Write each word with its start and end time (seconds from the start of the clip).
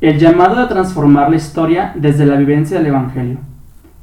el 0.00 0.18
llamado 0.18 0.60
a 0.60 0.68
transformar 0.68 1.30
la 1.30 1.36
historia 1.36 1.92
desde 1.94 2.26
la 2.26 2.36
vivencia 2.36 2.78
del 2.78 2.88
Evangelio. 2.88 3.38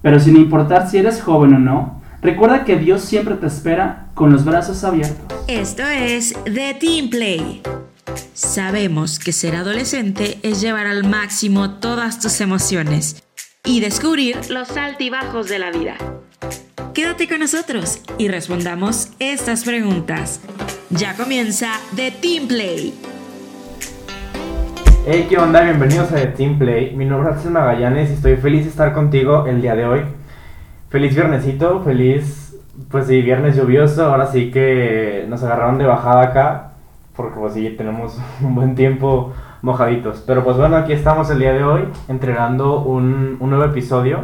Pero 0.02 0.20
sin 0.20 0.36
importar 0.38 0.90
si 0.90 0.98
eres 0.98 1.22
joven 1.22 1.54
o 1.54 1.60
no, 1.60 2.02
recuerda 2.22 2.66
que 2.66 2.78
Dios 2.78 3.02
siempre 3.02 3.36
te 3.36 3.48
espera 3.48 4.08
con 4.14 4.32
los 4.32 4.44
brazos 4.44 4.84
abiertos. 4.84 5.18
Esto 5.48 5.84
es 5.84 6.34
The 6.46 6.76
Team 6.80 7.10
Play. 7.10 7.62
Sabemos 8.34 9.20
que 9.20 9.32
ser 9.32 9.56
adolescente 9.56 10.40
es 10.44 10.62
llevar 10.62 10.88
al 10.88 11.04
máximo 11.04 11.76
todas 11.76 12.20
tus 12.20 12.42
emociones 12.42 13.24
y 13.66 13.80
descubrir 13.80 14.38
los 14.50 14.76
altibajos 14.76 15.48
de 15.48 15.60
la 15.60 15.72
vida. 15.72 15.96
Quédate 16.94 17.28
con 17.28 17.40
nosotros 17.40 18.02
y 18.18 18.28
respondamos 18.28 19.10
estas 19.20 19.64
preguntas. 19.64 20.42
Ya 20.90 21.16
comienza 21.16 21.80
The 21.96 22.12
Team 22.12 22.48
Play. 22.48 22.94
Hey, 25.06 25.28
¿qué 25.28 25.38
onda? 25.38 25.60
Bienvenidos 25.60 26.14
a 26.14 26.16
The 26.16 26.28
Team 26.28 26.58
Play. 26.58 26.96
Mi 26.96 27.04
nombre 27.04 27.34
es 27.34 27.46
Magallanes 27.46 28.10
y 28.10 28.14
estoy 28.14 28.38
feliz 28.38 28.64
de 28.64 28.70
estar 28.70 28.94
contigo 28.94 29.46
el 29.48 29.62
día 29.62 29.76
de 29.76 29.86
hoy. 29.86 30.00
Feliz 30.88 31.14
viernesito, 31.14 31.82
feliz, 31.82 32.58
pues 32.90 33.08
sí, 33.08 33.22
viernes 33.22 33.58
lluvioso. 33.58 34.06
Ahora 34.06 34.28
sí 34.28 34.50
que 34.50 35.26
nos 35.28 35.44
agarraron 35.44 35.78
de 35.78 35.86
bajada 35.86 36.22
acá, 36.22 36.72
porque 37.18 37.38
pues 37.38 37.54
sí, 37.54 37.76
tenemos 37.78 38.18
un 38.42 38.56
buen 38.56 38.76
tiempo 38.76 39.34
mojaditos. 39.62 40.24
Pero 40.26 40.42
pues 40.46 40.56
bueno, 40.56 40.78
aquí 40.78 40.94
estamos 40.94 41.30
el 41.32 41.40
día 41.40 41.52
de 41.52 41.66
hoy 41.66 41.84
entregando 42.08 42.80
un, 42.80 43.36
un 43.42 43.50
nuevo 43.50 43.66
episodio 43.66 44.20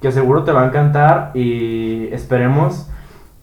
que 0.00 0.12
seguro 0.12 0.44
te 0.44 0.52
va 0.52 0.62
a 0.62 0.66
encantar 0.66 1.32
y 1.34 2.06
esperemos 2.12 2.88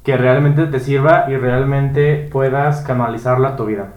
que 0.04 0.16
realmente 0.16 0.68
te 0.68 0.80
sirva 0.80 1.26
y 1.28 1.36
realmente 1.36 2.30
puedas 2.32 2.80
canalizarla 2.80 3.50
a 3.50 3.56
tu 3.58 3.66
vida. 3.66 3.97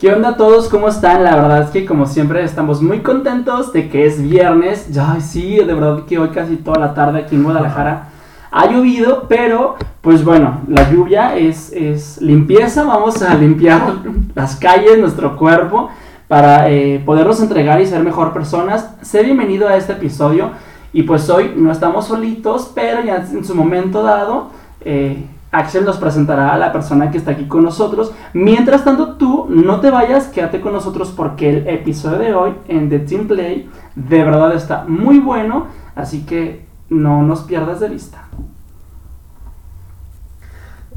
¿Qué 0.00 0.10
onda 0.10 0.30
a 0.30 0.36
todos? 0.38 0.70
¿Cómo 0.70 0.88
están? 0.88 1.24
La 1.24 1.36
verdad 1.36 1.60
es 1.60 1.68
que 1.68 1.84
como 1.84 2.06
siempre 2.06 2.42
estamos 2.42 2.80
muy 2.80 3.00
contentos 3.00 3.70
de 3.74 3.90
que 3.90 4.06
es 4.06 4.22
viernes. 4.22 4.88
Ay, 4.98 5.20
sí, 5.20 5.56
de 5.56 5.74
verdad 5.74 6.06
que 6.06 6.18
hoy 6.18 6.30
casi 6.30 6.56
toda 6.56 6.80
la 6.80 6.94
tarde 6.94 7.18
aquí 7.18 7.34
en 7.36 7.42
Guadalajara 7.42 8.08
ha 8.50 8.66
llovido, 8.66 9.26
pero 9.28 9.76
pues 10.00 10.24
bueno, 10.24 10.62
la 10.68 10.90
lluvia 10.90 11.36
es, 11.36 11.70
es 11.74 12.18
limpieza. 12.22 12.84
Vamos 12.84 13.20
a 13.20 13.34
limpiar 13.34 13.96
las 14.34 14.56
calles, 14.56 14.98
nuestro 14.98 15.36
cuerpo, 15.36 15.90
para 16.28 16.70
eh, 16.70 17.02
podernos 17.04 17.38
entregar 17.42 17.78
y 17.82 17.84
ser 17.84 18.02
mejor 18.02 18.32
personas. 18.32 18.94
Sé 19.02 19.22
bienvenido 19.22 19.68
a 19.68 19.76
este 19.76 19.92
episodio. 19.92 20.52
Y 20.94 21.02
pues 21.02 21.28
hoy 21.28 21.52
no 21.54 21.70
estamos 21.70 22.06
solitos, 22.06 22.72
pero 22.74 23.04
ya 23.04 23.16
en 23.16 23.44
su 23.44 23.54
momento 23.54 24.02
dado... 24.02 24.48
Eh, 24.82 25.26
Axel 25.52 25.84
nos 25.84 25.96
presentará 25.96 26.54
a 26.54 26.58
la 26.58 26.72
persona 26.72 27.10
que 27.10 27.18
está 27.18 27.32
aquí 27.32 27.46
con 27.46 27.64
nosotros. 27.64 28.12
Mientras 28.32 28.84
tanto, 28.84 29.16
tú 29.16 29.46
no 29.48 29.80
te 29.80 29.90
vayas, 29.90 30.28
quédate 30.28 30.60
con 30.60 30.72
nosotros 30.72 31.12
porque 31.16 31.50
el 31.50 31.68
episodio 31.68 32.18
de 32.18 32.34
hoy 32.34 32.54
en 32.68 32.88
The 32.88 33.00
Team 33.00 33.26
Play 33.26 33.68
de 33.96 34.24
verdad 34.24 34.54
está 34.54 34.84
muy 34.86 35.18
bueno. 35.18 35.66
Así 35.96 36.24
que 36.24 36.66
no 36.88 37.22
nos 37.22 37.40
pierdas 37.42 37.80
de 37.80 37.88
vista. 37.88 38.24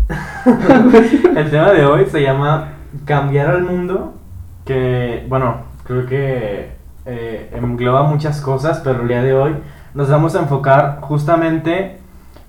el 1.35 1.49
tema 1.49 1.71
de 1.71 1.85
hoy 1.85 2.05
se 2.05 2.21
llama 2.21 2.73
Cambiar 3.05 3.49
al 3.49 3.63
mundo. 3.63 4.13
Que, 4.65 5.25
bueno, 5.27 5.57
creo 5.83 6.05
que 6.05 6.73
eh, 7.05 7.49
engloba 7.53 8.03
muchas 8.03 8.39
cosas, 8.39 8.81
pero 8.83 9.01
el 9.01 9.07
día 9.07 9.23
de 9.23 9.33
hoy 9.33 9.55
nos 9.95 10.09
vamos 10.09 10.35
a 10.35 10.39
enfocar 10.39 10.99
justamente 11.01 12.02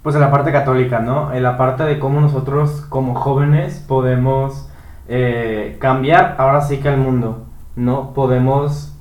pues 0.05 0.15
en 0.15 0.21
la 0.21 0.31
parte 0.31 0.53
católica, 0.53 1.01
¿no? 1.01 1.33
En 1.33 1.43
la 1.43 1.57
parte 1.57 1.83
de 1.83 1.99
cómo 1.99 2.21
nosotros 2.21 2.85
como 2.91 3.15
jóvenes 3.15 3.83
podemos 3.89 4.69
eh, 5.09 5.79
cambiar 5.81 6.37
ahora 6.37 6.61
sí 6.61 6.77
que 6.77 6.91
el 6.91 6.99
mundo, 6.99 7.47
¿no? 7.75 8.13
Podemos, 8.13 8.95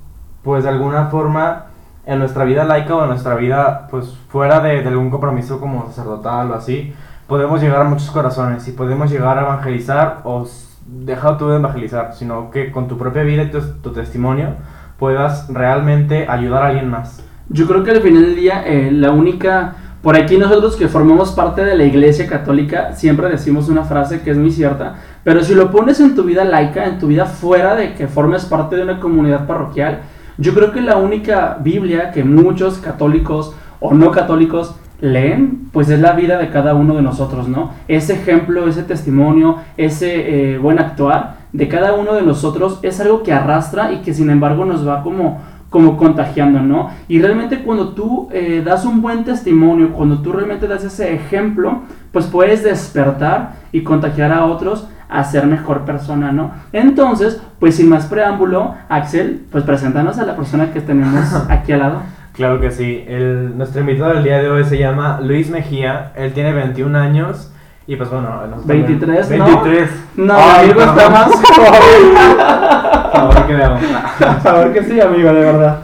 pues 0.44 0.64
de 0.64 0.70
alguna 0.70 1.08
forma, 1.08 1.66
en 2.06 2.20
nuestra 2.20 2.46
vida 2.46 2.64
laica 2.64 2.96
o 2.96 3.04
en 3.04 3.10
nuestra 3.10 3.36
vida, 3.36 3.90
pues 3.92 4.18
fuera 4.30 4.62
de, 4.62 4.80
algún 4.80 5.10
compromiso 5.10 5.60
como 5.60 5.86
sacerdotal 5.88 6.50
o 6.52 6.56
así, 6.56 6.96
podemos 7.28 7.60
llegar 7.60 7.82
a 7.82 7.84
muchos 7.84 8.10
corazones 8.10 8.66
y 8.70 8.72
podemos 8.72 9.12
llegar 9.12 9.38
a 9.38 9.42
evangelizar 9.42 10.22
o 10.24 10.48
dejar 10.86 11.38
tú 11.38 11.50
de 11.50 11.58
evangelizar, 11.58 12.14
sino 12.14 12.50
que 12.50 12.72
con 12.72 12.88
tu 12.88 12.98
propia 12.98 13.24
vida 13.24 13.44
y 13.44 13.52
tu, 13.52 13.92
testimonio 13.92 14.56
puedas 14.98 15.50
realmente 15.50 16.28
ayudar 16.30 16.64
a 16.64 16.68
alguien 16.68 16.90
más. 16.90 17.22
Yo 17.50 17.68
creo 17.68 17.84
que 17.84 17.92
al 17.92 18.00
final 18.00 18.22
del 18.24 18.36
día 18.38 18.66
eh, 18.66 18.90
la 18.90 19.12
única 19.12 19.76
por 20.04 20.18
aquí 20.18 20.38
nosotros 20.38 20.76
que 20.76 20.90
formamos 20.90 21.32
parte 21.32 21.64
de 21.64 21.78
la 21.78 21.86
Iglesia 21.86 22.28
Católica 22.28 22.92
siempre 22.94 23.30
decimos 23.30 23.70
una 23.70 23.86
frase 23.86 24.20
que 24.22 24.32
es 24.32 24.38
muy 24.38 24.52
cierta, 24.52 24.96
pero 25.24 25.42
si 25.46 25.56
lo 25.56 25.72
pones 25.72 26.02
en 26.02 26.14
tu 26.14 26.24
vida 26.24 26.44
laica, 26.44 26.86
en 26.86 27.00
tu 27.00 27.08
vida 27.08 27.26
fuera 27.26 27.74
de 27.74 27.94
que 27.94 28.08
formes 28.08 28.44
parte 28.44 28.76
de 28.76 28.84
una 28.84 29.00
comunidad 29.00 29.48
parroquial, 29.48 30.02
yo 30.38 30.54
creo 30.54 30.74
que 30.74 30.82
la 30.82 30.98
única 30.98 31.58
Biblia 31.62 32.12
que 32.12 32.26
muchos 32.26 32.80
católicos 32.80 33.56
o 33.80 33.94
no 33.94 34.12
católicos 34.12 34.76
leen, 35.00 35.70
pues 35.72 35.90
es 35.90 36.02
la 36.02 36.12
vida 36.12 36.38
de 36.38 36.50
cada 36.50 36.74
uno 36.74 36.96
de 36.96 37.02
nosotros, 37.02 37.48
¿no? 37.48 37.72
Ese 37.88 38.14
ejemplo, 38.14 38.68
ese 38.68 38.84
testimonio, 38.84 39.60
ese 39.78 40.54
eh, 40.54 40.58
buen 40.58 40.80
actuar 40.80 41.44
de 41.54 41.70
cada 41.70 41.94
uno 41.94 42.14
de 42.16 42.24
nosotros 42.24 42.80
es 42.82 43.00
algo 43.00 43.24
que 43.24 43.32
arrastra 43.32 43.94
y 43.94 43.98
que 43.98 44.14
sin 44.14 44.30
embargo 44.30 44.66
nos 44.66 44.86
va 44.86 45.02
como 45.02 45.40
como 45.74 45.98
contagiando, 45.98 46.60
¿no? 46.60 46.92
Y 47.08 47.20
realmente 47.20 47.64
cuando 47.64 47.96
tú 47.96 48.30
eh, 48.32 48.62
das 48.64 48.86
un 48.86 49.02
buen 49.02 49.24
testimonio, 49.24 49.92
cuando 49.92 50.22
tú 50.22 50.32
realmente 50.32 50.68
das 50.68 50.84
ese 50.84 51.16
ejemplo, 51.16 51.82
pues 52.12 52.28
puedes 52.28 52.64
despertar 52.64 53.54
y 53.72 53.82
contagiar 53.82 54.32
a 54.32 54.46
otros 54.46 54.88
a 55.10 55.24
ser 55.24 55.48
mejor 55.48 55.82
persona, 55.84 56.32
¿no? 56.32 56.52
Entonces, 56.74 57.42
pues 57.60 57.78
sin 57.78 57.90
más 57.90 58.06
preámbulo, 58.06 58.76
Axel, 58.88 59.48
pues 59.52 59.64
preséntanos 59.64 60.20
a 60.20 60.28
la 60.28 60.36
persona 60.36 60.72
que 60.72 60.80
tenemos 60.80 61.34
aquí 61.50 61.72
al 61.72 61.80
lado. 61.80 62.02
Claro 62.34 62.62
que 62.62 62.70
sí. 62.70 63.04
El, 63.08 63.58
nuestro 63.58 63.82
invitado 63.82 64.14
del 64.14 64.24
día 64.24 64.38
de 64.44 64.52
hoy 64.52 64.66
se 64.66 64.78
llama 64.78 65.22
Luis 65.22 65.50
Mejía. 65.50 66.12
Él 66.16 66.34
tiene 66.34 66.54
21 66.54 66.96
años. 67.00 67.52
Y 67.86 67.98
pues 67.98 68.10
bueno, 68.10 68.42
23, 68.64 69.30
¿no? 69.32 69.46
23. 69.46 69.90
No, 70.16 70.36
amigo 70.36 70.82
está 70.82 71.10
más 71.10 71.32
favor 73.12 73.46
que 73.46 73.54
veamos. 73.54 73.82
favor 74.44 74.74
que 74.74 74.84
sí, 74.84 75.02
amigo, 75.02 75.34
de 75.34 75.42
verdad. 75.42 75.80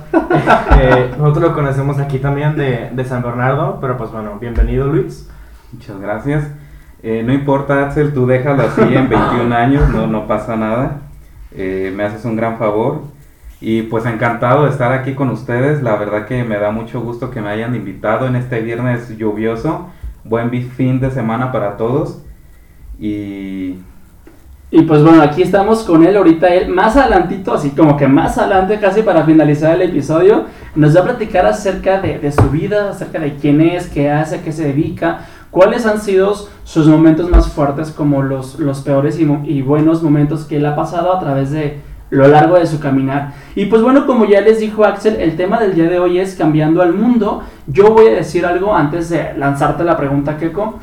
Eh, 0.79 1.11
nosotros 1.17 1.49
lo 1.49 1.53
conocemos 1.53 1.99
aquí 1.99 2.19
también 2.19 2.55
de, 2.55 2.89
de, 2.93 3.05
San 3.05 3.21
Bernardo, 3.21 3.79
pero 3.81 3.97
pues 3.97 4.11
bueno, 4.11 4.37
bienvenido 4.39 4.87
Luis. 4.87 5.29
Muchas 5.73 5.99
gracias. 5.99 6.47
Eh, 7.03 7.21
no 7.25 7.33
importa, 7.33 7.85
Axel, 7.85 8.13
tú 8.13 8.25
déjalo 8.25 8.63
así 8.63 8.81
en 8.81 9.09
21 9.09 9.53
años, 9.53 9.89
no, 9.89 10.07
no 10.07 10.25
pasa 10.25 10.55
nada. 10.55 11.01
Eh, 11.53 11.93
me 11.95 12.03
haces 12.03 12.23
un 12.23 12.37
gran 12.37 12.57
favor. 12.57 13.03
Y 13.61 13.81
pues 13.83 14.05
encantado 14.05 14.63
de 14.63 14.69
estar 14.69 14.93
aquí 14.93 15.15
con 15.15 15.29
ustedes. 15.31 15.83
La 15.83 15.97
verdad 15.97 16.25
que 16.25 16.45
me 16.45 16.57
da 16.57 16.71
mucho 16.71 17.01
gusto 17.01 17.29
que 17.29 17.41
me 17.41 17.49
hayan 17.49 17.75
invitado 17.75 18.25
en 18.25 18.37
este 18.37 18.61
viernes 18.61 19.17
lluvioso. 19.17 19.89
Buen 20.23 20.51
fin 20.71 20.99
de 20.99 21.11
semana 21.11 21.51
para 21.51 21.77
todos. 21.77 22.21
Y 22.99 23.77
y 24.71 24.83
pues 24.83 25.01
bueno, 25.03 25.23
aquí 25.23 25.41
estamos 25.41 25.83
con 25.83 26.05
él 26.05 26.15
ahorita, 26.15 26.47
él 26.49 26.69
más 26.69 26.95
adelantito, 26.95 27.55
así 27.55 27.71
como 27.71 27.97
que 27.97 28.07
más 28.07 28.37
adelante 28.37 28.79
casi 28.79 29.01
para 29.01 29.23
finalizar 29.23 29.73
el 29.73 29.89
episodio, 29.89 30.45
nos 30.75 30.95
va 30.95 31.01
a 31.01 31.03
platicar 31.05 31.47
acerca 31.47 31.99
de, 31.99 32.31
su 32.31 32.51
vida, 32.51 32.91
acerca 32.91 33.17
de 33.17 33.33
quién 33.33 33.61
es, 33.61 33.87
qué 33.87 34.11
hace, 34.11 34.41
qué 34.41 34.51
se 34.51 34.65
dedica, 34.65 35.21
cuáles 35.49 35.87
han 35.87 35.99
sido 35.99 36.35
sus 36.65 36.85
momentos 36.85 37.31
más 37.31 37.47
fuertes, 37.47 37.89
como 37.89 38.21
los, 38.21 38.59
los 38.59 38.81
peores 38.81 39.19
y, 39.19 39.23
y 39.45 39.63
buenos 39.63 40.03
momentos 40.03 40.45
que 40.45 40.57
él 40.57 40.65
ha 40.67 40.75
pasado 40.75 41.15
a 41.15 41.19
través 41.19 41.49
de 41.49 41.79
lo 42.09 42.27
largo 42.27 42.55
de 42.55 42.65
su 42.65 42.79
caminar. 42.79 43.33
Y 43.55 43.65
pues 43.65 43.81
bueno, 43.81 44.05
como 44.05 44.25
ya 44.25 44.41
les 44.41 44.59
dijo 44.59 44.85
Axel, 44.85 45.17
el 45.17 45.35
tema 45.35 45.59
del 45.59 45.75
día 45.75 45.89
de 45.89 45.99
hoy 45.99 46.19
es 46.19 46.35
cambiando 46.35 46.81
al 46.81 46.93
mundo. 46.93 47.43
Yo 47.67 47.91
voy 47.93 48.07
a 48.07 48.11
decir 48.11 48.45
algo 48.45 48.75
antes 48.75 49.09
de 49.09 49.33
lanzarte 49.37 49.83
la 49.83 49.97
pregunta, 49.97 50.37
Keko. 50.37 50.79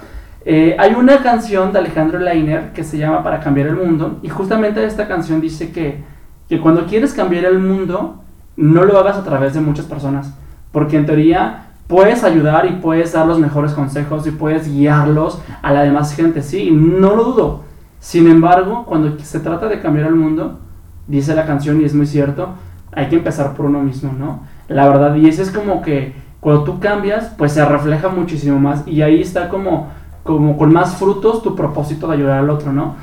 Eh, 0.48 0.76
hay 0.78 0.94
una 0.94 1.18
canción 1.18 1.72
de 1.72 1.80
Alejandro 1.80 2.20
Leiner 2.20 2.72
que 2.72 2.84
se 2.84 2.98
llama 2.98 3.24
Para 3.24 3.40
cambiar 3.40 3.66
el 3.66 3.74
mundo 3.74 4.20
y 4.22 4.28
justamente 4.28 4.84
esta 4.84 5.08
canción 5.08 5.40
dice 5.40 5.72
que, 5.72 6.04
que 6.48 6.60
cuando 6.60 6.86
quieres 6.86 7.14
cambiar 7.14 7.46
el 7.46 7.58
mundo 7.58 8.22
no 8.56 8.84
lo 8.84 8.96
hagas 8.96 9.16
a 9.16 9.24
través 9.24 9.54
de 9.54 9.60
muchas 9.60 9.86
personas, 9.86 10.32
porque 10.70 10.96
en 10.96 11.04
teoría 11.04 11.70
puedes 11.88 12.22
ayudar 12.22 12.64
y 12.66 12.74
puedes 12.74 13.12
dar 13.12 13.26
los 13.26 13.40
mejores 13.40 13.72
consejos 13.72 14.24
y 14.28 14.30
puedes 14.30 14.72
guiarlos 14.72 15.42
a 15.62 15.72
la 15.72 15.82
demás 15.82 16.14
gente, 16.14 16.42
sí, 16.42 16.70
no 16.70 17.16
lo 17.16 17.24
dudo. 17.24 17.64
Sin 17.98 18.28
embargo, 18.28 18.84
cuando 18.86 19.18
se 19.18 19.40
trata 19.40 19.66
de 19.66 19.80
cambiar 19.80 20.06
el 20.06 20.14
mundo, 20.14 20.60
dice 21.06 21.34
la 21.34 21.46
canción 21.46 21.80
y 21.80 21.84
es 21.84 21.94
muy 21.94 22.06
cierto, 22.06 22.50
hay 22.92 23.08
que 23.08 23.16
empezar 23.16 23.54
por 23.54 23.66
uno 23.66 23.80
mismo, 23.80 24.12
¿no? 24.18 24.40
La 24.68 24.88
verdad, 24.88 25.14
y 25.16 25.28
eso 25.28 25.42
es 25.42 25.50
como 25.50 25.82
que 25.82 26.14
cuando 26.40 26.64
tú 26.64 26.80
cambias, 26.80 27.32
pues 27.36 27.52
se 27.52 27.64
refleja 27.64 28.08
muchísimo 28.08 28.58
más 28.58 28.86
y 28.86 29.02
ahí 29.02 29.20
está 29.20 29.48
como 29.48 29.88
como 30.26 30.58
con 30.58 30.72
más 30.72 30.96
frutos 30.96 31.42
tu 31.42 31.54
propósito 31.54 32.08
de 32.08 32.14
ayudar 32.14 32.40
al 32.40 32.50
otro, 32.50 32.72
¿no? 32.72 32.96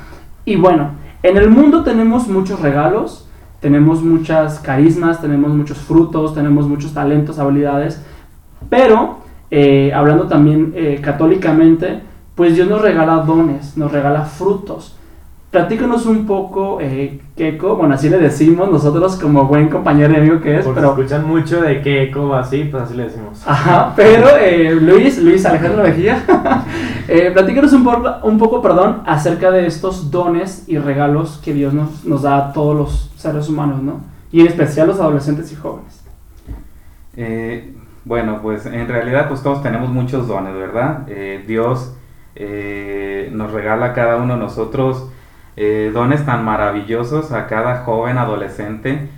Y 0.44 0.56
bueno, 0.56 0.90
en 1.22 1.36
el 1.36 1.50
mundo 1.50 1.82
tenemos 1.82 2.28
muchos 2.28 2.60
regalos, 2.60 3.26
tenemos 3.60 4.02
muchas 4.02 4.60
carismas, 4.60 5.20
tenemos 5.20 5.50
muchos 5.52 5.78
frutos, 5.78 6.34
tenemos 6.34 6.68
muchos 6.68 6.92
talentos, 6.92 7.38
habilidades, 7.38 8.04
pero 8.68 9.18
eh, 9.50 9.92
hablando 9.92 10.26
también 10.26 10.72
eh, 10.76 11.00
católicamente, 11.02 12.02
pues 12.34 12.54
Dios 12.54 12.68
nos 12.68 12.82
regala 12.82 13.16
dones, 13.18 13.76
nos 13.76 13.90
regala 13.90 14.22
frutos. 14.22 14.96
Platícanos 15.54 16.04
un 16.06 16.26
poco, 16.26 16.78
eh, 16.80 17.20
Keiko, 17.36 17.76
bueno, 17.76 17.94
así 17.94 18.08
le 18.08 18.18
decimos 18.18 18.68
nosotros 18.72 19.14
como 19.14 19.44
buen 19.44 19.68
compañero 19.68 20.12
y 20.12 20.16
amigo 20.16 20.40
que 20.40 20.58
es, 20.58 20.64
Porque 20.64 20.80
pero... 20.80 20.90
escuchan 20.94 21.28
mucho 21.28 21.60
de 21.62 21.80
Keiko 21.80 22.34
así, 22.34 22.64
pues 22.64 22.82
así 22.82 22.96
le 22.96 23.04
decimos. 23.04 23.40
Ajá, 23.46 23.92
pero 23.94 24.36
eh, 24.36 24.74
Luis, 24.74 25.22
Luis 25.22 25.46
Alejandro 25.46 25.84
Mejía, 25.84 26.24
eh, 27.08 27.30
platícanos 27.32 27.72
un, 27.72 27.84
poco, 27.84 28.16
un 28.24 28.36
poco, 28.36 28.60
perdón, 28.62 29.02
acerca 29.06 29.52
de 29.52 29.68
estos 29.68 30.10
dones 30.10 30.64
y 30.66 30.76
regalos 30.78 31.40
que 31.44 31.54
Dios 31.54 31.72
nos, 31.72 32.04
nos 32.04 32.22
da 32.22 32.48
a 32.48 32.52
todos 32.52 32.74
los 32.76 33.12
seres 33.16 33.48
humanos, 33.48 33.80
¿no? 33.80 34.00
Y 34.32 34.40
en 34.40 34.48
especial 34.48 34.88
los 34.88 34.98
adolescentes 34.98 35.52
y 35.52 35.54
jóvenes. 35.54 36.02
Eh, 37.16 37.76
bueno, 38.04 38.40
pues 38.42 38.66
en 38.66 38.88
realidad 38.88 39.28
pues 39.28 39.40
todos 39.44 39.62
tenemos 39.62 39.88
muchos 39.88 40.26
dones, 40.26 40.52
¿verdad? 40.52 41.04
Eh, 41.06 41.44
Dios 41.46 41.94
eh, 42.34 43.30
nos 43.32 43.52
regala 43.52 43.86
a 43.86 43.92
cada 43.92 44.16
uno 44.16 44.34
de 44.34 44.40
nosotros 44.40 45.10
eh, 45.56 45.92
dones 45.94 46.24
tan 46.26 46.44
maravillosos 46.44 47.30
a 47.30 47.46
cada 47.46 47.84
joven 47.84 48.18
adolescente 48.18 49.08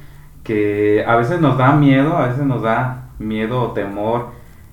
que 0.45 1.03
a 1.07 1.17
veces 1.17 1.41
nos 1.41 1.57
da 1.57 1.73
miedo, 1.73 2.17
a 2.17 2.29
veces 2.29 2.45
nos 2.45 2.63
da 2.63 3.09
miedo 3.19 3.63
o 3.63 3.73
temor 3.73 4.29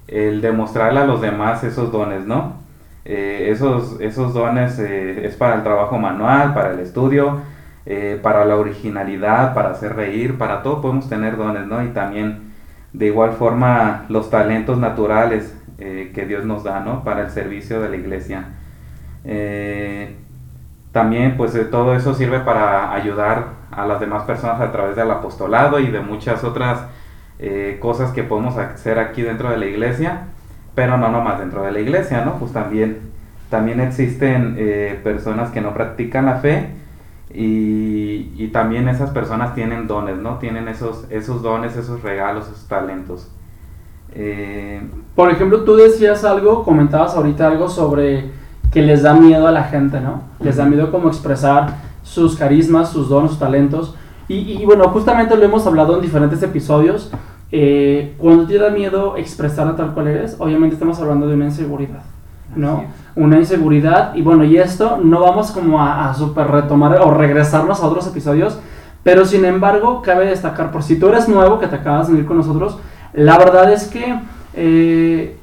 el 0.07 0.41
demostrarle 0.41 0.99
a 0.99 1.05
los 1.05 1.21
demás 1.21 1.63
esos 1.63 1.91
dones, 1.91 2.25
¿no? 2.25 2.57
Eh, 3.05 3.49
esos, 3.49 3.99
esos 4.01 4.33
dones 4.33 4.77
eh, 4.79 5.25
es 5.25 5.35
para 5.35 5.55
el 5.55 5.63
trabajo 5.63 5.97
manual, 5.97 6.53
para 6.53 6.71
el 6.71 6.79
estudio, 6.79 7.39
para 8.21 8.45
la 8.45 8.55
originalidad, 8.55 9.53
para 9.53 9.71
hacer 9.71 9.93
reír, 9.93 10.37
para 10.37 10.63
todo 10.63 10.81
podemos 10.81 11.09
tener 11.09 11.35
dones, 11.35 11.67
¿no? 11.67 11.83
Y 11.83 11.89
también 11.89 12.53
de 12.93 13.07
igual 13.07 13.33
forma 13.33 14.05
los 14.07 14.29
talentos 14.29 14.77
naturales 14.77 15.53
que 15.77 16.25
Dios 16.25 16.45
nos 16.45 16.63
da, 16.63 16.79
¿no? 16.79 17.03
Para 17.03 17.23
el 17.23 17.29
servicio 17.31 17.81
de 17.81 17.89
la 17.89 17.95
iglesia. 17.97 18.45
También 20.93 21.37
pues 21.37 21.55
eh, 21.55 21.65
todo 21.65 21.95
eso 21.95 22.13
sirve 22.13 22.39
para 22.41 22.93
ayudar 22.93 23.47
a 23.71 23.87
las 23.87 23.99
demás 23.99 24.23
personas 24.23 24.61
a 24.61 24.71
través 24.71 24.95
del 24.95 25.09
apostolado 25.09 25.79
y 25.79 25.87
de 25.87 26.01
muchas 26.01 26.43
otras 26.43 26.81
eh, 27.39 27.79
cosas 27.81 28.11
que 28.11 28.21
podemos 28.21 28.55
hacer 28.57 28.99
aquí 28.99 29.23
dentro 29.23 29.49
de 29.49 29.57
la 29.57 29.65
iglesia, 29.65 30.27
pero 30.75 30.95
no 30.97 31.09
nomás 31.09 31.39
dentro 31.39 31.63
de 31.63 31.71
la 31.71 31.79
iglesia, 31.79 32.23
¿no? 32.23 32.35
Pues 32.35 32.53
también, 32.53 32.99
también 33.49 33.79
existen 33.79 34.53
eh, 34.59 34.99
personas 35.03 35.49
que 35.49 35.61
no 35.61 35.73
practican 35.73 36.27
la 36.27 36.35
fe 36.35 36.69
y, 37.33 38.49
también 38.53 38.87
esas 38.87 39.09
personas 39.09 39.55
tienen 39.55 39.87
dones, 39.87 40.17
¿no? 40.17 40.37
Tienen 40.37 40.67
esos, 40.67 41.07
esos 41.09 41.41
dones, 41.41 41.75
esos 41.75 42.03
regalos, 42.03 42.45
esos 42.45 42.67
talentos. 42.67 43.31
Por 45.15 45.31
ejemplo, 45.31 45.63
tú 45.63 45.75
decías 45.75 46.23
algo, 46.23 46.63
comentabas 46.63 47.15
ahorita 47.15 47.47
algo 47.47 47.67
sobre 47.67 48.29
que 48.73 48.81
les 48.81 49.03
da 49.03 49.13
miedo 49.13 49.47
a 49.47 49.51
la 49.51 49.65
gente, 49.65 49.99
¿no? 50.01 50.23
Les 50.39 50.57
da 50.57 50.65
miedo 50.65 50.91
como 50.91 51.07
expresar 51.07 51.75
sus 52.01 52.35
carismas, 52.35 52.89
sus 52.89 53.07
dones, 53.07 53.31
sus 53.31 53.39
talentos. 53.39 53.95
Y, 54.27 54.35
y, 54.35 54.65
bueno, 54.65 54.85
justamente 54.89 55.37
lo 55.37 55.43
hemos 55.43 55.65
hablado 55.67 55.95
en 55.95 56.01
diferentes 56.01 56.41
episodios. 56.41 57.11
Eh, 57.51 58.15
cuando 58.17 58.47
te 58.47 58.57
da 58.57 58.71
miedo 58.71 59.15
expresar 59.15 59.75
tal 59.75 59.93
cual 59.93 60.07
eres, 60.07 60.35
obviamente 60.39 60.73
estamos 60.73 60.99
hablando 60.99 61.27
de 61.27 61.35
una 61.35 61.45
inseguridad, 61.45 62.01
¿no? 62.55 62.85
Una 63.15 63.37
inseguridad. 63.37 64.15
Y 64.15 64.23
bueno, 64.23 64.43
y 64.43 64.57
esto 64.57 64.99
no 65.03 65.19
vamos 65.19 65.51
como 65.51 65.79
a, 65.79 66.09
a 66.09 66.13
super 66.15 66.47
retomar 66.47 66.99
o 67.01 67.11
regresarnos 67.11 67.79
a 67.79 67.85
otros 67.85 68.07
episodios. 68.07 68.57
Pero 69.03 69.25
sin 69.25 69.45
embargo, 69.45 70.01
cabe 70.01 70.25
destacar, 70.25 70.71
por 70.71 70.81
si 70.81 70.97
tú 70.97 71.09
eres 71.09 71.27
nuevo, 71.27 71.59
que 71.59 71.67
te 71.67 71.75
acabas 71.75 72.07
de 72.07 72.13
unir 72.13 72.25
con 72.25 72.37
nosotros, 72.37 72.77
la 73.13 73.37
verdad 73.37 73.71
es 73.71 73.87
que 73.87 74.19
eh, 74.55 75.37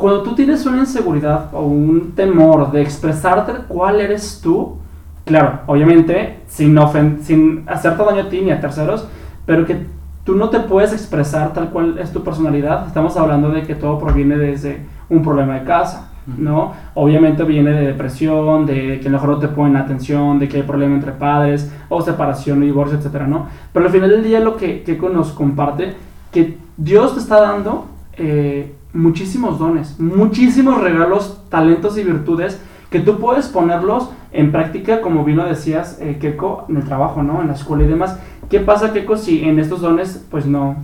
cuando 0.00 0.22
tú 0.22 0.34
tienes 0.34 0.64
una 0.66 0.78
inseguridad 0.78 1.46
o 1.52 1.62
un 1.62 2.12
temor 2.12 2.72
de 2.72 2.82
expresarte 2.82 3.52
cuál 3.68 4.00
eres 4.00 4.40
tú, 4.42 4.76
claro, 5.24 5.60
obviamente 5.66 6.40
sin, 6.48 6.78
sin 7.22 7.64
hacerte 7.66 8.02
daño 8.04 8.22
a 8.22 8.28
ti 8.28 8.40
ni 8.40 8.50
a 8.50 8.60
terceros, 8.60 9.06
pero 9.46 9.66
que 9.66 9.86
tú 10.24 10.34
no 10.34 10.48
te 10.50 10.60
puedes 10.60 10.92
expresar 10.92 11.52
tal 11.52 11.70
cual 11.70 11.98
es 11.98 12.12
tu 12.12 12.22
personalidad, 12.22 12.86
estamos 12.86 13.16
hablando 13.16 13.50
de 13.50 13.62
que 13.62 13.74
todo 13.74 13.98
proviene 13.98 14.36
desde 14.36 14.80
un 15.08 15.22
problema 15.22 15.54
de 15.54 15.64
casa, 15.64 16.10
¿no? 16.26 16.72
Obviamente 16.94 17.44
viene 17.44 17.72
de 17.72 17.86
depresión, 17.86 18.66
de 18.66 19.00
que 19.00 19.08
a 19.08 19.10
lo 19.10 19.18
mejor 19.18 19.30
no 19.30 19.38
te 19.38 19.48
ponen 19.48 19.76
atención, 19.76 20.38
de 20.38 20.48
que 20.48 20.58
hay 20.58 20.62
problema 20.62 20.94
entre 20.94 21.12
padres, 21.12 21.72
o 21.88 22.00
separación, 22.00 22.60
divorcio, 22.60 22.98
etcétera, 22.98 23.26
¿no? 23.26 23.46
Pero 23.72 23.86
al 23.86 23.92
final 23.92 24.10
del 24.10 24.22
día 24.22 24.40
lo 24.40 24.56
que 24.56 24.82
Keiko 24.82 25.08
nos 25.08 25.32
comparte, 25.32 25.94
que 26.30 26.58
Dios 26.76 27.14
te 27.14 27.20
está 27.20 27.40
dando 27.40 27.86
eh, 28.16 28.74
muchísimos 28.92 29.58
dones, 29.58 29.98
muchísimos 30.00 30.80
regalos, 30.80 31.42
talentos 31.48 31.96
y 31.98 32.04
virtudes 32.04 32.60
que 32.90 33.00
tú 33.00 33.18
puedes 33.18 33.48
ponerlos 33.48 34.10
en 34.32 34.52
práctica, 34.52 35.00
como 35.00 35.24
bien 35.24 35.38
lo 35.38 35.44
decías, 35.44 35.98
eh, 36.00 36.18
Keiko, 36.20 36.66
en 36.68 36.76
el 36.76 36.84
trabajo, 36.84 37.22
¿no? 37.22 37.40
En 37.40 37.48
la 37.48 37.54
escuela 37.54 37.84
y 37.84 37.88
demás. 37.88 38.18
¿Qué 38.48 38.60
pasa, 38.60 38.92
Keiko, 38.92 39.16
si 39.16 39.44
en 39.44 39.58
estos 39.58 39.80
dones, 39.80 40.26
pues 40.30 40.46
no, 40.46 40.76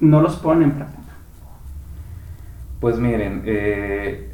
no 0.00 0.20
los 0.20 0.36
ponen 0.36 0.64
en 0.64 0.72
práctica? 0.72 1.12
Pues 2.80 2.98
miren, 2.98 3.42
eh, 3.46 4.32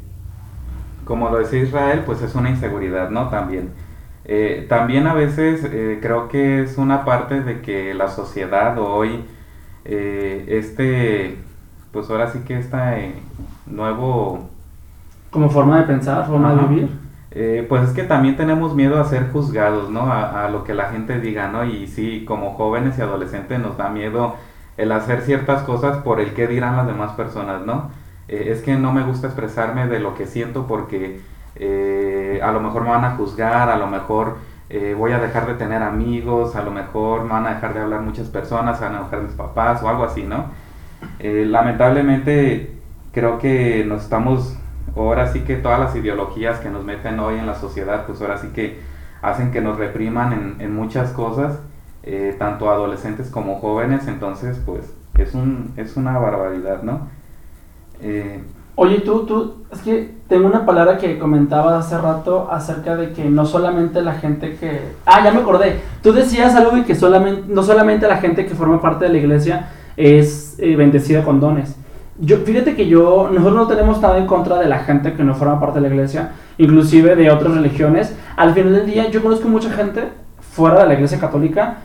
como 1.05 1.29
lo 1.29 1.37
decía 1.37 1.61
Israel, 1.61 2.03
pues 2.05 2.21
es 2.21 2.35
una 2.35 2.49
inseguridad, 2.49 3.09
¿no? 3.09 3.29
También. 3.29 3.69
Eh, 4.25 4.65
también 4.67 5.07
a 5.07 5.13
veces 5.13 5.63
eh, 5.63 5.99
creo 6.01 6.27
que 6.27 6.63
es 6.63 6.77
una 6.77 7.05
parte 7.05 7.41
de 7.41 7.61
que 7.61 7.93
la 7.93 8.07
sociedad 8.07 8.77
hoy, 8.77 9.23
este, 9.83 11.37
pues 11.91 12.09
ahora 12.09 12.31
sí 12.31 12.39
que 12.39 12.59
este 12.59 13.15
nuevo... 13.65 14.49
Como 15.29 15.49
forma 15.49 15.77
de 15.79 15.83
pensar, 15.83 16.27
forma 16.27 16.53
de 16.53 16.67
vivir. 16.67 16.89
Eh, 17.31 17.65
pues 17.69 17.83
es 17.83 17.93
que 17.93 18.03
también 18.03 18.35
tenemos 18.35 18.75
miedo 18.75 18.99
a 18.99 19.05
ser 19.05 19.31
juzgados, 19.31 19.89
¿no? 19.89 20.01
A, 20.01 20.45
a 20.45 20.49
lo 20.49 20.63
que 20.63 20.73
la 20.73 20.89
gente 20.89 21.19
diga, 21.19 21.47
¿no? 21.47 21.63
Y 21.63 21.87
sí, 21.87 22.25
como 22.27 22.53
jóvenes 22.55 22.97
y 22.97 23.01
adolescentes 23.01 23.59
nos 23.59 23.77
da 23.77 23.89
miedo 23.89 24.35
el 24.77 24.91
hacer 24.91 25.21
ciertas 25.21 25.63
cosas 25.63 25.97
por 25.97 26.19
el 26.19 26.33
que 26.33 26.47
dirán 26.47 26.75
las 26.77 26.87
demás 26.87 27.11
personas, 27.13 27.65
¿no? 27.65 27.89
Eh, 28.27 28.47
es 28.51 28.61
que 28.61 28.75
no 28.75 28.91
me 28.91 29.03
gusta 29.03 29.27
expresarme 29.27 29.87
de 29.87 29.99
lo 29.99 30.15
que 30.15 30.25
siento 30.25 30.65
porque 30.65 31.21
eh, 31.55 32.39
a 32.41 32.51
lo 32.51 32.61
mejor 32.61 32.83
me 32.83 32.89
van 32.89 33.05
a 33.05 33.11
juzgar, 33.11 33.69
a 33.69 33.77
lo 33.77 33.87
mejor 33.87 34.37
eh, 34.69 34.95
voy 34.97 35.11
a 35.11 35.19
dejar 35.19 35.47
de 35.47 35.55
tener 35.55 35.83
amigos, 35.83 36.55
a 36.55 36.63
lo 36.63 36.71
mejor 36.71 37.23
me 37.23 37.29
van 37.29 37.45
a 37.45 37.55
dejar 37.55 37.73
de 37.73 37.81
hablar 37.81 38.01
muchas 38.01 38.27
personas, 38.29 38.79
se 38.79 38.85
van 38.85 38.95
a 38.95 39.03
dejar 39.03 39.21
mis 39.21 39.33
papás 39.33 39.83
o 39.83 39.89
algo 39.89 40.05
así, 40.05 40.23
¿no? 40.23 40.45
Eh, 41.19 41.45
lamentablemente 41.47 42.77
creo 43.11 43.37
que 43.39 43.85
nos 43.85 44.03
estamos, 44.03 44.57
ahora 44.95 45.27
sí 45.27 45.41
que 45.41 45.55
todas 45.55 45.79
las 45.79 45.95
ideologías 45.95 46.59
que 46.59 46.69
nos 46.69 46.83
meten 46.83 47.19
hoy 47.19 47.37
en 47.37 47.45
la 47.45 47.55
sociedad, 47.55 48.05
pues 48.05 48.21
ahora 48.21 48.37
sí 48.37 48.47
que 48.53 48.79
hacen 49.21 49.51
que 49.51 49.61
nos 49.61 49.77
repriman 49.77 50.33
en, 50.33 50.55
en 50.59 50.75
muchas 50.75 51.11
cosas, 51.11 51.59
eh, 52.03 52.35
tanto 52.39 52.71
adolescentes 52.71 53.29
como 53.29 53.59
jóvenes, 53.59 54.07
entonces 54.07 54.59
pues 54.65 54.93
es, 55.17 55.35
un, 55.35 55.73
es 55.77 55.97
una 55.97 56.17
barbaridad, 56.17 56.81
¿no? 56.83 57.07
Eh, 58.01 58.41
Oye, 58.75 59.01
tú, 59.01 59.25
tú, 59.25 59.55
es 59.71 59.81
que 59.81 60.15
tengo 60.27 60.47
una 60.47 60.65
palabra 60.65 60.97
que 60.97 61.19
comentabas 61.19 61.85
hace 61.85 61.97
rato 62.01 62.47
acerca 62.49 62.95
de 62.95 63.11
que 63.11 63.25
no 63.25 63.45
solamente 63.45 64.01
la 64.01 64.13
gente 64.13 64.55
que... 64.55 64.93
Ah, 65.05 65.23
ya 65.23 65.31
me 65.31 65.41
acordé. 65.41 65.81
Tú 66.01 66.13
decías 66.13 66.55
algo 66.55 66.71
de 66.71 66.85
que 66.85 66.95
solamente, 66.95 67.43
no 67.47 67.63
solamente 67.63 68.07
la 68.07 68.17
gente 68.17 68.45
que 68.45 68.55
forma 68.55 68.81
parte 68.81 69.05
de 69.05 69.11
la 69.11 69.17
iglesia 69.17 69.69
es 70.01 70.55
eh, 70.59 70.75
bendecida 70.75 71.23
con 71.23 71.39
dones. 71.39 71.75
Yo, 72.19 72.37
fíjate 72.37 72.75
que 72.75 72.87
yo, 72.87 73.29
nosotros 73.31 73.55
no 73.55 73.67
tenemos 73.67 74.01
nada 74.01 74.17
en 74.17 74.27
contra 74.27 74.59
de 74.59 74.67
la 74.67 74.79
gente 74.79 75.13
que 75.13 75.23
no 75.23 75.33
forma 75.33 75.59
parte 75.59 75.79
de 75.79 75.87
la 75.87 75.93
iglesia, 75.93 76.31
inclusive 76.57 77.15
de 77.15 77.31
otras 77.31 77.55
religiones. 77.55 78.15
Al 78.35 78.53
final 78.53 78.73
del 78.73 78.85
día, 78.85 79.09
yo 79.09 79.23
conozco 79.23 79.47
mucha 79.47 79.71
gente 79.71 80.09
fuera 80.39 80.81
de 80.81 80.87
la 80.87 80.93
iglesia 80.93 81.19
católica 81.19 81.77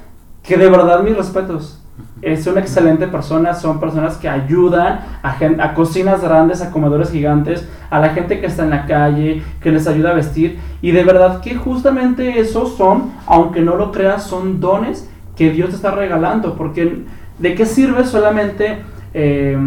que 0.42 0.56
de 0.56 0.68
verdad 0.68 1.02
mis 1.02 1.16
respetos. 1.16 1.82
Es 2.20 2.46
una 2.46 2.60
excelente 2.60 3.06
persona, 3.08 3.54
son 3.54 3.80
personas 3.80 4.18
que 4.18 4.28
ayudan 4.28 5.00
a, 5.22 5.32
gen- 5.32 5.60
a 5.60 5.72
cocinas 5.72 6.20
grandes, 6.20 6.60
a 6.60 6.70
comedores 6.70 7.10
gigantes, 7.10 7.66
a 7.88 7.98
la 7.98 8.10
gente 8.10 8.38
que 8.38 8.46
está 8.46 8.64
en 8.64 8.70
la 8.70 8.84
calle, 8.84 9.42
que 9.62 9.72
les 9.72 9.86
ayuda 9.86 10.10
a 10.10 10.14
vestir. 10.14 10.58
Y 10.82 10.90
de 10.90 11.04
verdad 11.04 11.40
que 11.40 11.54
justamente 11.54 12.38
esos 12.38 12.76
son, 12.76 13.12
aunque 13.26 13.62
no 13.62 13.76
lo 13.76 13.92
creas, 13.92 14.24
son 14.24 14.60
dones 14.60 15.08
que 15.36 15.50
Dios 15.50 15.70
te 15.70 15.76
está 15.76 15.92
regalando. 15.92 16.54
Porque 16.54 17.04
¿de 17.38 17.54
qué 17.54 17.66
sirve 17.66 18.04
solamente 18.04 18.78
eh, 19.14 19.58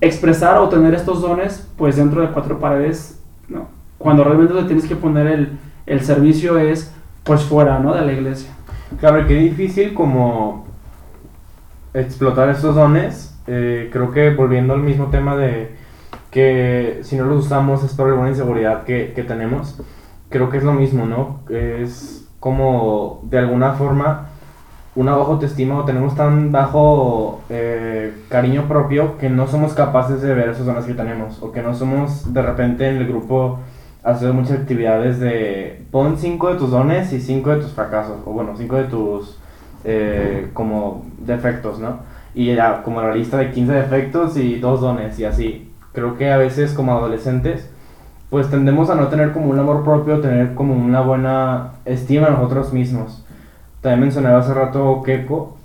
expresar 0.00 0.58
o 0.58 0.68
tener 0.68 0.94
estos 0.94 1.20
dones 1.22 1.68
pues 1.76 1.96
dentro 1.96 2.22
de 2.22 2.28
cuatro 2.28 2.58
paredes? 2.58 3.20
¿no? 3.48 3.68
Cuando 3.98 4.24
realmente 4.24 4.54
te 4.54 4.64
tienes 4.64 4.86
que 4.86 4.96
poner 4.96 5.26
el, 5.26 5.58
el 5.86 6.00
servicio 6.02 6.58
es 6.58 6.92
pues 7.24 7.42
fuera 7.42 7.78
¿no? 7.78 7.94
de 7.94 8.02
la 8.02 8.12
iglesia. 8.12 8.50
Claro, 8.98 9.26
qué 9.26 9.34
difícil 9.34 9.94
como 9.94 10.66
explotar 11.94 12.48
estos 12.48 12.74
dones. 12.74 13.38
Eh, 13.46 13.88
creo 13.92 14.10
que 14.10 14.30
volviendo 14.30 14.74
al 14.74 14.80
mismo 14.80 15.06
tema 15.06 15.36
de 15.36 15.74
que 16.30 17.00
si 17.02 17.16
no 17.16 17.24
los 17.24 17.46
usamos 17.46 17.82
es 17.82 17.94
por 17.94 18.08
alguna 18.08 18.28
inseguridad 18.28 18.84
que, 18.84 19.12
que 19.14 19.24
tenemos, 19.24 19.80
creo 20.28 20.48
que 20.48 20.58
es 20.58 20.62
lo 20.62 20.72
mismo, 20.72 21.06
¿no? 21.06 21.40
Es 21.50 22.28
como 22.38 23.20
de 23.24 23.38
alguna 23.38 23.72
forma 23.72 24.29
una 24.96 25.14
baja 25.14 25.30
autoestima 25.30 25.78
o 25.78 25.84
tenemos 25.84 26.14
tan 26.16 26.50
bajo 26.50 27.42
eh, 27.48 28.12
cariño 28.28 28.66
propio 28.66 29.18
que 29.18 29.28
no 29.28 29.46
somos 29.46 29.72
capaces 29.72 30.20
de 30.20 30.34
ver 30.34 30.48
esos 30.48 30.66
dones 30.66 30.84
que 30.84 30.94
tenemos 30.94 31.42
o 31.42 31.52
que 31.52 31.62
no 31.62 31.74
somos 31.74 32.32
de 32.32 32.42
repente 32.42 32.88
en 32.88 32.96
el 32.96 33.06
grupo 33.06 33.60
hacer 34.02 34.32
muchas 34.32 34.58
actividades 34.58 35.20
de 35.20 35.84
pon 35.90 36.16
cinco 36.18 36.48
de 36.48 36.58
tus 36.58 36.70
dones 36.70 37.12
y 37.12 37.20
cinco 37.20 37.50
de 37.50 37.60
tus 37.60 37.72
fracasos, 37.72 38.18
o 38.24 38.32
bueno, 38.32 38.54
cinco 38.56 38.76
de 38.76 38.84
tus 38.84 39.38
eh, 39.84 40.50
como 40.52 41.06
defectos, 41.18 41.78
¿no? 41.78 41.98
Y 42.34 42.50
era 42.50 42.82
como 42.82 43.02
la 43.02 43.14
lista 43.14 43.38
de 43.38 43.50
15 43.50 43.72
defectos 43.72 44.36
y 44.36 44.56
dos 44.60 44.80
dones 44.80 45.18
y 45.18 45.24
así. 45.24 45.72
Creo 45.92 46.16
que 46.16 46.30
a 46.30 46.36
veces 46.36 46.72
como 46.74 46.92
adolescentes 46.92 47.68
pues 48.30 48.48
tendemos 48.48 48.88
a 48.90 48.94
no 48.94 49.08
tener 49.08 49.32
como 49.32 49.50
un 49.50 49.58
amor 49.58 49.82
propio, 49.82 50.20
tener 50.20 50.54
como 50.54 50.74
una 50.74 51.00
buena 51.00 51.72
estima 51.84 52.28
de 52.28 52.34
nosotros 52.34 52.72
mismos. 52.72 53.24
También 53.80 54.00
mencionaba 54.00 54.38
hace 54.38 54.54
rato 54.54 55.02
Keiko, 55.02 55.56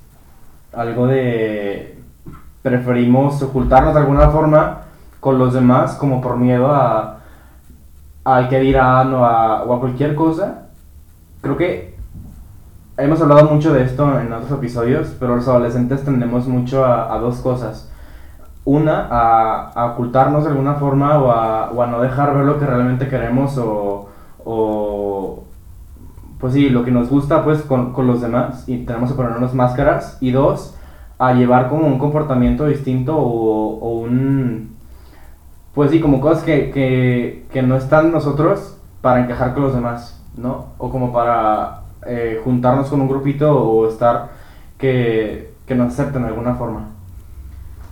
algo 0.73 1.07
de 1.07 1.99
preferimos 2.61 3.41
ocultarnos 3.41 3.93
de 3.93 3.99
alguna 3.99 4.29
forma 4.29 4.81
con 5.19 5.37
los 5.37 5.53
demás 5.53 5.95
como 5.95 6.21
por 6.21 6.37
miedo 6.37 6.73
a 6.73 7.19
al 8.23 8.49
que 8.49 8.59
dirán 8.59 9.13
o 9.13 9.23
a, 9.25 9.63
o 9.63 9.73
a 9.75 9.79
cualquier 9.79 10.15
cosa. 10.15 10.69
Creo 11.41 11.57
que 11.57 11.95
hemos 12.97 13.21
hablado 13.21 13.45
mucho 13.45 13.71
de 13.73 13.83
esto 13.83 14.19
en 14.19 14.33
otros 14.33 14.51
episodios, 14.51 15.15
pero 15.19 15.35
los 15.35 15.47
adolescentes 15.47 16.03
tendemos 16.03 16.47
mucho 16.47 16.83
a, 16.83 17.13
a 17.13 17.19
dos 17.19 17.37
cosas 17.41 17.91
una, 18.65 19.07
a, 19.11 19.85
ocultarnos 19.93 20.43
de 20.43 20.49
alguna 20.49 20.73
forma 20.75 21.19
o 21.19 21.31
a, 21.31 21.71
o 21.71 21.81
a, 21.81 21.87
no 21.87 22.01
dejar 22.01 22.35
ver 22.35 22.45
lo 22.45 22.59
que 22.59 22.65
realmente 22.65 23.07
queremos 23.07 23.57
o, 23.57 24.09
o, 24.43 25.43
pues 26.39 26.53
sí, 26.53 26.69
lo 26.69 26.83
que 26.83 26.91
nos 26.91 27.09
gusta 27.09 27.43
pues 27.43 27.61
con, 27.61 27.93
con, 27.93 28.07
los 28.07 28.21
demás 28.21 28.67
y 28.67 28.79
tenemos 28.85 29.11
que 29.11 29.15
ponernos 29.15 29.53
máscaras. 29.53 30.17
Y 30.21 30.31
dos, 30.31 30.75
a 31.17 31.33
llevar 31.33 31.69
como 31.69 31.87
un 31.87 31.97
comportamiento 31.97 32.67
distinto 32.67 33.15
o, 33.17 33.79
o 33.79 33.99
un, 33.99 34.75
pues 35.73 35.91
sí, 35.91 35.99
como 35.99 36.21
cosas 36.21 36.43
que, 36.43 36.71
que, 36.71 37.45
que, 37.51 37.61
no 37.61 37.75
están 37.75 38.11
nosotros 38.11 38.77
para 39.01 39.23
encajar 39.23 39.53
con 39.53 39.63
los 39.63 39.75
demás, 39.75 40.21
¿no? 40.37 40.67
O 40.77 40.89
como 40.89 41.13
para 41.13 41.81
eh, 42.05 42.39
juntarnos 42.43 42.89
con 42.89 43.01
un 43.01 43.07
grupito 43.07 43.53
o 43.57 43.87
estar 43.87 44.29
que, 44.77 45.53
que 45.65 45.75
nos 45.75 45.93
acepten 45.93 46.23
de 46.23 46.29
alguna 46.29 46.55
forma. 46.55 46.89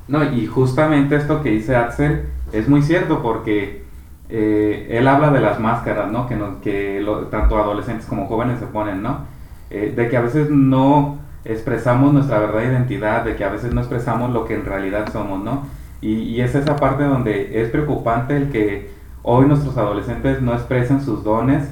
No, 0.07 0.23
y 0.23 0.45
justamente 0.47 1.15
esto 1.15 1.41
que 1.41 1.49
dice 1.49 1.75
Axel 1.75 2.27
es 2.51 2.67
muy 2.67 2.81
cierto 2.81 3.21
porque 3.21 3.85
eh, 4.29 4.87
él 4.91 5.07
habla 5.07 5.31
de 5.31 5.39
las 5.39 5.59
máscaras, 5.59 6.11
¿no? 6.11 6.27
Que, 6.27 7.05
tanto 7.29 7.57
adolescentes 7.57 8.05
como 8.05 8.27
jóvenes 8.27 8.59
se 8.59 8.67
ponen, 8.67 9.01
¿no? 9.01 9.25
Eh, 9.69 9.93
de 9.95 10.09
que 10.09 10.17
a 10.17 10.21
veces 10.21 10.49
no 10.49 11.19
expresamos 11.45 12.13
nuestra 12.13 12.39
verdadera 12.39 12.73
identidad, 12.73 13.23
de 13.23 13.35
que 13.35 13.43
a 13.43 13.49
veces 13.49 13.73
no 13.73 13.81
expresamos 13.81 14.31
lo 14.31 14.45
que 14.45 14.55
en 14.55 14.65
realidad 14.65 15.11
somos, 15.11 15.43
¿no? 15.43 15.63
Y, 16.01 16.13
y 16.13 16.41
es 16.41 16.55
esa 16.55 16.75
parte 16.75 17.03
donde 17.03 17.61
es 17.61 17.69
preocupante 17.69 18.35
el 18.35 18.49
que 18.49 18.91
hoy 19.23 19.45
nuestros 19.45 19.77
adolescentes 19.77 20.41
no 20.41 20.53
expresen 20.53 21.01
sus 21.01 21.23
dones, 21.23 21.69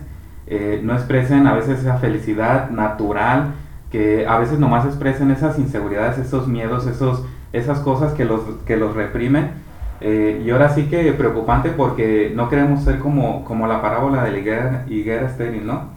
eh, 0.48 0.82
no 0.84 0.94
expresen 0.94 1.48
a 1.48 1.54
veces 1.54 1.80
esa 1.80 1.98
felicidad 1.98 2.70
natural, 2.70 3.54
que 3.92 4.26
a 4.26 4.38
veces 4.40 4.60
nomás 4.60 4.86
expresen 4.86 5.32
esas 5.32 5.60
inseguridades, 5.60 6.18
esos 6.18 6.48
miedos, 6.48 6.88
esos 6.88 7.24
esas 7.54 7.80
cosas 7.80 8.14
que 8.14 8.26
los, 8.26 8.42
que 8.66 8.78
los 8.78 8.96
reprimen. 8.96 9.52
Eh, 10.04 10.42
y 10.44 10.50
ahora 10.50 10.70
sí 10.70 10.86
que 10.86 11.14
preocupante 11.14 11.70
porque 11.70 12.34
no 12.36 12.50
queremos 12.50 12.84
ser 12.84 12.98
como, 12.98 13.46
como 13.46 13.68
la 13.68 13.84
parábola 13.84 14.24
de 14.24 14.32
la 14.32 14.40
higuera, 14.40 14.86
higuera 14.90 15.28
estéril, 15.28 15.68
¿no? 15.68 15.90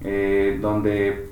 Eh, 0.00 0.58
donde 0.62 1.28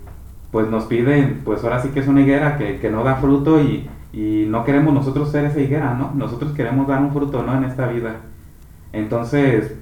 pues 0.51 0.69
nos 0.69 0.85
piden, 0.85 1.41
pues 1.43 1.65
ahora 1.65 1.81
sí 1.81 1.89
que 1.89 2.01
es 2.01 2.09
una 2.09 2.21
higuera 2.21 2.59
que, 2.59 2.79
que 2.79 2.91
no 2.91 3.03
da 3.03 3.17
fruto 3.17 3.63
y, 3.63 3.89
y, 4.13 4.45
no 4.47 4.65
queremos 4.65 4.93
nosotros 4.93 5.31
ser 5.33 5.47
esa 5.47 5.61
higuera, 5.61 5.95
¿no? 5.95 6.13
Nosotros 6.15 6.53
queremos 6.53 6.87
dar 6.87 7.01
un 7.01 7.13
fruto, 7.15 7.43
¿no? 7.43 7.57
En 7.57 7.65
esta 7.65 7.87
vida. 7.89 8.17
Entonces, 8.93 9.75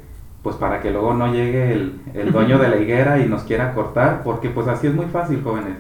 pues 0.44 0.54
para 0.54 0.80
que 0.80 0.92
luego 0.92 1.14
no 1.14 1.32
llegue 1.32 1.72
el, 1.72 2.00
el 2.14 2.30
dueño 2.30 2.58
de 2.58 2.68
la 2.68 2.76
higuera 2.76 3.18
y 3.18 3.28
nos 3.28 3.42
quiera 3.42 3.75
cortar, 3.75 4.22
porque 4.22 4.50
pues 4.50 4.68
así 4.68 4.87
es 4.87 4.94
muy 4.94 5.06
fácil, 5.06 5.42
jóvenes 5.42 5.75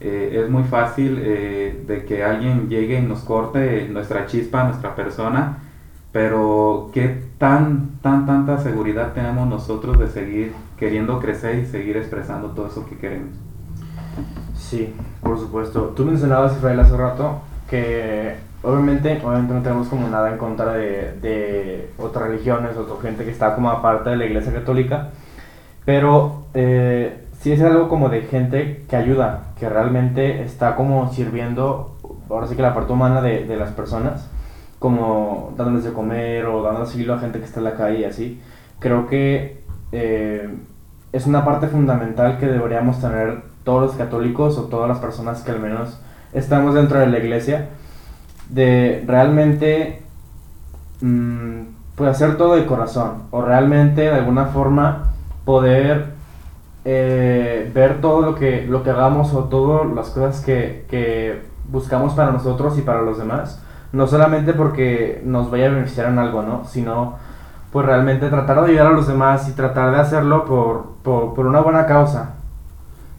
eh, 0.00 0.40
es 0.42 0.50
muy 0.50 0.64
fácil 0.64 1.16
de 1.16 2.04
que 2.06 2.24
alguien 2.24 2.68
llegue 2.68 2.98
y 2.98 3.02
nos 3.02 3.20
corte 3.20 3.88
nuestra 3.90 4.26
chispa, 4.26 4.64
nuestra 4.64 4.94
persona, 4.94 5.58
pero 6.14 6.90
¿qué 6.94 7.24
tan, 7.38 7.98
tan, 8.00 8.24
tanta 8.24 8.58
seguridad 8.58 9.14
tenemos 9.14 9.48
nosotros 9.48 9.98
de 9.98 10.06
seguir 10.06 10.52
queriendo 10.78 11.18
crecer 11.18 11.58
y 11.58 11.66
seguir 11.66 11.96
expresando 11.96 12.50
todo 12.50 12.68
eso 12.68 12.86
que 12.86 12.96
queremos? 12.96 13.30
Sí, 14.56 14.94
por 15.20 15.40
supuesto. 15.40 15.92
Tú 15.96 16.04
mencionabas, 16.04 16.56
Israel, 16.56 16.78
hace 16.78 16.96
rato 16.96 17.40
que 17.68 18.36
obviamente, 18.62 19.20
obviamente 19.24 19.54
no 19.54 19.62
tenemos 19.62 19.88
como 19.88 20.06
nada 20.06 20.30
en 20.30 20.38
contra 20.38 20.74
de, 20.74 21.18
de 21.20 21.90
otras 21.98 22.28
religiones, 22.28 22.76
otra 22.76 22.94
gente 23.02 23.24
que 23.24 23.32
está 23.32 23.56
como 23.56 23.70
aparte 23.70 24.10
de 24.10 24.16
la 24.16 24.26
iglesia 24.26 24.52
católica, 24.52 25.08
pero 25.84 26.44
eh, 26.54 27.24
sí 27.40 27.50
es 27.50 27.60
algo 27.60 27.88
como 27.88 28.08
de 28.08 28.22
gente 28.22 28.84
que 28.88 28.94
ayuda, 28.94 29.46
que 29.58 29.68
realmente 29.68 30.44
está 30.44 30.76
como 30.76 31.12
sirviendo, 31.12 31.96
ahora 32.30 32.46
sí 32.46 32.54
que 32.54 32.62
la 32.62 32.72
parte 32.72 32.92
humana 32.92 33.20
de, 33.20 33.46
de 33.46 33.56
las 33.56 33.72
personas, 33.72 34.30
como 34.84 35.54
dándoles 35.56 35.82
de 35.84 35.94
comer 35.94 36.44
o 36.44 36.62
dando 36.62 36.82
asilo 36.82 37.14
a 37.14 37.18
gente 37.18 37.38
que 37.38 37.46
está 37.46 37.58
en 37.60 37.64
la 37.64 37.74
calle 37.74 38.00
y 38.00 38.04
así. 38.04 38.38
Creo 38.80 39.06
que 39.06 39.64
eh, 39.92 40.46
es 41.10 41.26
una 41.26 41.42
parte 41.42 41.68
fundamental 41.68 42.36
que 42.36 42.44
deberíamos 42.44 43.00
tener 43.00 43.44
todos 43.64 43.80
los 43.80 43.92
católicos 43.92 44.58
o 44.58 44.64
todas 44.64 44.86
las 44.86 44.98
personas 44.98 45.40
que 45.40 45.52
al 45.52 45.60
menos 45.60 45.98
estamos 46.34 46.74
dentro 46.74 46.98
de 46.98 47.06
la 47.06 47.16
iglesia, 47.16 47.70
de 48.50 49.02
realmente 49.06 50.02
mmm, 51.00 51.60
pues 51.94 52.10
hacer 52.10 52.36
todo 52.36 52.56
de 52.56 52.66
corazón 52.66 53.22
o 53.30 53.40
realmente 53.40 54.02
de 54.02 54.10
alguna 54.10 54.48
forma 54.48 55.14
poder 55.46 56.12
eh, 56.84 57.70
ver 57.74 58.02
todo 58.02 58.20
lo 58.20 58.34
que, 58.34 58.66
lo 58.66 58.82
que 58.82 58.90
hagamos 58.90 59.32
o 59.32 59.44
todas 59.44 59.90
las 59.94 60.10
cosas 60.10 60.44
que, 60.44 60.84
que, 60.90 61.54
buscamos 61.70 62.12
para 62.12 62.32
nosotros 62.32 62.76
y 62.76 62.82
para 62.82 63.00
los 63.00 63.16
demás, 63.16 63.64
no 63.94 64.08
solamente 64.08 64.54
porque 64.54 65.22
nos 65.24 65.50
vaya 65.50 65.66
a 65.66 65.70
beneficiar 65.70 66.08
en 66.08 66.18
algo, 66.18 66.42
¿no? 66.42 66.64
Sino 66.64 67.14
pues 67.70 67.86
realmente 67.86 68.28
tratar 68.28 68.60
de 68.60 68.70
ayudar 68.70 68.88
a 68.88 68.92
los 68.92 69.06
demás 69.06 69.48
y 69.48 69.52
tratar 69.52 69.92
de 69.92 70.00
hacerlo 70.00 70.44
por, 70.44 70.94
por, 71.32 71.46
una 71.46 71.60
buena 71.60 71.86
causa. 71.86 72.34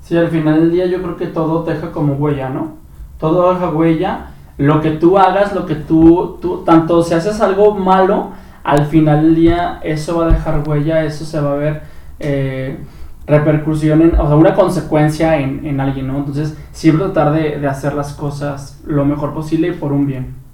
Sí, 0.02 0.18
al 0.18 0.28
final 0.28 0.60
del 0.60 0.72
día 0.72 0.86
yo 0.86 1.02
creo 1.02 1.16
que 1.16 1.28
todo 1.28 1.64
deja 1.64 1.92
como 1.92 2.14
huella, 2.16 2.50
¿no? 2.50 2.74
Todo 3.20 3.54
deja 3.54 3.70
huella. 3.70 4.28
Lo 4.58 4.82
que 4.82 4.92
tú 4.92 5.18
hagas, 5.18 5.54
lo 5.54 5.66
que 5.66 5.76
tú, 5.76 6.40
tú, 6.42 6.64
tanto 6.66 7.04
si 7.04 7.14
haces 7.14 7.40
algo 7.42 7.76
malo, 7.76 8.32
al 8.64 8.86
final 8.86 9.22
del 9.24 9.36
día 9.36 9.80
eso 9.82 10.20
va 10.20 10.26
a 10.26 10.32
dejar 10.32 10.64
huella, 10.68 11.04
eso 11.04 11.24
se 11.26 11.40
va 11.40 11.54
a 11.54 11.56
ver 11.56 11.84
eh, 12.20 12.78
repercusión, 13.28 14.02
en, 14.02 14.16
o 14.20 14.28
sea, 14.28 14.36
una 14.36 14.56
consecuencia 14.56 15.38
en, 15.38 15.66
en 15.66 15.80
alguien, 15.80 16.08
¿no? 16.08 16.18
Entonces, 16.18 16.58
siempre 16.72 17.06
tratar 17.06 17.34
de, 17.34 17.60
de, 17.60 17.68
hacer 17.68 17.94
las 17.94 18.14
cosas 18.14 18.82
lo 18.86 19.06
mejor 19.06 19.34
posible 19.34 19.70
y 19.70 19.72
por 19.72 19.94
un 19.94 20.06
bien. 20.06 20.45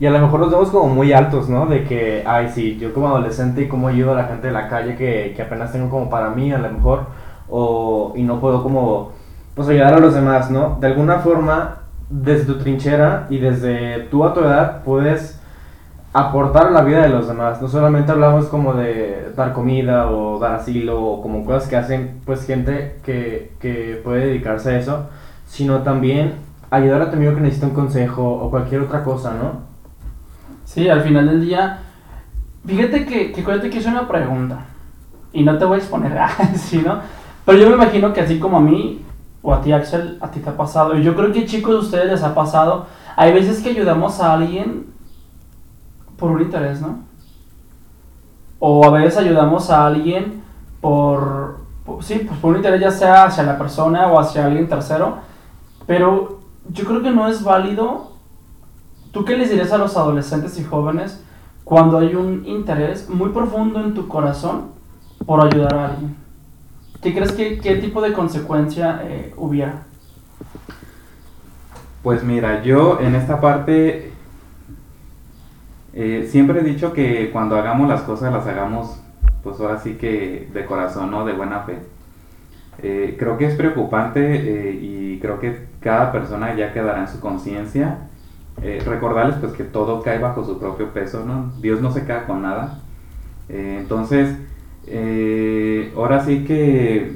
Y 0.00 0.06
a 0.06 0.10
lo 0.10 0.20
mejor 0.20 0.40
nos 0.40 0.50
vemos 0.50 0.70
como 0.70 0.94
muy 0.94 1.12
altos, 1.12 1.48
¿no? 1.48 1.66
De 1.66 1.84
que, 1.84 2.22
ay, 2.26 2.50
sí, 2.54 2.78
yo 2.78 2.94
como 2.94 3.08
adolescente 3.08 3.62
y 3.62 3.68
cómo 3.68 3.88
ayudo 3.88 4.12
a 4.12 4.16
la 4.16 4.24
gente 4.24 4.46
de 4.46 4.52
la 4.52 4.68
calle 4.68 4.94
que, 4.96 5.32
que 5.34 5.42
apenas 5.42 5.72
tengo 5.72 5.90
como 5.90 6.08
para 6.08 6.30
mí, 6.30 6.52
a 6.52 6.58
lo 6.58 6.70
mejor, 6.70 7.06
o, 7.48 8.12
y 8.14 8.22
no 8.22 8.40
puedo 8.40 8.62
como, 8.62 9.12
pues 9.54 9.68
ayudar 9.68 9.94
a 9.94 9.98
los 9.98 10.14
demás, 10.14 10.50
¿no? 10.50 10.78
De 10.80 10.86
alguna 10.86 11.18
forma, 11.18 11.78
desde 12.10 12.44
tu 12.44 12.58
trinchera 12.58 13.26
y 13.28 13.38
desde 13.38 14.00
tú 14.10 14.24
a 14.24 14.34
tu 14.34 14.40
edad, 14.40 14.82
puedes 14.84 15.40
aportar 16.12 16.72
la 16.72 16.82
vida 16.82 17.02
de 17.02 17.08
los 17.08 17.26
demás. 17.26 17.60
No 17.60 17.68
solamente 17.68 18.12
hablamos 18.12 18.46
como 18.46 18.74
de 18.74 19.32
dar 19.36 19.52
comida 19.52 20.10
o 20.10 20.38
dar 20.38 20.54
asilo 20.54 21.02
o 21.02 21.22
como 21.22 21.44
cosas 21.44 21.68
que 21.68 21.76
hacen 21.76 22.20
pues 22.24 22.46
gente 22.46 22.98
que, 23.04 23.52
que 23.60 24.00
puede 24.04 24.26
dedicarse 24.26 24.70
a 24.70 24.78
eso, 24.78 25.06
sino 25.46 25.82
también 25.82 26.34
ayudar 26.70 27.02
a 27.02 27.10
tu 27.10 27.16
amigo 27.16 27.34
que 27.34 27.40
necesita 27.40 27.66
un 27.66 27.74
consejo 27.74 28.22
o 28.24 28.50
cualquier 28.50 28.82
otra 28.82 29.02
cosa, 29.04 29.32
¿no? 29.34 29.67
Sí, 30.78 30.88
al 30.88 31.02
final 31.02 31.26
del 31.26 31.40
día, 31.40 31.80
fíjate 32.64 33.04
que, 33.04 33.32
que 33.32 33.40
acuérdate 33.40 33.68
que 33.68 33.78
es 33.78 33.86
una 33.86 34.06
pregunta 34.06 34.60
y 35.32 35.42
no 35.42 35.58
te 35.58 35.64
voy 35.64 35.74
a 35.74 35.78
exponer, 35.78 36.16
¿sí, 36.54 36.80
no? 36.86 37.00
Pero 37.44 37.58
yo 37.58 37.68
me 37.68 37.74
imagino 37.74 38.12
que 38.12 38.20
así 38.20 38.38
como 38.38 38.58
a 38.58 38.60
mí 38.60 39.04
o 39.42 39.52
a 39.52 39.60
ti 39.60 39.72
Axel, 39.72 40.18
a 40.20 40.30
ti 40.30 40.38
te 40.38 40.50
ha 40.50 40.56
pasado, 40.56 40.96
y 40.96 41.02
yo 41.02 41.16
creo 41.16 41.32
que 41.32 41.46
chicos 41.46 41.72
de 41.72 41.80
ustedes 41.80 42.12
les 42.12 42.22
ha 42.22 42.32
pasado, 42.32 42.86
hay 43.16 43.32
veces 43.32 43.60
que 43.60 43.70
ayudamos 43.70 44.20
a 44.20 44.34
alguien 44.34 44.86
por 46.16 46.30
un 46.30 46.42
interés, 46.42 46.80
¿no? 46.80 47.00
O 48.60 48.84
a 48.84 48.90
veces 48.90 49.18
ayudamos 49.18 49.70
a 49.70 49.84
alguien 49.84 50.44
por, 50.80 51.56
por, 51.84 52.04
sí, 52.04 52.24
pues 52.24 52.38
por 52.38 52.52
un 52.52 52.58
interés 52.58 52.80
ya 52.80 52.92
sea 52.92 53.24
hacia 53.24 53.42
la 53.42 53.58
persona 53.58 54.06
o 54.06 54.20
hacia 54.20 54.46
alguien 54.46 54.68
tercero, 54.68 55.16
pero 55.88 56.38
yo 56.68 56.84
creo 56.84 57.02
que 57.02 57.10
no 57.10 57.26
es 57.26 57.42
válido. 57.42 58.07
¿Tú 59.12 59.24
qué 59.24 59.36
les 59.36 59.50
dirías 59.50 59.72
a 59.72 59.78
los 59.78 59.96
adolescentes 59.96 60.58
y 60.58 60.64
jóvenes 60.64 61.22
cuando 61.64 61.98
hay 61.98 62.14
un 62.14 62.44
interés 62.46 63.08
muy 63.08 63.30
profundo 63.30 63.80
en 63.80 63.94
tu 63.94 64.08
corazón 64.08 64.72
por 65.24 65.44
ayudar 65.44 65.74
a 65.74 65.86
alguien? 65.88 66.16
¿Qué 67.02 67.14
crees 67.14 67.32
que 67.32 67.58
qué 67.58 67.76
tipo 67.76 68.00
de 68.00 68.12
consecuencia 68.12 69.02
eh, 69.04 69.32
hubiera? 69.36 69.84
Pues 72.02 72.24
mira, 72.24 72.62
yo 72.62 72.98
en 73.00 73.14
esta 73.14 73.40
parte 73.40 74.12
eh, 75.92 76.28
siempre 76.30 76.60
he 76.60 76.64
dicho 76.64 76.92
que 76.92 77.30
cuando 77.32 77.56
hagamos 77.56 77.88
las 77.88 78.02
cosas 78.02 78.32
las 78.32 78.46
hagamos 78.46 79.00
pues 79.42 79.60
ahora 79.60 79.78
sí 79.78 79.94
que 79.94 80.48
de 80.52 80.64
corazón, 80.66 81.10
¿no? 81.10 81.24
De 81.24 81.32
buena 81.32 81.60
fe. 81.60 81.78
Eh, 82.82 83.16
creo 83.18 83.36
que 83.38 83.46
es 83.46 83.56
preocupante 83.56 84.20
eh, 84.20 84.72
y 84.72 85.18
creo 85.20 85.40
que 85.40 85.66
cada 85.80 86.12
persona 86.12 86.54
ya 86.54 86.72
quedará 86.72 87.00
en 87.00 87.08
su 87.08 87.20
conciencia. 87.20 88.07
Eh, 88.62 88.82
recordarles 88.84 89.36
pues 89.36 89.52
que 89.52 89.64
todo 89.64 90.02
cae 90.02 90.18
bajo 90.18 90.44
su 90.44 90.58
propio 90.58 90.92
peso, 90.92 91.24
¿no? 91.24 91.52
Dios 91.60 91.80
no 91.80 91.92
se 91.92 92.04
queda 92.04 92.26
con 92.26 92.42
nada. 92.42 92.80
entonces, 93.48 94.36
ahora 95.96 96.24
sí 96.24 96.44
que 96.44 97.12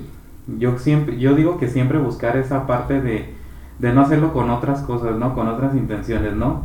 yo 0.58 0.78
siempre, 0.78 1.18
yo 1.18 1.34
digo 1.34 1.58
que 1.58 1.68
siempre 1.68 1.98
buscar 1.98 2.36
esa 2.36 2.66
parte 2.66 3.00
de, 3.00 3.34
de 3.78 3.92
no 3.92 4.02
hacerlo 4.02 4.32
con 4.32 4.50
otras 4.50 4.82
cosas, 4.82 5.16
¿no? 5.16 5.34
Con 5.34 5.48
otras 5.48 5.74
intenciones, 5.74 6.34
¿no? 6.34 6.64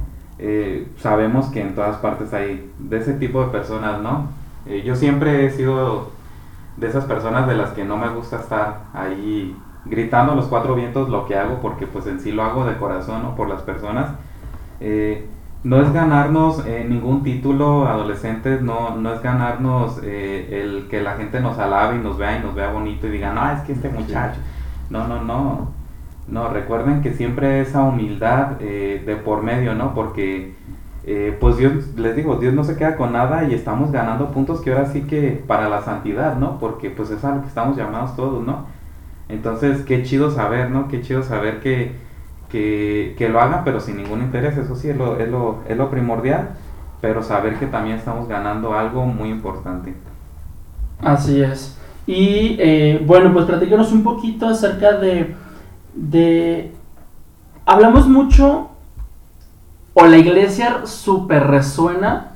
sabemos 0.98 1.48
que 1.48 1.62
en 1.62 1.74
todas 1.74 1.98
partes 1.98 2.32
hay 2.32 2.72
de 2.78 3.00
ese 3.00 3.14
tipo 3.14 3.42
de 3.44 3.48
personas, 3.48 4.02
¿no? 4.02 4.28
yo 4.86 4.96
siempre 4.96 5.48
he 5.48 5.50
sido 5.50 6.12
de 6.78 6.88
esas 6.88 7.06
personas 7.06 7.48
de 7.48 7.56
las 7.56 7.72
que 7.72 7.84
no 7.84 7.98
me 7.98 8.10
gusta 8.10 8.38
estar 8.38 8.84
ahí 8.94 9.56
gritando 9.86 10.34
a 10.34 10.36
los 10.36 10.46
cuatro 10.46 10.76
vientos 10.76 11.10
lo 11.10 11.26
que 11.26 11.36
hago, 11.36 11.60
porque 11.60 11.88
pues 11.88 12.08
en 12.08 12.20
sí 12.20 12.32
lo 12.32 12.44
hago 12.44 12.66
de 12.66 12.78
corazón 12.78 13.26
o 13.26 13.36
por 13.36 13.50
las 13.50 13.62
personas. 13.62 14.12
Eh, 14.80 15.26
no 15.64 15.82
es 15.82 15.92
ganarnos 15.92 16.66
eh, 16.66 16.86
ningún 16.88 17.24
título 17.24 17.88
adolescentes, 17.88 18.62
no, 18.62 18.96
no 18.96 19.14
es 19.14 19.22
ganarnos 19.22 20.00
eh, 20.04 20.62
el 20.64 20.88
que 20.88 21.02
la 21.02 21.16
gente 21.16 21.40
nos 21.40 21.58
alabe 21.58 21.98
y 21.98 22.00
nos 22.00 22.18
vea 22.18 22.38
y 22.38 22.44
nos 22.44 22.56
vea 22.56 22.72
bonito 22.72 23.08
y 23.08 23.12
diga, 23.12 23.34
no, 23.34 23.52
es 23.52 23.62
que 23.62 23.74
este 23.74 23.90
muchacho. 23.90 24.40
No, 24.90 25.08
no, 25.08 25.24
no. 25.24 25.72
No, 26.28 26.50
recuerden 26.50 27.02
que 27.02 27.14
siempre 27.14 27.62
esa 27.62 27.84
humildad 27.84 28.58
de 28.58 29.22
por 29.24 29.44
medio, 29.44 29.76
¿no? 29.76 29.94
Porque 29.94 30.54
pues 31.40 31.56
Dios, 31.56 31.96
les 31.96 32.18
digo, 32.18 32.36
Dios 32.36 32.54
no 32.54 32.66
se 32.66 32.76
queda 32.76 32.98
con 32.98 33.14
nada 33.14 33.46
y 33.46 33.54
estamos 33.54 33.94
ganando 33.94 34.32
puntos 34.32 34.60
que 34.60 34.74
ahora 34.74 34.88
sí 34.88 35.04
que 35.04 35.42
para 35.48 35.70
la 35.70 35.82
santidad, 35.84 36.36
¿no? 36.36 36.60
Porque 36.60 36.90
pues 36.90 37.12
es 37.12 37.24
a 37.24 37.34
lo 37.34 37.42
que 37.42 37.48
estamos 37.48 37.78
llamados 37.78 38.18
todos, 38.18 38.46
¿no? 38.46 38.66
Entonces, 39.30 39.82
qué 39.84 40.04
chido 40.04 40.32
saber, 40.32 40.70
¿no? 40.70 40.88
Qué 40.88 41.02
chido 41.02 41.24
saber 41.24 41.60
que, 41.60 41.96
que, 42.50 43.30
lo 43.32 43.42
hagan, 43.42 43.64
pero 43.64 43.80
sin 43.80 43.98
ningún 43.98 44.22
interés, 44.22 44.58
eso 44.58 44.76
sí 44.76 44.90
es 44.90 44.98
lo, 44.98 45.20
es 45.20 45.30
lo, 45.30 45.60
es 45.68 45.78
lo 45.78 45.90
primordial, 45.90 46.50
pero 47.02 47.22
saber 47.22 47.56
que 47.56 47.68
también 47.68 47.98
estamos 47.98 48.28
ganando 48.28 48.74
algo 48.74 49.06
muy 49.06 49.30
importante. 49.30 49.96
Así 51.02 51.42
es. 51.42 51.78
Y 52.06 52.56
eh, 52.60 53.04
bueno, 53.06 53.34
pues 53.34 53.46
platícanos 53.46 53.92
un 53.92 54.04
poquito 54.04 54.48
acerca 54.48 54.94
de, 54.94 55.36
de... 55.94 56.72
Hablamos 57.66 58.08
mucho 58.08 58.70
o 59.94 60.06
la 60.06 60.18
iglesia 60.18 60.86
super 60.86 61.48
resuena, 61.48 62.32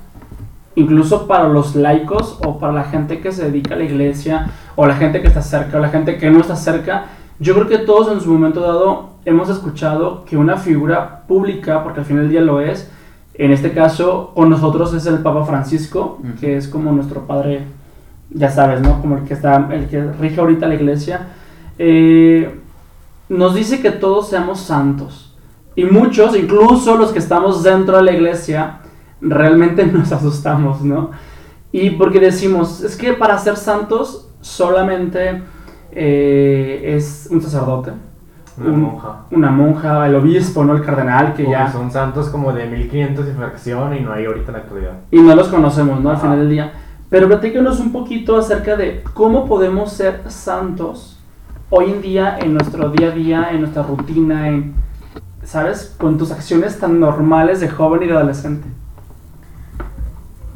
incluso 0.74 1.26
para 1.26 1.48
los 1.48 1.74
laicos 1.74 2.38
o 2.44 2.58
para 2.58 2.72
la 2.72 2.84
gente 2.84 3.20
que 3.20 3.32
se 3.32 3.44
dedica 3.50 3.74
a 3.74 3.78
la 3.78 3.84
iglesia, 3.84 4.50
o 4.76 4.86
la 4.86 4.96
gente 4.96 5.22
que 5.22 5.28
está 5.28 5.42
cerca, 5.42 5.78
o 5.78 5.80
la 5.80 5.88
gente 5.88 6.18
que 6.18 6.30
no 6.30 6.40
está 6.40 6.56
cerca. 6.56 7.06
Yo 7.38 7.54
creo 7.54 7.68
que 7.68 7.78
todos 7.78 8.12
en 8.12 8.20
su 8.20 8.30
momento 8.30 8.60
dado 8.60 9.11
hemos 9.24 9.48
escuchado 9.48 10.24
que 10.24 10.36
una 10.36 10.56
figura 10.56 11.24
pública, 11.26 11.82
porque 11.82 12.00
al 12.00 12.06
final 12.06 12.22
del 12.24 12.30
día 12.30 12.40
lo 12.40 12.60
es, 12.60 12.90
en 13.34 13.50
este 13.50 13.72
caso 13.72 14.32
con 14.34 14.50
nosotros 14.50 14.92
es 14.94 15.06
el 15.06 15.18
Papa 15.18 15.44
Francisco, 15.44 16.20
que 16.40 16.56
es 16.56 16.68
como 16.68 16.92
nuestro 16.92 17.26
padre, 17.26 17.64
ya 18.30 18.50
sabes, 18.50 18.80
¿no? 18.82 19.00
Como 19.00 19.16
el 19.16 19.24
que 19.24 19.34
está, 19.34 19.68
el 19.72 19.88
que 19.88 20.02
rige 20.20 20.40
ahorita 20.40 20.66
la 20.66 20.74
iglesia. 20.74 21.28
Eh, 21.78 22.60
nos 23.28 23.54
dice 23.54 23.80
que 23.80 23.90
todos 23.90 24.28
seamos 24.28 24.60
santos. 24.60 25.34
Y 25.74 25.84
muchos, 25.84 26.36
incluso 26.36 26.96
los 26.96 27.12
que 27.12 27.18
estamos 27.18 27.62
dentro 27.62 27.96
de 27.96 28.02
la 28.02 28.12
iglesia, 28.12 28.80
realmente 29.22 29.86
nos 29.92 30.12
asustamos, 30.12 30.82
¿no? 30.82 31.10
Y 31.72 31.90
porque 31.90 32.20
decimos, 32.20 32.82
es 32.82 32.96
que 32.96 33.14
para 33.14 33.38
ser 33.38 33.56
santos 33.56 34.28
solamente 34.42 35.42
eh, 35.92 36.94
es 36.96 37.28
un 37.30 37.40
sacerdote. 37.40 37.92
Una 38.58 38.76
monja. 38.76 39.16
Una 39.30 39.50
monja, 39.50 40.06
el 40.06 40.14
obispo, 40.14 40.64
¿no? 40.64 40.74
El 40.74 40.82
cardenal, 40.82 41.34
que 41.34 41.48
ya... 41.48 41.70
Son 41.70 41.90
santos 41.90 42.28
como 42.28 42.52
de 42.52 42.66
1500 42.66 43.26
de 43.26 43.32
fracción 43.34 43.96
y 43.96 44.00
no 44.00 44.12
hay 44.12 44.26
ahorita 44.26 44.48
en 44.48 44.52
la 44.52 44.58
actualidad. 44.58 44.92
Y 45.10 45.20
no 45.20 45.34
los 45.34 45.48
conocemos, 45.48 46.00
¿no? 46.00 46.10
Al 46.10 46.18
final 46.18 46.38
del 46.38 46.50
día. 46.50 46.72
Pero 47.08 47.28
platícanos 47.28 47.80
un 47.80 47.92
poquito 47.92 48.36
acerca 48.36 48.76
de 48.76 49.02
cómo 49.14 49.46
podemos 49.46 49.92
ser 49.92 50.22
santos 50.28 51.18
hoy 51.70 51.90
en 51.90 52.02
día, 52.02 52.38
en 52.38 52.54
nuestro 52.54 52.90
día 52.90 53.08
a 53.08 53.10
día, 53.10 53.48
en 53.50 53.60
nuestra 53.60 53.82
rutina, 53.82 54.48
en 54.48 54.74
¿sabes? 55.44 55.94
Con 55.98 56.18
tus 56.18 56.30
acciones 56.30 56.78
tan 56.78 57.00
normales 57.00 57.60
de 57.60 57.68
joven 57.68 58.02
y 58.02 58.06
de 58.06 58.12
adolescente. 58.12 58.68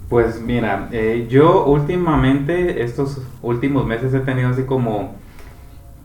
Pues 0.08 0.40
mira, 0.40 0.88
eh, 0.92 1.26
yo 1.28 1.66
últimamente, 1.66 2.82
estos 2.82 3.20
últimos 3.42 3.86
meses 3.86 4.14
he 4.14 4.20
tenido 4.20 4.50
así 4.50 4.62
como, 4.62 5.16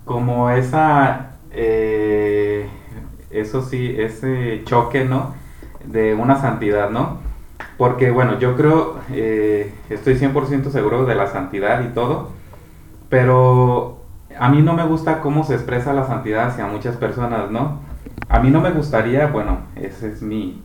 como 0.06 0.50
esa, 0.50 1.31
eh, 1.54 2.68
eso 3.30 3.62
sí, 3.62 3.96
ese 3.98 4.62
choque, 4.66 5.06
¿no? 5.06 5.34
De 5.86 6.14
una 6.14 6.40
santidad, 6.40 6.90
¿no? 6.90 7.18
Porque 7.78 8.12
bueno, 8.12 8.40
yo 8.40 8.56
creo, 8.56 9.00
eh, 9.12 9.74
estoy 9.90 10.16
100% 10.16 10.72
seguro 10.72 11.06
de 11.06 11.16
la 11.16 11.28
santidad 11.28 11.84
y 11.84 11.94
todo, 11.94 12.30
pero 13.10 14.02
a 14.38 14.50
mí 14.50 14.62
no 14.62 14.74
me 14.74 14.86
gusta 14.86 15.22
cómo 15.22 15.44
se 15.44 15.56
expresa 15.56 15.94
la 15.94 16.06
santidad 16.06 16.48
hacia 16.48 16.68
muchas 16.68 16.96
personas, 16.98 17.52
¿no? 17.52 17.80
A 18.30 18.40
mí 18.40 18.50
no 18.50 18.62
me 18.62 18.72
gustaría, 18.72 19.28
bueno, 19.28 19.60
ese 19.76 20.12
es 20.12 20.22
mi, 20.22 20.62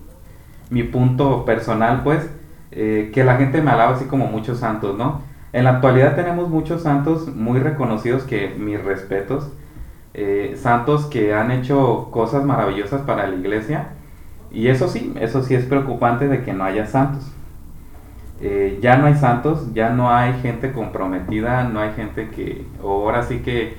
mi 0.70 0.83
punto 0.83 1.44
personal, 1.44 2.03
pues, 2.05 2.29
eh, 2.70 3.11
que 3.14 3.25
la 3.25 3.37
gente 3.37 3.62
me 3.62 3.70
alaba 3.70 3.94
así 3.94 4.05
como 4.05 4.27
muchos 4.27 4.59
santos, 4.59 4.96
¿no? 4.96 5.22
En 5.53 5.64
la 5.64 5.70
actualidad 5.70 6.16
tenemos 6.16 6.49
muchos 6.49 6.83
santos 6.83 7.35
muy 7.35 7.61
reconocidos 7.61 8.25
que 8.25 8.55
mis 8.59 8.83
respetos, 8.83 9.51
eh, 10.18 10.57
santos 10.57 11.05
que 11.07 11.35
han 11.35 11.50
hecho 11.50 12.09
cosas 12.11 12.42
maravillosas 12.42 13.02
para 13.02 13.26
la 13.26 13.37
iglesia, 13.37 13.90
y 14.50 14.68
eso 14.68 14.88
sí, 14.88 15.12
eso 15.20 15.42
sí 15.42 15.55
es 15.55 15.66
preocupante 15.66 16.26
de 16.26 16.42
que 16.42 16.55
no 16.55 16.64
haya 16.64 16.87
santos. 16.87 17.31
Eh, 18.40 18.79
ya 18.81 18.96
no 18.96 19.07
hay 19.07 19.14
santos, 19.14 19.74
ya 19.74 19.90
no 19.90 20.11
hay 20.11 20.33
gente 20.40 20.72
comprometida, 20.72 21.64
no 21.64 21.81
hay 21.81 21.92
gente 21.92 22.31
que, 22.31 22.64
ahora 22.83 23.22
sí 23.24 23.40
que 23.40 23.76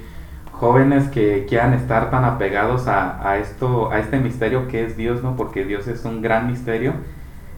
jóvenes 0.52 1.08
que 1.10 1.48
quieran 1.50 1.74
estar 1.74 2.12
tan 2.12 2.24
apegados 2.24 2.88
a, 2.88 3.38
esto, 3.38 3.92
a 3.92 3.98
este 3.98 4.20
misterio 4.20 4.68
que 4.68 4.86
es 4.86 4.96
Dios, 4.96 5.24
¿no? 5.24 5.36
Porque 5.36 5.66
Dios 5.66 5.88
es 5.88 6.06
un 6.06 6.22
gran 6.22 6.46
misterio 6.46 6.94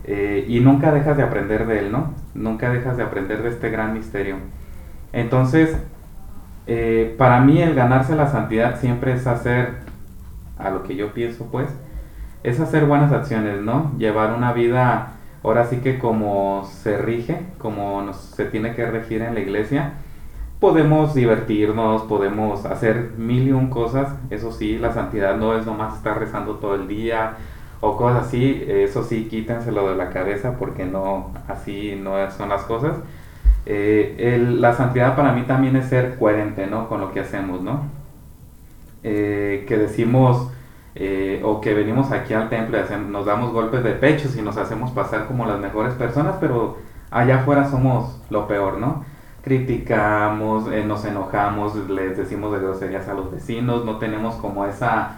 eh, 0.06 0.46
y 0.48 0.62
nunca 0.62 0.94
dejas 0.94 1.18
de 1.18 1.24
aprender 1.24 1.68
de 1.68 1.80
Él, 1.80 1.92
¿no? 1.92 2.14
Nunca 2.34 2.70
dejas 2.70 2.96
de 2.96 3.04
aprender 3.04 3.44
de 3.44 3.50
este 3.50 3.70
gran 3.70 3.94
misterio. 3.94 4.38
Entonces, 5.12 5.78
eh, 6.72 7.16
para 7.18 7.42
mí 7.42 7.60
el 7.60 7.74
ganarse 7.74 8.16
la 8.16 8.30
santidad 8.30 8.80
siempre 8.80 9.14
es 9.14 9.26
hacer, 9.26 9.80
a 10.60 10.70
lo 10.70 10.84
que 10.84 10.96
yo 10.96 11.14
pienso 11.14 11.46
pues, 11.46 11.68
es 12.44 12.60
hacer 12.60 12.86
buenas 12.86 13.12
acciones, 13.12 13.60
¿no? 13.60 13.92
Llevar 13.98 14.34
una 14.34 14.54
vida, 14.54 15.14
ahora 15.44 15.66
sí 15.66 15.78
que 15.78 15.98
como 15.98 16.70
se 16.72 17.00
rige, 17.00 17.42
como 17.58 18.14
se 18.14 18.46
tiene 18.46 18.76
que 18.76 18.86
regir 18.86 19.24
en 19.24 19.34
la 19.34 19.40
iglesia, 19.40 19.94
podemos 20.60 21.16
divertirnos, 21.16 22.04
podemos 22.04 22.64
hacer 22.66 23.14
mil 23.18 23.48
y 23.48 23.52
un 23.52 23.72
cosas. 23.72 24.10
Eso 24.30 24.52
sí, 24.52 24.78
la 24.78 24.94
santidad 24.94 25.38
no 25.38 25.58
es 25.58 25.66
nomás 25.66 25.96
estar 25.96 26.20
rezando 26.20 26.58
todo 26.58 26.76
el 26.76 26.88
día 26.88 27.38
o 27.82 27.98
cosas 27.98 28.28
así. 28.28 28.64
Eso 28.68 29.04
sí, 29.04 29.28
quítenselo 29.28 29.90
de 29.90 29.96
la 29.96 30.12
cabeza 30.12 30.56
porque 30.60 30.86
no, 30.86 31.32
así 31.48 32.00
no 32.00 32.30
son 32.30 32.50
las 32.50 32.62
cosas. 32.64 32.96
Eh, 33.66 34.56
la 34.58 34.74
santidad 34.74 35.16
para 35.16 35.34
mí 35.34 35.44
también 35.44 35.76
es 35.76 35.88
ser 35.88 36.18
coherente, 36.18 36.68
¿no? 36.68 36.88
Con 36.90 37.02
lo 37.02 37.12
que 37.12 37.20
hacemos, 37.20 37.62
¿no? 37.62 37.84
Eh, 39.04 39.66
que 39.68 39.78
decimos 39.78 40.52
eh, 40.96 41.42
o 41.44 41.62
que 41.62 41.74
venimos 41.74 42.12
aquí 42.12 42.34
al 42.34 42.50
templo 42.50 42.78
y 42.78 42.82
hacemos, 42.82 43.10
nos 43.10 43.26
damos 43.26 43.54
golpes 43.54 43.84
de 43.84 43.92
pecho 43.92 44.30
y 44.38 44.42
nos 44.42 44.58
hacemos 44.58 44.92
pasar 44.92 45.28
como 45.28 45.46
las 45.46 45.60
mejores 45.60 45.94
personas, 45.94 46.36
pero 46.40 46.78
allá 47.12 47.42
afuera 47.42 47.70
somos 47.70 48.22
lo 48.30 48.48
peor, 48.48 48.78
¿no? 48.78 49.04
criticamos, 49.42 50.72
eh, 50.72 50.84
nos 50.86 51.06
enojamos, 51.06 51.76
les 51.90 52.18
decimos 52.18 52.52
de 52.52 52.60
groserías 52.60 53.08
a 53.08 53.14
los 53.14 53.32
vecinos, 53.32 53.86
no 53.86 53.98
tenemos 53.98 54.36
como 54.36 54.66
esa 54.66 55.18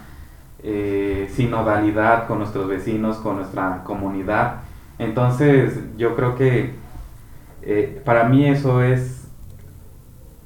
eh, 0.62 1.28
sinodalidad 1.34 2.26
con 2.26 2.38
nuestros 2.38 2.68
vecinos, 2.68 3.16
con 3.18 3.36
nuestra 3.36 3.82
comunidad. 3.84 4.60
Entonces 4.98 5.78
yo 5.96 6.14
creo 6.14 6.36
que 6.36 6.74
eh, 7.62 8.02
para 8.04 8.24
mí 8.24 8.46
eso 8.46 8.82
es 8.82 9.22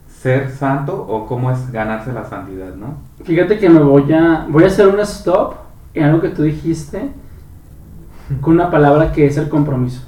ser 0.09 0.51
santo 0.51 1.07
o 1.09 1.27
cómo 1.27 1.51
es 1.51 1.71
ganarse 1.71 2.13
la 2.13 2.25
santidad, 2.25 2.75
¿no? 2.75 2.97
Fíjate 3.25 3.59
que 3.59 3.69
me 3.69 3.81
voy 3.81 4.13
a, 4.13 4.47
voy 4.49 4.65
a 4.65 4.67
hacer 4.67 4.89
un 4.89 5.01
stop 5.01 5.55
en 5.95 6.05
algo 6.05 6.21
que 6.21 6.31
tú 6.31 6.43
dijiste 6.43 7.11
con 8.41 8.55
una 8.55 8.71
palabra 8.71 9.13
que 9.13 9.27
es 9.27 9.37
el 9.37 9.49
compromiso. 9.49 10.03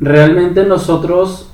Realmente 0.00 0.64
nosotros 0.64 1.52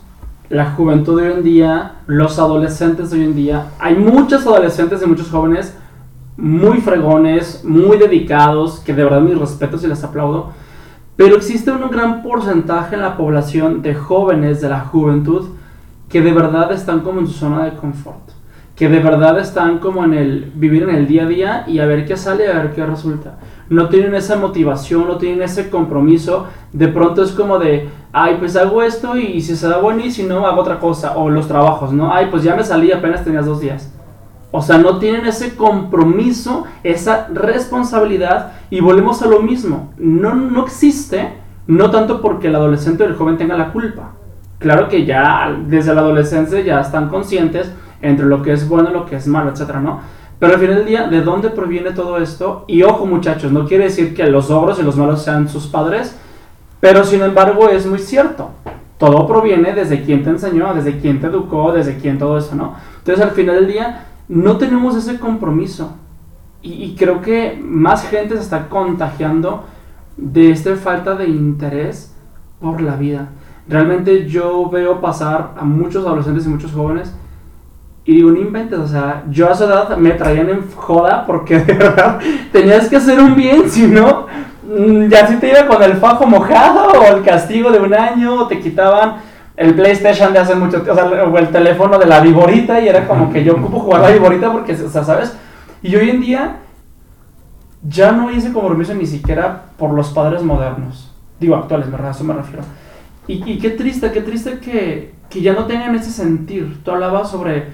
la 0.48 0.72
juventud 0.72 1.20
de 1.20 1.28
hoy 1.28 1.34
en 1.38 1.42
día, 1.42 1.92
los 2.06 2.38
adolescentes 2.38 3.10
de 3.10 3.18
hoy 3.18 3.24
en 3.24 3.34
día, 3.34 3.70
hay 3.78 3.94
muchos 3.94 4.46
adolescentes 4.46 5.02
y 5.02 5.06
muchos 5.06 5.30
jóvenes 5.30 5.76
muy 6.36 6.80
fregones, 6.80 7.64
muy 7.64 7.96
dedicados, 7.96 8.80
que 8.80 8.94
de 8.94 9.04
verdad 9.04 9.20
mis 9.20 9.38
respetos 9.38 9.82
y 9.84 9.86
les 9.86 10.02
aplaudo, 10.04 10.52
pero 11.22 11.36
existe 11.36 11.70
un 11.70 11.88
gran 11.88 12.20
porcentaje 12.20 12.96
en 12.96 13.00
la 13.00 13.16
población 13.16 13.80
de 13.80 13.94
jóvenes 13.94 14.60
de 14.60 14.68
la 14.68 14.80
juventud 14.80 15.50
que 16.08 16.20
de 16.20 16.32
verdad 16.32 16.72
están 16.72 17.02
como 17.02 17.20
en 17.20 17.28
su 17.28 17.34
zona 17.34 17.64
de 17.64 17.76
confort, 17.76 18.32
que 18.74 18.88
de 18.88 18.98
verdad 18.98 19.38
están 19.38 19.78
como 19.78 20.02
en 20.02 20.14
el 20.14 20.50
vivir 20.56 20.82
en 20.82 20.90
el 20.90 21.06
día 21.06 21.22
a 21.22 21.26
día 21.26 21.64
y 21.68 21.78
a 21.78 21.86
ver 21.86 22.06
qué 22.06 22.16
sale, 22.16 22.50
a 22.50 22.58
ver 22.58 22.72
qué 22.72 22.84
resulta. 22.84 23.38
No 23.68 23.88
tienen 23.88 24.16
esa 24.16 24.34
motivación, 24.34 25.06
no 25.06 25.16
tienen 25.18 25.42
ese 25.42 25.70
compromiso. 25.70 26.48
De 26.72 26.88
pronto 26.88 27.22
es 27.22 27.30
como 27.30 27.60
de, 27.60 27.88
ay, 28.12 28.38
pues 28.40 28.56
hago 28.56 28.82
esto 28.82 29.16
y 29.16 29.40
si 29.42 29.54
se 29.54 29.68
da 29.68 29.78
bueno 29.78 30.04
y 30.04 30.10
si 30.10 30.24
no, 30.24 30.44
hago 30.44 30.62
otra 30.62 30.80
cosa. 30.80 31.16
O 31.16 31.30
los 31.30 31.46
trabajos, 31.46 31.92
¿no? 31.92 32.12
Ay, 32.12 32.26
pues 32.32 32.42
ya 32.42 32.56
me 32.56 32.64
salí, 32.64 32.90
apenas 32.90 33.22
tenías 33.22 33.46
dos 33.46 33.60
días. 33.60 33.92
O 34.50 34.60
sea, 34.60 34.76
no 34.76 34.98
tienen 34.98 35.24
ese 35.24 35.54
compromiso, 35.54 36.64
esa 36.82 37.28
responsabilidad 37.32 38.54
y 38.72 38.80
volvemos 38.80 39.20
a 39.20 39.26
lo 39.26 39.42
mismo. 39.42 39.92
No, 39.98 40.34
no 40.34 40.64
existe, 40.64 41.34
no 41.66 41.90
tanto 41.90 42.22
porque 42.22 42.48
el 42.48 42.54
adolescente 42.54 43.02
o 43.02 43.06
el 43.06 43.16
joven 43.16 43.36
tenga 43.36 43.54
la 43.54 43.70
culpa. 43.70 44.12
Claro 44.58 44.88
que 44.88 45.04
ya 45.04 45.54
desde 45.68 45.94
la 45.94 46.00
adolescencia 46.00 46.58
ya 46.62 46.80
están 46.80 47.10
conscientes 47.10 47.70
entre 48.00 48.24
lo 48.24 48.40
que 48.40 48.54
es 48.54 48.66
bueno 48.66 48.88
y 48.88 48.94
lo 48.94 49.04
que 49.04 49.16
es 49.16 49.26
malo, 49.26 49.50
etcétera, 49.50 49.82
¿no? 49.82 50.00
Pero 50.38 50.54
al 50.54 50.58
final 50.58 50.76
del 50.76 50.86
día, 50.86 51.06
¿de 51.06 51.20
dónde 51.20 51.50
proviene 51.50 51.90
todo 51.90 52.16
esto? 52.16 52.64
Y 52.66 52.82
ojo 52.82 53.04
muchachos, 53.04 53.52
no 53.52 53.66
quiere 53.66 53.84
decir 53.84 54.14
que 54.14 54.26
los 54.28 54.50
ogros 54.50 54.78
y 54.78 54.82
los 54.82 54.96
malos 54.96 55.22
sean 55.22 55.50
sus 55.50 55.66
padres, 55.66 56.16
pero 56.80 57.04
sin 57.04 57.20
embargo 57.20 57.68
es 57.68 57.84
muy 57.84 57.98
cierto. 57.98 58.52
Todo 58.96 59.26
proviene 59.26 59.74
desde 59.74 60.02
quien 60.02 60.24
te 60.24 60.30
enseñó, 60.30 60.72
desde 60.72 60.98
quien 60.98 61.20
te 61.20 61.26
educó, 61.26 61.72
desde 61.72 61.98
quien 61.98 62.18
todo 62.18 62.38
eso, 62.38 62.54
¿no? 62.54 62.74
Entonces 63.00 63.22
al 63.22 63.32
final 63.32 63.56
del 63.56 63.66
día 63.66 64.06
no 64.28 64.56
tenemos 64.56 64.96
ese 64.96 65.18
compromiso. 65.18 65.92
Y, 66.62 66.94
creo 66.96 67.20
que 67.20 67.60
más 67.60 68.06
gente 68.08 68.36
se 68.36 68.42
está 68.42 68.68
contagiando 68.68 69.64
de 70.16 70.52
esta 70.52 70.76
falta 70.76 71.16
de 71.16 71.26
interés 71.26 72.14
por 72.60 72.80
la 72.80 72.94
vida. 72.94 73.30
Realmente 73.68 74.28
yo 74.28 74.70
veo 74.70 75.00
pasar 75.00 75.54
a 75.56 75.64
muchos 75.64 76.06
adolescentes 76.06 76.46
y 76.46 76.48
muchos 76.48 76.72
jóvenes 76.72 77.12
y 78.04 78.16
digo, 78.16 78.30
no 78.30 78.40
inventes, 78.40 78.78
o 78.78 78.86
sea, 78.86 79.22
yo 79.30 79.48
a 79.48 79.54
su 79.54 79.64
edad 79.64 79.96
me 79.96 80.10
traían 80.12 80.50
en 80.50 80.70
joda 80.74 81.24
porque 81.24 81.58
de 81.64 81.74
verdad 81.74 82.18
tenías 82.50 82.88
que 82.88 82.96
hacer 82.96 83.20
un 83.20 83.36
bien, 83.36 83.70
si 83.70 83.86
no, 83.86 84.26
mm, 84.64 85.08
ya 85.08 85.26
si 85.28 85.36
te 85.36 85.50
iba 85.50 85.66
con 85.66 85.82
el 85.82 85.94
fajo 85.94 86.26
mojado 86.26 86.90
o 87.00 87.16
el 87.16 87.22
castigo 87.22 87.70
de 87.70 87.78
un 87.78 87.94
año, 87.94 88.34
o 88.40 88.46
te 88.48 88.58
quitaban 88.58 89.16
el 89.56 89.74
PlayStation 89.74 90.32
de 90.32 90.40
hace 90.40 90.54
mucho 90.56 90.82
tiempo, 90.82 91.00
o, 91.00 91.38
el 91.38 91.48
teléfono 91.48 91.98
de 91.98 92.06
la 92.06 92.20
viborita 92.20 92.80
y 92.80 92.88
era 92.88 93.06
como 93.06 93.32
que 93.32 93.44
yo 93.44 93.54
ocupo 93.54 93.78
jugar 93.78 94.00
la 94.00 94.10
viborita 94.10 94.50
porque, 94.50 94.72
o 94.72 94.88
sea, 94.88 95.04
¿sabes? 95.04 95.36
Y 95.82 95.96
hoy 95.96 96.10
en 96.10 96.20
día 96.20 96.60
ya 97.82 98.12
no 98.12 98.28
hay 98.28 98.36
ese 98.36 98.52
compromiso 98.52 98.94
ni 98.94 99.06
siquiera 99.06 99.66
por 99.76 99.92
los 99.92 100.10
padres 100.10 100.42
modernos, 100.42 101.12
digo 101.40 101.56
actuales, 101.56 101.90
¿verdad? 101.90 102.08
A 102.08 102.10
eso 102.12 102.24
me 102.24 102.34
refiero. 102.34 102.62
Y, 103.28 103.58
qué 103.58 103.70
triste, 103.70 104.10
qué 104.10 104.20
triste 104.20 104.58
que, 104.58 105.14
que 105.30 105.40
ya 105.40 105.52
no 105.52 105.66
tengan 105.66 105.94
ese 105.94 106.10
sentir. 106.10 106.82
Tú 106.84 106.90
hablabas 106.90 107.30
sobre 107.30 107.68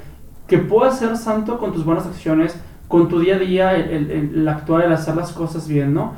que 0.47 0.59
puedas 0.59 0.99
ser 0.99 1.17
santo 1.17 1.59
con 1.59 1.73
tus 1.73 1.85
buenas 1.85 2.07
acciones, 2.07 2.59
con 2.87 3.09
tu 3.09 3.21
día 3.21 3.37
a 3.37 3.39
día, 3.39 3.77
el, 3.77 4.11
el, 4.11 4.49
actuar, 4.49 4.85
el 4.85 4.93
hacer 4.93 5.17
las 5.17 5.33
cosas 5.33 5.67
bien, 5.67 5.95
¿no? 5.95 6.15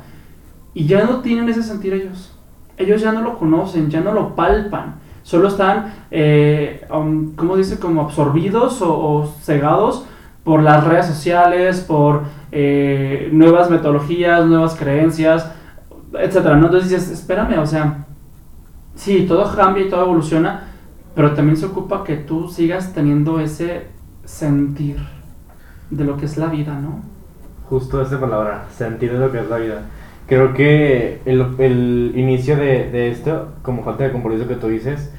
Y 0.73 0.85
ya 0.85 1.03
no 1.03 1.19
tienen 1.19 1.49
ese 1.49 1.63
sentir 1.63 1.93
ellos. 1.93 2.33
Ellos 2.77 3.01
ya 3.01 3.11
no 3.11 3.21
lo 3.21 3.37
conocen, 3.37 3.89
ya 3.89 4.01
no 4.01 4.13
lo 4.13 4.35
palpan. 4.35 4.95
Solo 5.23 5.49
están, 5.49 5.93
eh, 6.11 6.85
um, 6.93 7.35
¿cómo 7.35 7.57
dice? 7.57 7.79
Como 7.79 8.01
absorbidos 8.01 8.81
o, 8.81 9.33
cegados 9.41 10.05
por 10.43 10.63
las 10.63 10.85
redes 10.85 11.05
sociales, 11.05 11.81
por 11.81 12.23
eh, 12.51 13.29
nuevas 13.31 13.69
metodologías, 13.69 14.45
nuevas 14.45 14.75
creencias, 14.75 15.51
etcétera, 16.13 16.55
¿no? 16.55 16.65
Entonces 16.65 16.89
dices, 16.89 17.11
espérame, 17.11 17.59
o 17.59 17.65
sea, 17.65 18.05
sí, 18.95 19.25
todo 19.27 19.55
cambia 19.55 19.85
y 19.85 19.89
todo 19.89 20.03
evoluciona, 20.03 20.67
pero 21.15 21.33
también 21.33 21.57
se 21.57 21.65
ocupa 21.65 22.03
que 22.03 22.15
tú 22.17 22.47
sigas 22.49 22.93
teniendo 22.93 23.39
ese 23.39 23.87
sentir 24.25 24.97
de 25.89 26.03
lo 26.05 26.17
que 26.17 26.25
es 26.25 26.37
la 26.37 26.47
vida, 26.47 26.79
¿no? 26.79 27.01
Justo 27.69 28.01
esa 28.01 28.19
palabra, 28.19 28.65
sentir 28.75 29.13
de 29.13 29.19
lo 29.19 29.31
que 29.31 29.39
es 29.39 29.49
la 29.49 29.57
vida. 29.57 29.81
Creo 30.27 30.53
que 30.53 31.21
el, 31.25 32.13
inicio 32.15 32.55
de, 32.55 32.89
de, 32.89 33.11
esto, 33.11 33.53
como 33.61 33.83
falta 33.83 34.05
de 34.05 34.11
compromiso 34.11 34.47
que 34.47 34.55
tú 34.55 34.67
dices, 34.67 35.13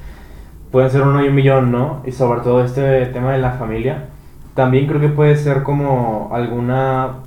puede 0.71 0.89
ser 0.89 1.03
uno 1.03 1.23
y 1.23 1.27
un 1.27 1.35
millón, 1.35 1.71
¿no? 1.71 2.01
Y 2.05 2.11
sobre 2.11 2.41
todo 2.41 2.63
este 2.63 3.05
tema 3.07 3.33
de 3.33 3.39
la 3.39 3.51
familia. 3.53 4.09
También 4.53 4.87
creo 4.87 5.01
que 5.01 5.09
puede 5.09 5.35
ser 5.35 5.63
como 5.63 6.29
alguna... 6.31 7.19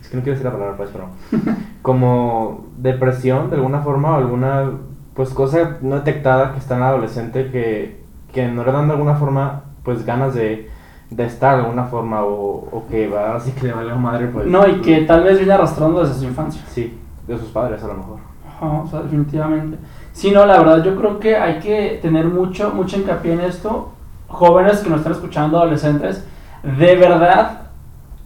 Es 0.00 0.08
que 0.08 0.16
no 0.16 0.22
quiero 0.22 0.38
decir 0.38 0.44
la 0.44 0.52
palabra, 0.52 0.76
pues, 0.76 0.90
pero... 0.92 1.08
como 1.82 2.66
depresión, 2.76 3.50
de 3.50 3.56
alguna 3.56 3.80
forma, 3.80 4.12
o 4.12 4.14
alguna 4.14 4.70
pues 5.14 5.30
cosa 5.30 5.78
no 5.82 5.96
detectada 5.96 6.52
que 6.52 6.58
está 6.58 6.76
en 6.76 6.82
el 6.82 6.86
adolescente 6.88 7.50
que, 7.50 8.00
que 8.32 8.48
no 8.48 8.64
le 8.64 8.72
dan 8.72 8.86
de 8.86 8.94
alguna 8.94 9.14
forma 9.14 9.64
pues 9.82 10.06
ganas 10.06 10.34
de, 10.34 10.70
de 11.10 11.24
estar 11.26 11.56
de 11.56 11.64
alguna 11.64 11.84
forma 11.84 12.24
o, 12.24 12.68
o 12.72 12.86
que 12.88 13.08
va 13.08 13.36
así 13.36 13.50
que 13.52 13.66
le 13.66 13.72
vale 13.74 13.92
a 13.92 13.96
madre 13.96 14.28
pues. 14.28 14.46
No 14.46 14.66
y 14.66 14.80
que 14.80 15.02
tal 15.02 15.22
vez 15.24 15.36
viene 15.36 15.52
arrastrando 15.52 16.00
desde 16.00 16.14
su 16.14 16.24
infancia. 16.24 16.62
Sí 16.68 16.98
de 17.26 17.38
sus 17.38 17.48
padres 17.48 17.82
a 17.82 17.88
lo 17.88 17.94
mejor. 17.94 18.18
O 18.60 18.86
sea, 18.88 19.02
definitivamente. 19.02 19.76
Sí 20.12 20.30
no 20.30 20.46
la 20.46 20.58
verdad 20.58 20.84
yo 20.84 20.96
creo 20.96 21.18
que 21.18 21.36
hay 21.36 21.58
que 21.58 21.98
tener 22.00 22.26
mucho 22.26 22.72
mucho 22.72 22.96
hincapié 22.96 23.32
en 23.32 23.40
esto 23.40 23.92
jóvenes 24.32 24.80
que 24.80 24.90
nos 24.90 24.98
están 24.98 25.12
escuchando 25.12 25.58
adolescentes 25.58 26.24
de 26.62 26.96
verdad 26.96 27.60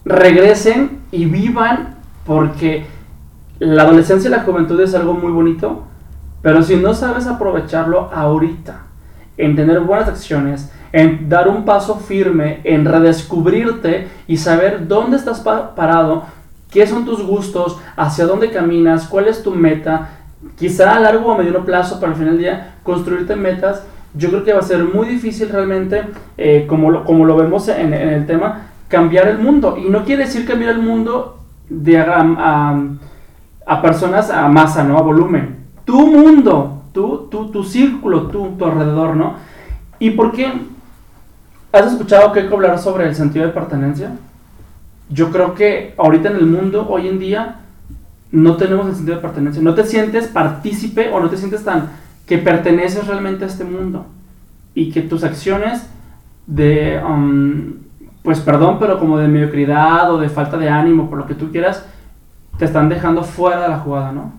regresen 0.04 1.00
y 1.12 1.26
vivan 1.26 1.96
porque 2.24 2.86
la 3.58 3.82
adolescencia 3.82 4.28
y 4.28 4.30
la 4.30 4.42
juventud 4.42 4.80
es 4.80 4.94
algo 4.94 5.14
muy 5.14 5.32
bonito 5.32 5.84
pero 6.42 6.62
si 6.62 6.76
no 6.76 6.94
sabes 6.94 7.26
aprovecharlo 7.26 8.10
ahorita 8.14 8.82
en 9.36 9.56
tener 9.56 9.80
buenas 9.80 10.08
acciones 10.08 10.70
en 10.92 11.28
dar 11.28 11.46
un 11.48 11.66
paso 11.66 11.96
firme, 11.96 12.60
en 12.64 12.86
redescubrirte 12.86 14.08
y 14.26 14.38
saber 14.38 14.88
dónde 14.88 15.18
estás 15.18 15.40
parado, 15.40 16.24
qué 16.70 16.86
son 16.86 17.04
tus 17.04 17.22
gustos, 17.22 17.78
hacia 17.96 18.24
dónde 18.26 18.50
caminas, 18.50 19.06
cuál 19.06 19.28
es 19.28 19.42
tu 19.42 19.54
meta, 19.54 20.08
quizá 20.56 20.96
a 20.96 21.00
largo 21.00 21.32
o 21.32 21.36
mediano 21.36 21.66
plazo, 21.66 22.00
para 22.00 22.12
al 22.12 22.18
final 22.18 22.32
del 22.32 22.42
día, 22.42 22.74
construirte 22.82 23.36
metas, 23.36 23.84
yo 24.14 24.30
creo 24.30 24.44
que 24.44 24.52
va 24.52 24.60
a 24.60 24.62
ser 24.62 24.84
muy 24.84 25.08
difícil 25.08 25.48
realmente, 25.48 26.02
eh, 26.38 26.66
como, 26.68 26.90
lo, 26.90 27.04
como 27.04 27.24
lo 27.24 27.36
vemos 27.36 27.68
en, 27.68 27.92
el 27.92 28.26
tema, 28.26 28.68
cambiar 28.88 29.28
el 29.28 29.38
mundo. 29.38 29.76
Y 29.76 29.88
no 29.88 30.04
quiere 30.04 30.24
decir 30.24 30.46
cambiar 30.46 30.72
el 30.72 30.80
mundo 30.80 31.40
de 31.68 31.98
a, 31.98 32.80
a, 33.66 33.82
personas 33.82 34.30
a 34.30 34.48
masa, 34.48 34.84
¿no? 34.84 34.96
A 34.98 35.02
volumen. 35.02 35.56
Tu 35.84 36.06
mundo, 36.06 36.82
tu, 36.92 37.28
tu, 37.30 37.50
tu 37.50 37.62
círculo, 37.64 38.28
tu, 38.28 38.50
tu 38.56 38.64
alrededor, 38.64 39.16
¿no? 39.16 39.34
¿Y 39.98 40.10
por 40.10 40.32
qué? 40.32 40.52
¿Has 41.72 41.92
escuchado 41.92 42.32
que 42.32 42.40
hablar 42.40 42.78
sobre 42.78 43.06
el 43.06 43.14
sentido 43.14 43.46
de 43.46 43.52
pertenencia? 43.52 44.12
Yo 45.10 45.30
creo 45.30 45.54
que 45.54 45.94
ahorita 45.98 46.30
en 46.30 46.36
el 46.36 46.46
mundo, 46.46 46.86
hoy 46.88 47.08
en 47.08 47.18
día, 47.18 47.56
no 48.32 48.56
tenemos 48.56 48.86
el 48.86 48.94
sentido 48.94 49.16
de 49.16 49.22
pertenencia. 49.22 49.62
No 49.62 49.74
te 49.74 49.84
sientes 49.84 50.26
partícipe 50.28 51.10
o 51.12 51.20
no 51.20 51.28
te 51.28 51.36
sientes 51.36 51.64
tan 51.64 51.90
que 52.26 52.38
perteneces 52.38 53.06
realmente 53.06 53.44
a 53.44 53.48
este 53.48 53.64
mundo. 53.64 54.06
Y 54.74 54.90
que 54.90 55.02
tus 55.02 55.24
acciones 55.24 55.88
de, 56.46 57.00
um, 57.02 57.74
pues 58.22 58.40
perdón, 58.40 58.78
pero 58.78 58.98
como 58.98 59.16
de 59.18 59.28
mediocridad 59.28 60.12
o 60.12 60.18
de 60.18 60.28
falta 60.28 60.58
de 60.58 60.68
ánimo, 60.68 61.08
por 61.08 61.18
lo 61.18 61.26
que 61.26 61.34
tú 61.34 61.50
quieras, 61.50 61.86
te 62.58 62.64
están 62.64 62.88
dejando 62.88 63.22
fuera 63.22 63.62
de 63.62 63.68
la 63.68 63.78
jugada, 63.78 64.12
¿no? 64.12 64.32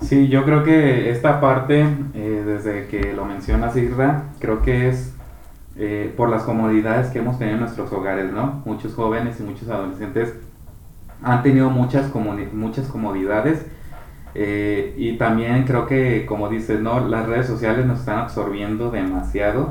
Sí, 0.00 0.28
yo 0.28 0.44
creo 0.44 0.62
que 0.62 1.10
esta 1.10 1.40
parte, 1.40 1.86
eh, 2.14 2.42
desde 2.44 2.86
que 2.86 3.14
lo 3.14 3.24
mencionas, 3.24 3.76
Isra, 3.76 4.24
creo 4.40 4.60
que 4.60 4.88
es 4.88 5.14
eh, 5.76 6.12
por 6.16 6.28
las 6.28 6.42
comodidades 6.42 7.08
que 7.08 7.18
hemos 7.18 7.38
tenido 7.38 7.56
en 7.56 7.60
nuestros 7.60 7.92
hogares, 7.92 8.30
¿no? 8.32 8.62
Muchos 8.66 8.94
jóvenes 8.94 9.40
y 9.40 9.42
muchos 9.42 9.68
adolescentes 9.68 10.34
han 11.22 11.42
tenido 11.42 11.70
muchas, 11.70 12.12
muchas 12.52 12.86
comodidades 12.88 13.66
eh, 14.38 14.94
y 14.98 15.16
también 15.16 15.64
creo 15.64 15.86
que, 15.86 16.26
como 16.26 16.50
dices, 16.50 16.80
¿no? 16.80 17.08
Las 17.08 17.26
redes 17.26 17.46
sociales 17.46 17.86
nos 17.86 18.00
están 18.00 18.18
absorbiendo 18.18 18.90
demasiado. 18.90 19.70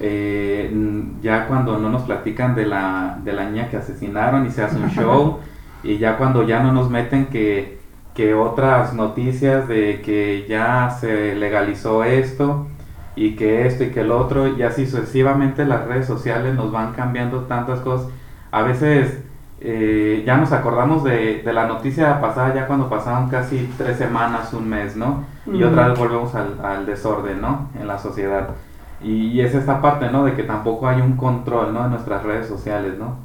Eh, 0.00 0.72
ya 1.20 1.46
cuando 1.46 1.78
no 1.78 1.90
nos 1.90 2.02
platican 2.02 2.54
de 2.54 2.64
la, 2.64 3.18
de 3.22 3.34
la 3.34 3.50
niña 3.50 3.68
que 3.68 3.76
asesinaron 3.76 4.46
y 4.46 4.50
se 4.50 4.62
hace 4.62 4.76
un 4.76 4.88
show, 4.96 5.40
y 5.82 5.98
ya 5.98 6.16
cuando 6.16 6.42
ya 6.46 6.62
no 6.62 6.72
nos 6.72 6.88
meten 6.88 7.26
que, 7.26 7.80
que 8.14 8.32
otras 8.32 8.94
noticias 8.94 9.68
de 9.68 10.00
que 10.00 10.46
ya 10.48 10.88
se 10.98 11.34
legalizó 11.34 12.02
esto, 12.02 12.68
y 13.14 13.36
que 13.36 13.66
esto 13.66 13.84
y 13.84 13.90
que 13.90 14.00
el 14.00 14.10
otro, 14.10 14.48
y 14.56 14.62
así 14.62 14.86
sucesivamente 14.86 15.66
las 15.66 15.86
redes 15.86 16.06
sociales 16.06 16.54
nos 16.54 16.72
van 16.72 16.94
cambiando 16.94 17.40
tantas 17.42 17.80
cosas. 17.80 18.08
A 18.50 18.62
veces 18.62 19.22
eh, 19.64 20.22
ya 20.26 20.36
nos 20.36 20.52
acordamos 20.52 21.04
de, 21.04 21.42
de, 21.42 21.52
la 21.52 21.66
noticia 21.66 22.20
pasada 22.20 22.54
ya 22.54 22.66
cuando 22.66 22.88
pasaron 22.88 23.28
casi 23.28 23.72
tres 23.78 23.96
semanas, 23.96 24.52
un 24.52 24.68
mes, 24.68 24.96
¿no? 24.96 25.24
Y 25.46 25.62
otra 25.62 25.88
vez 25.88 25.98
volvemos 25.98 26.34
al, 26.34 26.58
al, 26.64 26.86
desorden, 26.86 27.40
¿no? 27.40 27.68
En 27.78 27.86
la 27.86 27.98
sociedad. 27.98 28.50
Y, 29.02 29.28
y, 29.28 29.40
es 29.40 29.54
esta 29.54 29.80
parte, 29.80 30.10
¿no? 30.10 30.24
De 30.24 30.34
que 30.34 30.42
tampoco 30.42 30.88
hay 30.88 31.00
un 31.00 31.16
control, 31.16 31.72
¿no? 31.72 31.84
En 31.84 31.90
nuestras 31.90 32.22
redes 32.22 32.46
sociales, 32.46 32.98
¿no? 32.98 33.16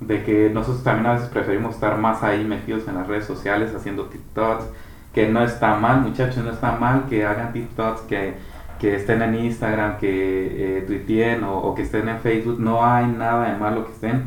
De 0.00 0.22
que 0.22 0.50
nosotros 0.50 0.82
también 0.82 1.06
a 1.06 1.12
veces 1.14 1.28
preferimos 1.28 1.74
estar 1.74 1.98
más 1.98 2.22
ahí 2.22 2.44
metidos 2.44 2.88
en 2.88 2.94
las 2.94 3.06
redes 3.06 3.26
sociales 3.26 3.74
haciendo 3.74 4.06
TikToks, 4.06 4.64
que 5.12 5.28
no 5.28 5.42
está 5.42 5.76
mal, 5.76 6.00
muchachos, 6.00 6.42
no 6.44 6.50
está 6.50 6.72
mal 6.72 7.04
que 7.08 7.24
hagan 7.24 7.52
TikToks, 7.52 8.02
que 8.02 8.54
que 8.78 8.96
estén 8.96 9.22
en 9.22 9.34
Instagram, 9.36 9.98
que 9.98 10.78
eh, 10.78 10.82
tuiteen 10.82 11.44
o, 11.44 11.56
o 11.58 11.74
que 11.74 11.82
estén 11.82 12.08
en 12.08 12.18
Facebook, 12.18 12.58
no 12.58 12.84
hay 12.84 13.06
nada 13.06 13.50
de 13.50 13.58
malo 13.58 13.86
que 13.86 13.92
estén, 13.92 14.24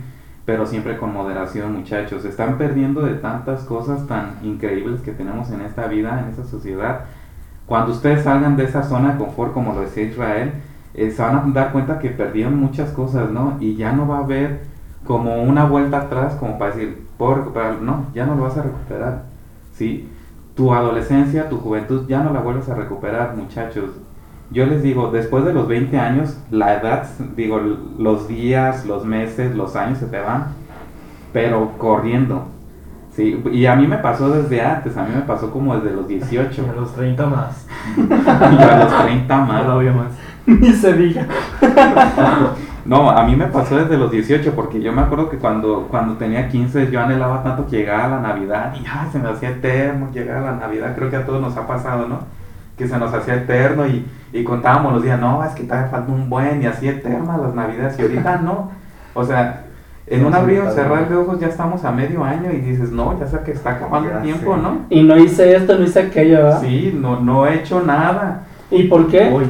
pero 0.47 0.65
siempre 0.65 0.97
con 0.97 1.11
moderación 1.11 1.73
muchachos. 1.73 2.23
Están 2.23 2.57
perdiendo 2.57 3.01
de 3.01 3.15
tantas 3.15 3.63
cosas 3.63 4.07
tan 4.07 4.37
increíbles 4.43 5.01
que 5.01 5.11
tenemos 5.11 5.51
en 5.51 5.59
esta 5.59 5.87
vida, 5.87 6.21
en 6.21 6.29
esta 6.29 6.45
sociedad. 6.45 7.01
Cuando 7.65 7.91
ustedes 7.91 8.23
salgan 8.23 8.55
de 8.55 8.63
esa 8.63 8.81
zona 8.81 9.11
de 9.11 9.17
confort, 9.17 9.51
como 9.51 9.73
lo 9.73 9.81
decía 9.81 10.03
Israel, 10.03 10.53
eh, 10.93 11.11
se 11.11 11.21
van 11.21 11.35
a 11.35 11.43
dar 11.53 11.73
cuenta 11.73 11.99
que 11.99 12.11
perdieron 12.11 12.55
muchas 12.57 12.91
cosas, 12.91 13.29
¿no? 13.29 13.57
Y 13.59 13.75
ya 13.75 13.91
no 13.91 14.07
va 14.07 14.19
a 14.19 14.23
haber 14.23 14.61
como 15.05 15.43
una 15.43 15.65
vuelta 15.65 16.03
atrás 16.03 16.35
como 16.35 16.57
para 16.57 16.73
decir, 16.73 17.05
puedo 17.17 17.35
recuperarlo. 17.35 17.81
No, 17.81 18.05
ya 18.13 18.25
no 18.25 18.35
lo 18.35 18.43
vas 18.43 18.57
a 18.57 18.63
recuperar, 18.63 19.23
¿sí? 19.73 20.09
Tu 20.55 20.73
adolescencia, 20.73 21.49
tu 21.49 21.57
juventud, 21.57 22.07
ya 22.07 22.23
no 22.23 22.31
la 22.31 22.39
vuelves 22.39 22.69
a 22.69 22.75
recuperar, 22.75 23.35
muchachos. 23.35 23.89
Yo 24.49 24.65
les 24.65 24.81
digo, 24.81 25.11
después 25.11 25.43
de 25.43 25.53
los 25.53 25.67
20 25.67 25.97
años, 25.99 26.37
la 26.51 26.75
edad, 26.75 27.07
digo, 27.35 27.59
los 27.97 28.27
días, 28.27 28.85
los 28.85 29.03
meses, 29.03 29.55
los 29.55 29.75
años 29.75 29.99
se 29.99 30.05
te 30.05 30.19
van, 30.19 30.47
pero 31.33 31.73
corriendo. 31.77 32.47
Sí, 33.11 33.43
y 33.51 33.65
a 33.65 33.75
mí 33.75 33.87
me 33.87 33.97
pasó 33.97 34.29
desde 34.29 34.61
antes, 34.61 34.95
a 34.95 35.03
mí 35.03 35.09
me 35.13 35.21
pasó 35.21 35.51
como 35.51 35.75
desde 35.75 35.95
los 35.95 36.07
18. 36.07 36.63
Y 36.65 36.69
a 36.69 36.73
los 36.73 36.93
30 36.93 37.25
más. 37.25 37.67
y 37.97 38.61
a 38.63 38.77
los 38.83 39.03
30 39.03 39.37
más. 39.45 39.63
Todavía 39.63 39.91
más. 39.91 40.11
Ni 40.45 40.71
se 40.71 40.93
diga. 40.93 41.25
No, 42.87 43.09
a 43.09 43.25
mí 43.25 43.35
me 43.35 43.47
pasó 43.47 43.75
desde 43.75 43.97
los 43.97 44.09
18, 44.09 44.53
porque 44.55 44.79
yo 44.79 44.93
me 44.93 45.01
acuerdo 45.01 45.29
que 45.29 45.37
cuando, 45.37 45.87
cuando 45.91 46.15
tenía 46.15 46.47
15 46.47 46.89
yo 46.89 47.01
anhelaba 47.01 47.43
tanto 47.43 47.67
que 47.67 47.79
llegara 47.79 48.07
la 48.07 48.21
Navidad 48.21 48.73
y 48.75 48.85
ay, 48.87 49.09
se 49.11 49.19
me 49.19 49.27
hacía 49.27 49.49
eterno 49.49 50.09
llegar 50.13 50.37
a 50.37 50.51
la 50.51 50.51
Navidad, 50.53 50.95
creo 50.95 51.09
que 51.09 51.17
a 51.17 51.25
todos 51.25 51.41
nos 51.41 51.57
ha 51.57 51.67
pasado, 51.67 52.07
¿no? 52.07 52.19
Que 52.77 52.87
se 52.87 52.97
nos 52.97 53.13
hacía 53.13 53.35
eterno 53.35 53.87
y, 53.87 54.05
y 54.31 54.43
contábamos 54.43 54.93
los 54.93 55.03
días, 55.03 55.19
no, 55.19 55.43
es 55.43 55.51
que 55.53 55.63
todavía 55.63 55.89
falta 55.89 56.11
un 56.11 56.29
buen 56.29 56.61
y 56.61 56.67
así 56.67 56.87
eternas 56.87 57.39
las 57.41 57.55
Navidades 57.55 57.97
y 57.97 58.03
ahorita 58.03 58.37
no. 58.37 58.71
O 59.13 59.23
sea, 59.23 59.63
en 60.09 60.25
un 60.25 60.33
abrir 60.33 60.63
y 60.65 60.71
cerrar 60.73 61.09
de 61.09 61.15
ojos 61.15 61.39
ya 61.39 61.47
estamos 61.47 61.83
a 61.83 61.91
medio 61.91 62.23
año 62.23 62.49
y 62.51 62.61
dices, 62.61 62.91
no, 62.91 63.19
ya 63.19 63.27
sé 63.27 63.39
que 63.43 63.51
está 63.51 63.71
acabando 63.71 64.09
Ya 64.09 64.17
el 64.17 64.23
tiempo, 64.23 64.55
sé. 64.55 64.61
¿no? 64.61 64.77
Y 64.89 65.03
no 65.03 65.17
hice 65.17 65.55
esto, 65.55 65.77
no 65.77 65.83
hice 65.83 65.99
aquello, 65.99 66.37
¿verdad? 66.37 66.61
Sí, 66.61 66.97
no, 66.97 67.19
no 67.19 67.45
he 67.45 67.55
hecho 67.55 67.81
nada. 67.81 68.43
¿Y 68.71 68.83
por 68.83 69.07
qué? 69.07 69.29
Uy, 69.33 69.45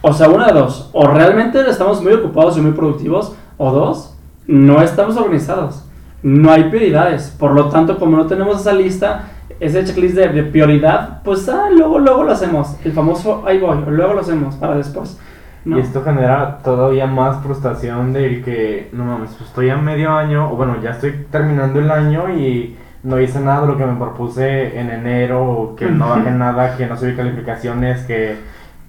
O 0.00 0.12
sea, 0.12 0.28
una 0.28 0.46
de 0.46 0.54
dos. 0.54 0.90
O 0.92 1.06
realmente 1.06 1.60
estamos 1.68 2.02
muy 2.02 2.12
ocupados 2.12 2.58
y 2.58 2.60
muy 2.60 2.72
productivos. 2.72 3.36
O 3.56 3.70
dos, 3.70 4.16
no 4.46 4.82
estamos 4.82 5.16
organizados. 5.16 5.84
No 6.22 6.50
hay 6.50 6.64
prioridades. 6.64 7.34
Por 7.38 7.52
lo 7.52 7.68
tanto, 7.68 7.98
como 7.98 8.16
no 8.16 8.26
tenemos 8.26 8.60
esa 8.60 8.72
lista, 8.72 9.26
ese 9.60 9.84
checklist 9.84 10.16
de, 10.16 10.28
de 10.28 10.42
prioridad, 10.44 11.22
pues 11.22 11.48
ah, 11.48 11.68
luego, 11.70 11.98
luego 11.98 12.24
lo 12.24 12.32
hacemos. 12.32 12.76
El 12.84 12.92
famoso 12.92 13.44
ahí 13.46 13.58
voy, 13.58 13.78
luego 13.86 14.14
lo 14.14 14.20
hacemos 14.20 14.54
para 14.56 14.76
después. 14.76 15.18
¿no? 15.64 15.78
Y 15.78 15.80
esto 15.80 16.02
genera 16.02 16.58
todavía 16.62 17.06
más 17.06 17.42
frustración 17.42 18.12
del 18.12 18.44
que, 18.44 18.90
no 18.92 19.04
mames, 19.04 19.30
pues 19.30 19.48
estoy 19.48 19.70
a 19.70 19.76
medio 19.76 20.12
año, 20.12 20.52
o 20.52 20.56
bueno, 20.56 20.80
ya 20.82 20.90
estoy 20.90 21.26
terminando 21.30 21.80
el 21.80 21.90
año 21.90 22.34
y 22.34 22.76
no 23.02 23.20
hice 23.20 23.40
nada 23.40 23.62
de 23.62 23.66
lo 23.68 23.76
que 23.76 23.86
me 23.86 23.98
propuse 23.98 24.78
en 24.78 24.90
enero, 24.90 25.74
que 25.76 25.86
no 25.86 26.08
bajé 26.08 26.30
nada, 26.30 26.76
que 26.76 26.86
no 26.86 26.96
subí 26.96 27.14
calificaciones, 27.14 28.02
que, 28.04 28.36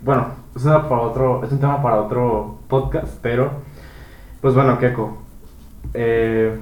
bueno, 0.02 0.28
eso 0.56 0.78
es, 0.78 0.84
para 0.86 1.02
otro, 1.02 1.44
es 1.44 1.52
un 1.52 1.60
tema 1.60 1.82
para 1.82 2.02
otro 2.02 2.60
podcast, 2.68 3.18
pero, 3.22 3.52
pues 4.42 4.56
bueno, 4.56 4.80
Keko, 4.80 5.18
eh, 5.94 6.58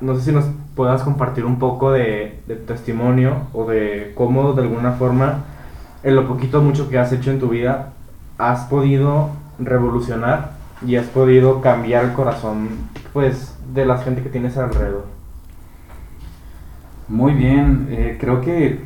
no 0.00 0.14
sé 0.14 0.20
si 0.20 0.32
nos 0.32 0.44
puedas 0.78 1.02
compartir 1.02 1.44
un 1.44 1.58
poco 1.58 1.90
de, 1.90 2.38
de 2.46 2.54
tu 2.54 2.66
testimonio 2.66 3.48
o 3.52 3.68
de 3.68 4.12
cómo 4.14 4.52
de 4.52 4.62
alguna 4.62 4.92
forma, 4.92 5.40
en 6.04 6.14
lo 6.14 6.28
poquito 6.28 6.60
o 6.60 6.62
mucho 6.62 6.88
que 6.88 7.00
has 7.00 7.12
hecho 7.12 7.32
en 7.32 7.40
tu 7.40 7.48
vida, 7.48 7.94
has 8.38 8.60
podido 8.66 9.30
revolucionar 9.58 10.52
y 10.86 10.94
has 10.94 11.06
podido 11.06 11.60
cambiar 11.60 12.04
el 12.04 12.12
corazón, 12.12 12.68
pues, 13.12 13.58
de 13.74 13.86
la 13.86 13.98
gente 13.98 14.22
que 14.22 14.28
tienes 14.28 14.56
alrededor. 14.56 15.06
Muy 17.08 17.32
bien, 17.32 17.88
eh, 17.90 18.16
creo 18.20 18.40
que 18.40 18.80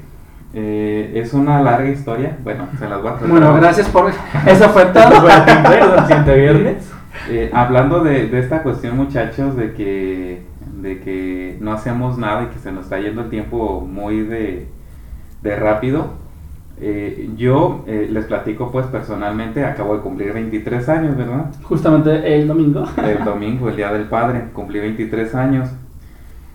eh, 0.55 1.13
es 1.15 1.35
una 1.35 1.61
larga 1.61 1.91
historia. 1.91 2.39
Bueno, 2.43 2.69
se 2.79 2.89
las 2.89 3.03
voy 3.03 3.11
a 3.11 3.17
tratar. 3.17 3.29
Bueno, 3.29 3.55
gracias 3.55 3.87
por... 3.89 4.11
Eso 4.47 4.71
fue 4.71 4.87
todo. 4.87 5.29
El 5.29 6.07
siguiente 6.07 6.37
viernes. 6.41 6.91
Eh, 7.29 7.51
hablando 7.53 8.03
de, 8.03 8.29
de 8.29 8.39
esta 8.39 8.63
cuestión, 8.63 8.97
muchachos, 8.97 9.57
de 9.57 9.75
que, 9.75 10.52
de 10.83 11.01
que 11.01 11.57
no 11.61 11.73
hacemos 11.73 12.19
nada 12.19 12.45
y 12.45 12.47
que 12.47 12.59
se 12.59 12.73
nos 12.73 12.85
está 12.85 12.99
yendo 12.99 13.23
el 13.23 13.31
tiempo 13.31 13.81
muy 13.81 14.21
de, 14.21 14.67
de 15.43 15.57
rápido, 15.57 16.21
eh, 16.81 17.31
yo 17.37 17.85
eh, 17.87 18.09
les 18.11 18.25
platico 18.25 18.73
pues 18.73 18.87
personalmente, 18.87 19.65
acabo 19.65 19.95
de 19.95 20.01
cumplir 20.01 20.33
23 20.33 20.89
años, 20.89 21.17
¿verdad? 21.17 21.47
Justamente 21.63 22.35
el 22.35 22.49
domingo. 22.49 22.85
El 22.97 23.25
domingo, 23.25 23.69
el 23.69 23.77
Día 23.77 23.93
del 23.93 24.05
Padre, 24.07 24.47
cumplí 24.53 24.81
23 24.81 25.35
años. 25.37 25.69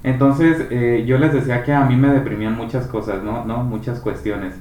Entonces, 0.04 0.68
eh, 0.70 1.06
yo 1.08 1.18
les 1.18 1.34
decía 1.34 1.64
que 1.64 1.74
a 1.74 1.86
mí 1.86 1.96
me 1.96 2.10
deprimían 2.10 2.56
muchas 2.56 2.88
cosas, 2.88 3.24
¿no? 3.24 3.46
¿no? 3.46 3.64
Muchas 3.64 4.00
cuestiones. 4.00 4.54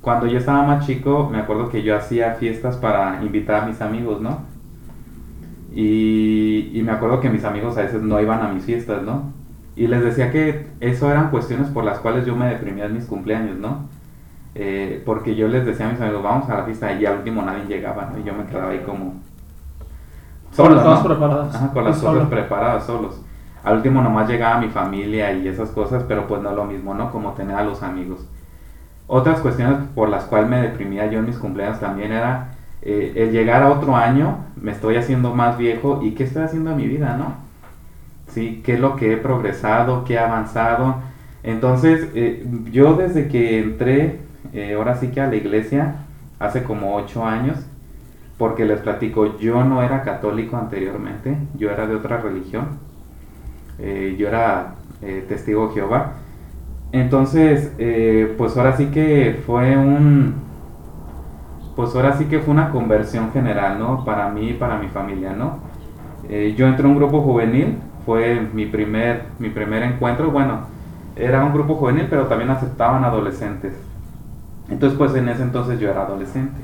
Cuando 0.00 0.26
yo 0.26 0.38
estaba 0.38 0.62
más 0.62 0.86
chico, 0.86 1.28
me 1.30 1.38
acuerdo 1.38 1.68
que 1.68 1.82
yo 1.82 1.96
hacía 1.96 2.34
fiestas 2.34 2.76
para 2.76 3.22
invitar 3.22 3.64
a 3.64 3.66
mis 3.66 3.80
amigos, 3.82 4.20
¿no? 4.20 4.38
Y, 5.72 6.70
y 6.74 6.82
me 6.82 6.92
acuerdo 6.92 7.20
que 7.20 7.30
mis 7.30 7.44
amigos 7.44 7.76
a 7.78 7.82
veces 7.82 8.02
no 8.02 8.20
iban 8.20 8.42
a 8.42 8.48
mis 8.48 8.64
fiestas, 8.64 9.02
¿no? 9.02 9.32
Y 9.76 9.86
les 9.86 10.02
decía 10.02 10.30
que 10.32 10.66
eso 10.80 11.10
eran 11.10 11.30
cuestiones 11.30 11.68
por 11.68 11.84
las 11.84 11.98
cuales 12.00 12.26
yo 12.26 12.34
me 12.36 12.46
deprimía 12.46 12.86
en 12.86 12.94
mis 12.94 13.04
cumpleaños, 13.04 13.56
¿no? 13.58 13.88
Eh, 14.54 15.00
porque 15.06 15.36
yo 15.36 15.46
les 15.48 15.64
decía 15.64 15.88
a 15.88 15.92
mis 15.92 16.00
amigos, 16.00 16.22
vamos 16.22 16.50
a 16.50 16.56
la 16.58 16.64
fiesta 16.64 16.92
y 16.92 17.06
al 17.06 17.18
último 17.18 17.42
nadie 17.42 17.64
llegaba, 17.66 18.10
¿no? 18.12 18.18
Y 18.18 18.24
yo 18.24 18.34
me 18.34 18.44
quedaba 18.46 18.72
ahí 18.72 18.80
como... 18.84 19.14
Con 20.56 20.74
las 20.74 20.84
¿no? 20.84 21.02
preparadas. 21.04 21.54
Ajá, 21.54 21.72
con 21.72 21.84
las 21.84 21.98
Solo. 21.98 22.12
cosas 22.14 22.28
preparadas, 22.28 22.84
solos. 22.84 23.22
Al 23.62 23.76
último 23.76 24.02
nomás 24.02 24.28
llegaba 24.28 24.60
mi 24.60 24.68
familia 24.68 25.32
y 25.32 25.46
esas 25.46 25.70
cosas, 25.70 26.02
pero 26.08 26.26
pues 26.26 26.42
no 26.42 26.52
lo 26.52 26.64
mismo, 26.64 26.94
¿no? 26.94 27.12
Como 27.12 27.32
tener 27.34 27.54
a 27.56 27.62
los 27.62 27.82
amigos. 27.82 28.26
Otras 29.06 29.40
cuestiones 29.40 29.78
por 29.94 30.08
las 30.08 30.24
cuales 30.24 30.48
me 30.48 30.60
deprimía 30.62 31.06
yo 31.06 31.20
en 31.20 31.26
mis 31.26 31.38
cumpleaños 31.38 31.78
también 31.78 32.12
era 32.12 32.50
eh, 32.82 33.12
el 33.16 33.32
llegar 33.32 33.62
a 33.62 33.70
otro 33.70 33.94
año, 33.94 34.38
me 34.56 34.72
estoy 34.72 34.96
haciendo 34.96 35.34
más 35.34 35.58
viejo 35.58 36.00
y 36.02 36.12
qué 36.12 36.24
estoy 36.24 36.42
haciendo 36.42 36.70
en 36.70 36.76
mi 36.78 36.86
vida, 36.86 37.16
¿no? 37.16 37.34
Sí, 38.28 38.62
qué 38.64 38.74
es 38.74 38.80
lo 38.80 38.96
que 38.96 39.12
he 39.12 39.16
progresado, 39.16 40.04
qué 40.04 40.14
he 40.14 40.18
avanzado. 40.18 40.96
Entonces, 41.42 42.08
eh, 42.14 42.46
yo 42.70 42.94
desde 42.94 43.28
que 43.28 43.58
entré, 43.58 44.20
eh, 44.52 44.74
ahora 44.74 44.96
sí 44.96 45.08
que 45.08 45.20
a 45.20 45.26
la 45.26 45.36
iglesia, 45.36 45.96
hace 46.38 46.62
como 46.62 46.96
ocho 46.96 47.24
años, 47.26 47.58
porque 48.38 48.64
les 48.64 48.80
platico, 48.80 49.38
yo 49.38 49.62
no 49.64 49.82
era 49.82 50.02
católico 50.02 50.56
anteriormente, 50.56 51.36
yo 51.58 51.70
era 51.70 51.86
de 51.86 51.94
otra 51.94 52.18
religión, 52.18 52.78
yo 53.78 54.28
era 54.28 54.76
testigo 55.28 55.68
de 55.68 55.74
Jehová. 55.74 56.12
Entonces, 56.92 57.72
pues 58.38 58.56
ahora 58.56 58.76
sí 58.78 58.86
que 58.86 59.42
fue 59.44 59.76
un, 59.76 60.34
pues 61.76 61.94
ahora 61.94 62.16
sí 62.16 62.26
que 62.26 62.40
fue 62.40 62.52
una 62.52 62.70
conversión 62.70 63.30
general, 63.32 63.78
¿no? 63.78 64.04
Para 64.04 64.28
mí 64.30 64.50
y 64.50 64.54
para 64.54 64.78
mi 64.78 64.88
familia, 64.88 65.32
¿no? 65.32 65.58
Eh, 66.28 66.54
yo 66.56 66.66
entré 66.66 66.86
a 66.86 66.88
un 66.88 66.96
grupo 66.96 67.22
juvenil, 67.22 67.78
fue 68.04 68.40
mi 68.52 68.66
primer, 68.66 69.24
mi 69.38 69.50
primer 69.50 69.82
encuentro, 69.82 70.30
bueno, 70.30 70.60
era 71.16 71.44
un 71.44 71.52
grupo 71.52 71.74
juvenil, 71.76 72.06
pero 72.10 72.26
también 72.26 72.50
aceptaban 72.50 73.04
adolescentes. 73.04 73.74
Entonces, 74.70 74.98
pues 74.98 75.14
en 75.14 75.28
ese 75.28 75.42
entonces 75.42 75.80
yo 75.80 75.90
era 75.90 76.02
adolescente. 76.02 76.60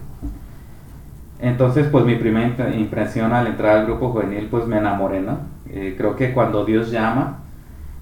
Entonces, 1.40 1.86
pues 1.90 2.04
mi 2.04 2.14
primera 2.16 2.46
impre- 2.48 2.78
impresión 2.78 3.32
al 3.32 3.46
entrar 3.46 3.76
al 3.78 3.86
grupo 3.86 4.10
juvenil, 4.10 4.48
pues 4.50 4.66
me 4.66 4.78
enamoré, 4.78 5.20
¿no? 5.20 5.38
Eh, 5.70 5.94
creo 5.98 6.16
que 6.16 6.32
cuando 6.32 6.64
Dios 6.64 6.90
llama, 6.90 7.38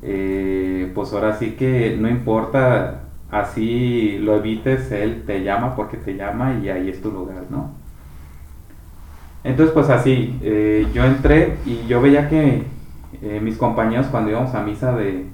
eh, 0.02 0.90
pues 0.94 1.12
ahora 1.12 1.36
sí 1.36 1.52
que 1.52 1.96
no 1.98 2.08
importa, 2.08 3.00
así 3.34 4.18
lo 4.18 4.36
evites, 4.36 4.92
Él 4.92 5.24
te 5.26 5.42
llama 5.42 5.74
porque 5.74 5.96
te 5.96 6.14
llama 6.14 6.54
y 6.62 6.68
ahí 6.68 6.88
es 6.88 7.02
tu 7.02 7.10
lugar, 7.10 7.42
¿no? 7.50 7.72
Entonces, 9.42 9.74
pues 9.74 9.90
así, 9.90 10.38
eh, 10.40 10.86
yo 10.94 11.04
entré 11.04 11.56
y 11.66 11.86
yo 11.86 12.00
veía 12.00 12.28
que 12.28 12.62
eh, 13.20 13.40
mis 13.42 13.58
compañeros 13.58 14.06
cuando 14.06 14.30
íbamos 14.30 14.54
a 14.54 14.62
misa 14.62 14.92
de 14.92 15.26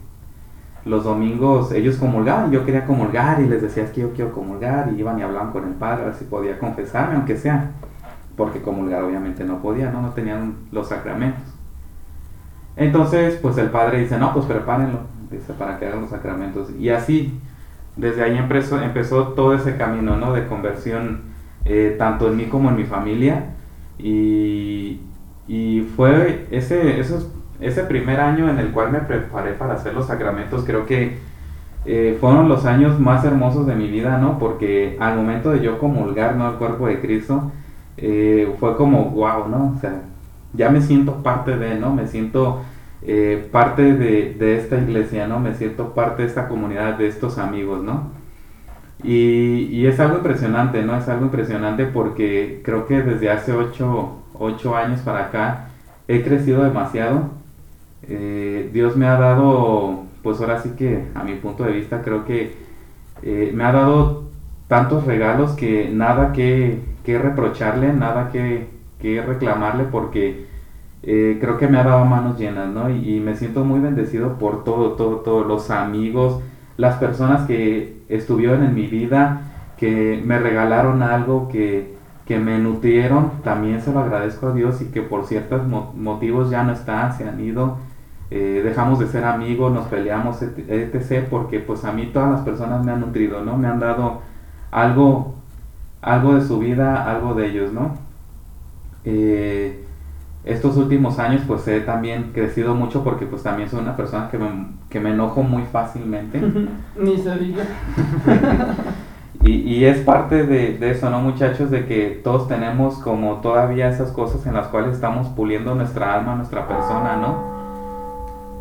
los 0.86 1.04
domingos, 1.04 1.72
ellos 1.72 1.96
comulgaban, 1.96 2.50
yo 2.50 2.64
quería 2.64 2.86
comulgar 2.86 3.40
y 3.42 3.46
les 3.46 3.60
decía 3.60 3.84
es 3.84 3.90
que 3.90 4.00
yo 4.00 4.12
quiero 4.14 4.32
comulgar 4.32 4.90
y 4.92 4.98
iban 4.98 5.18
y 5.18 5.22
hablaban 5.22 5.52
con 5.52 5.64
el 5.64 5.74
padre 5.74 6.02
a 6.02 6.06
ver 6.06 6.14
si 6.14 6.24
podía 6.24 6.58
confesarme, 6.58 7.16
aunque 7.16 7.36
sea, 7.36 7.70
porque 8.34 8.62
comulgar 8.62 9.04
obviamente 9.04 9.44
no 9.44 9.60
podía, 9.60 9.90
no, 9.90 10.00
no 10.00 10.10
tenían 10.10 10.54
los 10.72 10.88
sacramentos. 10.88 11.44
Entonces, 12.76 13.38
pues 13.42 13.58
el 13.58 13.68
padre 13.68 14.00
dice, 14.00 14.16
no, 14.16 14.32
pues 14.32 14.46
prepárenlo, 14.46 15.00
dice, 15.30 15.52
para 15.52 15.78
que 15.78 15.86
hagan 15.86 16.00
los 16.00 16.10
sacramentos. 16.10 16.70
Y 16.78 16.88
así, 16.88 17.38
desde 17.96 18.22
ahí 18.22 18.36
empezó, 18.36 18.80
empezó 18.80 19.28
todo 19.28 19.54
ese 19.54 19.76
camino, 19.76 20.16
¿no? 20.16 20.32
De 20.32 20.46
conversión, 20.46 21.22
eh, 21.64 21.96
tanto 21.98 22.28
en 22.28 22.36
mí 22.36 22.44
como 22.44 22.70
en 22.70 22.76
mi 22.76 22.84
familia. 22.84 23.54
Y, 23.98 25.00
y 25.48 25.82
fue 25.96 26.46
ese, 26.50 27.00
esos, 27.00 27.30
ese 27.60 27.84
primer 27.84 28.20
año 28.20 28.48
en 28.48 28.58
el 28.58 28.70
cual 28.70 28.92
me 28.92 29.00
preparé 29.00 29.52
para 29.52 29.74
hacer 29.74 29.94
los 29.94 30.06
sacramentos, 30.06 30.64
creo 30.64 30.86
que 30.86 31.18
eh, 31.86 32.16
fueron 32.20 32.48
los 32.48 32.66
años 32.66 32.98
más 33.00 33.24
hermosos 33.24 33.66
de 33.66 33.74
mi 33.74 33.88
vida, 33.88 34.18
¿no? 34.18 34.38
Porque 34.38 34.96
al 35.00 35.16
momento 35.16 35.50
de 35.50 35.60
yo 35.60 35.78
comulgar, 35.78 36.36
¿no? 36.36 36.46
Al 36.46 36.54
cuerpo 36.56 36.86
de 36.86 37.00
Cristo, 37.00 37.50
eh, 37.96 38.54
fue 38.58 38.76
como, 38.76 39.10
wow, 39.10 39.48
¿no? 39.48 39.74
O 39.76 39.80
sea, 39.80 40.02
ya 40.52 40.68
me 40.68 40.80
siento 40.80 41.22
parte 41.22 41.56
de, 41.56 41.78
¿no? 41.78 41.94
Me 41.94 42.06
siento 42.06 42.62
eh, 43.02 43.48
parte 43.50 43.94
de, 43.94 44.34
de, 44.34 44.56
esta 44.58 44.78
iglesia, 44.78 45.26
¿no? 45.26 45.40
Me 45.40 45.54
siento 45.54 45.94
parte 45.94 46.22
de 46.22 46.28
esta 46.28 46.48
comunidad, 46.48 46.98
de 46.98 47.08
estos 47.08 47.38
amigos, 47.38 47.82
¿no? 47.82 48.10
Y, 49.02 49.68
y, 49.70 49.86
es 49.86 49.98
algo 50.00 50.18
impresionante, 50.18 50.82
¿no? 50.82 50.96
Es 50.96 51.08
algo 51.08 51.24
impresionante 51.24 51.86
porque 51.86 52.60
creo 52.64 52.86
que 52.86 53.02
desde 53.02 53.30
hace 53.30 53.52
ocho, 53.52 54.18
ocho 54.34 54.76
años 54.76 55.00
para 55.00 55.26
acá 55.26 55.68
he 56.08 56.22
crecido 56.22 56.62
demasiado. 56.62 57.30
Dios 58.72 58.96
me 58.96 59.06
ha 59.06 59.16
dado 59.16 60.06
pues 60.22 60.40
ahora 60.40 60.60
sí 60.60 60.70
que 60.76 61.04
a 61.14 61.24
mi 61.24 61.34
punto 61.34 61.64
de 61.64 61.72
vista 61.72 62.02
creo 62.02 62.24
que 62.24 62.54
eh, 63.22 63.50
me 63.54 63.64
ha 63.64 63.72
dado 63.72 64.24
tantos 64.68 65.04
regalos 65.04 65.52
que 65.52 65.90
nada 65.92 66.32
que, 66.32 66.80
que 67.04 67.18
reprocharle, 67.18 67.92
nada 67.92 68.30
que, 68.30 68.68
que 69.00 69.22
reclamarle 69.22 69.84
porque 69.84 70.46
eh, 71.02 71.38
creo 71.40 71.58
que 71.58 71.68
me 71.68 71.78
ha 71.78 71.84
dado 71.84 72.04
manos 72.04 72.38
llenas, 72.38 72.68
¿no? 72.68 72.90
Y, 72.90 73.20
me 73.20 73.36
siento 73.36 73.64
muy 73.64 73.80
bendecido 73.80 74.38
por 74.38 74.64
todo, 74.64 74.92
todo, 74.92 75.16
todos 75.16 75.46
los 75.46 75.70
amigos, 75.70 76.40
las 76.76 76.96
personas 76.96 77.46
que 77.46 78.02
estuvieron 78.08 78.64
en 78.64 78.74
mi 78.74 78.86
vida, 78.86 79.42
que 79.76 80.22
me 80.24 80.38
regalaron 80.38 81.02
algo, 81.02 81.48
que, 81.48 81.94
que 82.26 82.38
me 82.38 82.58
nutrieron, 82.58 83.42
también 83.42 83.80
se 83.80 83.92
lo 83.92 84.00
agradezco 84.00 84.48
a 84.48 84.52
Dios 84.54 84.80
y 84.82 84.86
que 84.86 85.02
por 85.02 85.26
ciertos 85.26 85.66
motivos 85.66 86.50
ya 86.50 86.62
no 86.62 86.72
están, 86.72 87.16
se 87.16 87.28
han 87.28 87.40
ido 87.40 87.78
eh, 88.30 88.62
dejamos 88.64 89.00
de 89.00 89.08
ser 89.08 89.24
amigos, 89.24 89.72
nos 89.72 89.88
peleamos, 89.88 90.40
etc. 90.42 91.26
Porque 91.28 91.58
pues 91.58 91.84
a 91.84 91.92
mí 91.92 92.10
todas 92.12 92.30
las 92.30 92.40
personas 92.42 92.84
me 92.84 92.92
han 92.92 93.00
nutrido, 93.00 93.44
¿no? 93.44 93.56
Me 93.56 93.66
han 93.66 93.80
dado 93.80 94.22
algo, 94.70 95.34
algo 96.00 96.34
de 96.34 96.42
su 96.42 96.58
vida, 96.60 97.10
algo 97.10 97.34
de 97.34 97.48
ellos, 97.48 97.72
¿no? 97.72 97.96
Eh, 99.04 99.84
estos 100.44 100.76
últimos 100.76 101.18
años 101.18 101.42
pues 101.46 101.66
he 101.68 101.80
también 101.80 102.30
crecido 102.32 102.74
mucho 102.74 103.04
porque 103.04 103.26
pues 103.26 103.42
también 103.42 103.68
soy 103.68 103.80
una 103.80 103.96
persona 103.96 104.28
que 104.30 104.38
me, 104.38 104.66
que 104.88 105.00
me 105.00 105.10
enojo 105.10 105.42
muy 105.42 105.64
fácilmente. 105.64 106.40
Ni 106.98 107.18
se 107.18 107.36
diga. 107.36 107.64
y, 109.42 109.52
y, 109.52 109.84
es 109.84 109.98
parte 109.98 110.46
de, 110.46 110.78
de, 110.78 110.90
eso, 110.90 111.10
¿no 111.10 111.20
muchachos? 111.20 111.70
De 111.70 111.86
que 111.86 112.20
todos 112.24 112.48
tenemos 112.48 112.94
como 112.98 113.36
todavía 113.36 113.88
esas 113.88 114.12
cosas 114.12 114.46
en 114.46 114.54
las 114.54 114.68
cuales 114.68 114.94
estamos 114.94 115.28
puliendo 115.28 115.74
nuestra 115.74 116.14
alma, 116.14 116.34
nuestra 116.34 116.66
persona, 116.66 117.16
¿no? 117.16 117.60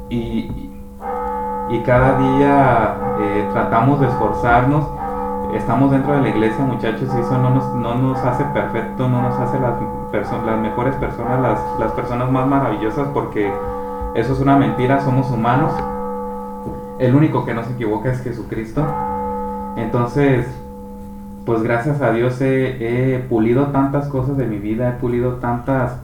y, 0.10 0.50
y 1.70 1.80
cada 1.86 2.18
día 2.18 2.96
eh, 3.20 3.50
tratamos 3.54 4.00
de 4.00 4.08
esforzarnos. 4.08 4.86
Estamos 5.54 5.92
dentro 5.92 6.14
de 6.14 6.22
la 6.22 6.30
iglesia, 6.30 6.64
muchachos, 6.64 7.10
y 7.16 7.20
eso 7.20 7.38
no 7.38 7.50
nos, 7.50 7.74
no 7.76 7.96
nos 7.96 8.20
hace 8.20 8.44
perfecto, 8.46 9.08
no 9.08 9.22
nos 9.22 9.40
hace 9.40 9.60
las, 9.60 9.74
las 10.12 10.60
mejores 10.60 10.96
personas, 10.96 11.42
las, 11.42 11.60
las 11.80 11.92
personas 11.94 12.32
más 12.32 12.48
maravillosas, 12.48 13.08
porque 13.14 13.52
eso 14.16 14.34
es 14.34 14.40
una 14.40 14.58
mentira, 14.58 15.02
somos 15.02 15.30
humanos. 15.30 15.72
El 17.00 17.16
único 17.16 17.46
que 17.46 17.54
no 17.54 17.64
se 17.64 17.74
equivoca 17.74 18.12
es 18.12 18.22
Jesucristo. 18.22 18.86
Entonces, 19.78 20.48
pues 21.46 21.64
gracias 21.64 22.02
a 22.02 22.12
Dios 22.12 22.40
he, 22.42 23.26
pulido 23.30 23.68
tantas 23.68 24.08
cosas 24.08 24.38
de 24.38 24.46
mi 24.46 24.58
vida, 24.58 24.90
he 24.90 24.92
pulido 24.94 25.36
tantas 25.36 25.98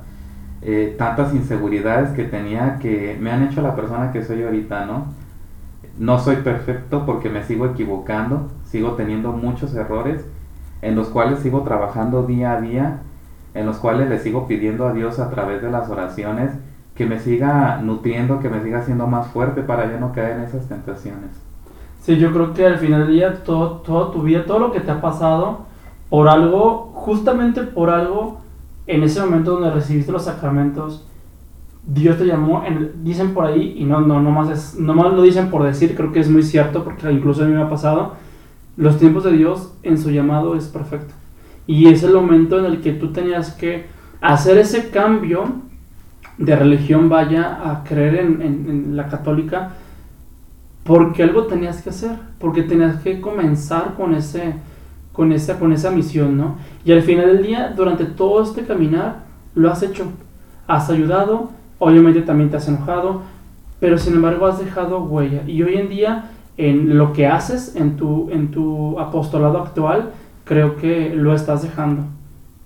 eh, 0.62 0.96
tantas 0.98 1.36
inseguridades 1.36 2.10
que 2.12 2.24
tenía 2.24 2.80
que 2.80 3.16
me 3.20 3.32
han 3.32 3.44
hecho 3.44 3.62
la 3.62 3.76
persona 3.76 4.12
que 4.12 4.24
soy 4.24 4.44
ahorita, 4.44 4.86
¿no? 4.86 5.06
No 6.00 6.18
soy 6.18 6.38
perfecto 6.38 7.06
porque 7.06 7.30
me 7.30 7.44
sigo 7.44 7.68
equivocando, 7.68 8.50
sigo 8.66 8.94
teniendo 8.94 9.32
muchos 9.34 9.76
errores 9.76 10.26
en 10.82 10.96
los 10.96 11.10
cuales 11.10 11.40
sigo 11.40 11.62
trabajando 11.62 12.24
día 12.24 12.54
a 12.54 12.62
día, 12.62 13.00
en 13.56 13.66
los 13.66 13.78
cuales 13.78 14.10
le 14.10 14.20
sigo 14.20 14.46
pidiendo 14.48 14.86
a 14.86 14.94
Dios 14.94 15.18
a 15.18 15.32
través 15.32 15.62
de 15.62 15.72
las 15.72 15.90
oraciones 15.90 16.52
que 16.94 17.06
me 17.06 17.20
siga 17.20 17.80
nutriendo, 17.82 18.40
que 18.40 18.50
me 18.50 18.62
siga 18.62 18.80
haciendo 18.80 19.08
más 19.08 19.28
fuerte 19.28 19.62
para 19.62 19.90
ya 19.92 20.00
no 20.00 20.12
caer 20.12 20.38
en 20.38 20.44
esas 20.44 20.68
tentaciones. 20.68 21.32
Sí, 22.02 22.18
yo 22.18 22.32
creo 22.32 22.54
que 22.54 22.66
al 22.66 22.78
final 22.78 23.08
del 23.08 23.16
día, 23.16 23.44
todo, 23.44 23.78
toda 23.78 24.12
tu 24.12 24.22
vida, 24.22 24.46
todo 24.46 24.60
lo 24.60 24.72
que 24.72 24.80
te 24.80 24.92
ha 24.92 25.02
pasado, 25.02 25.62
por 26.10 26.28
algo, 26.28 26.92
justamente 26.94 27.64
por 27.64 27.90
algo, 27.90 28.42
en 28.88 29.04
ese 29.04 29.20
momento 29.22 29.54
donde 29.54 29.72
recibiste 29.72 30.12
los 30.12 30.26
sacramentos, 30.26 31.08
Dios 31.88 32.18
te 32.18 32.26
llamó, 32.26 32.64
dicen 33.04 33.34
por 33.34 33.46
ahí, 33.46 33.76
y 33.78 33.86
no, 33.86 34.02
no, 34.02 34.22
no, 34.22 34.32
más 34.32 34.50
es, 34.50 34.80
no 34.80 34.94
más 34.94 35.14
lo 35.14 35.22
dicen 35.22 35.50
por 35.50 35.64
decir, 35.64 35.96
creo 35.96 36.12
que 36.12 36.20
es 36.20 36.30
muy 36.30 36.44
cierto, 36.44 36.84
porque 36.84 37.12
incluso 37.12 37.44
a 37.44 37.48
mí 37.48 37.54
me 37.54 37.62
ha 37.62 37.70
pasado, 37.70 38.14
los 38.78 38.98
tiempos 38.98 39.24
de 39.24 39.32
Dios 39.32 39.74
en 39.84 39.98
su 39.98 40.12
llamado 40.12 40.56
es 40.56 40.68
perfecto. 40.68 41.14
Y 41.68 41.88
es 41.88 42.04
el 42.04 42.14
momento 42.14 42.60
en 42.60 42.66
el 42.66 42.82
que 42.82 42.94
tú 42.94 43.12
tenías 43.12 43.52
que 43.54 43.86
hacer 44.22 44.58
ese 44.58 44.90
cambio 44.90 45.62
de 46.38 46.56
religión, 46.56 47.10
vaya 47.10 47.72
a 47.72 47.84
creer 47.84 48.16
en, 48.16 48.42
en, 48.42 48.98
la 48.98 49.08
católica, 49.08 49.74
porque 50.84 51.24
algo 51.24 51.46
tenías 51.46 51.82
que 51.82 51.90
hacer, 51.90 52.18
porque 52.40 52.64
tenías 52.64 52.98
que 53.02 53.22
comenzar 53.22 53.94
con 53.96 54.14
ese 54.14 54.56
con 55.16 55.32
esa, 55.32 55.58
con 55.58 55.72
esa 55.72 55.92
misión, 55.92 56.38
¿no? 56.38 56.58
Y 56.84 56.92
al 56.92 57.02
final 57.02 57.28
del 57.28 57.42
día, 57.42 57.74
durante 57.76 58.04
todo 58.04 58.44
este 58.44 58.66
caminar, 58.66 59.24
lo 59.56 59.72
has 59.72 59.82
hecho. 59.82 60.08
Has 60.68 60.90
ayudado, 60.90 61.52
obviamente 61.80 62.22
también 62.22 62.50
te 62.50 62.58
has 62.58 62.68
enojado, 62.68 63.22
pero 63.80 63.98
sin 63.98 64.16
embargo 64.16 64.46
has 64.46 64.60
dejado 64.60 65.04
huella. 65.04 65.44
Y 65.48 65.64
hoy 65.64 65.76
en 65.76 65.90
día, 65.90 66.32
en 66.58 66.98
lo 66.98 67.14
que 67.14 67.28
haces, 67.28 67.76
en 67.76 67.96
tu, 67.96 68.30
en 68.30 68.52
tu 68.52 69.00
apostolado 69.00 69.60
actual, 69.60 70.12
creo 70.46 70.78
que 70.78 71.14
lo 71.14 71.36
estás 71.36 71.64
dejando. 71.64 72.04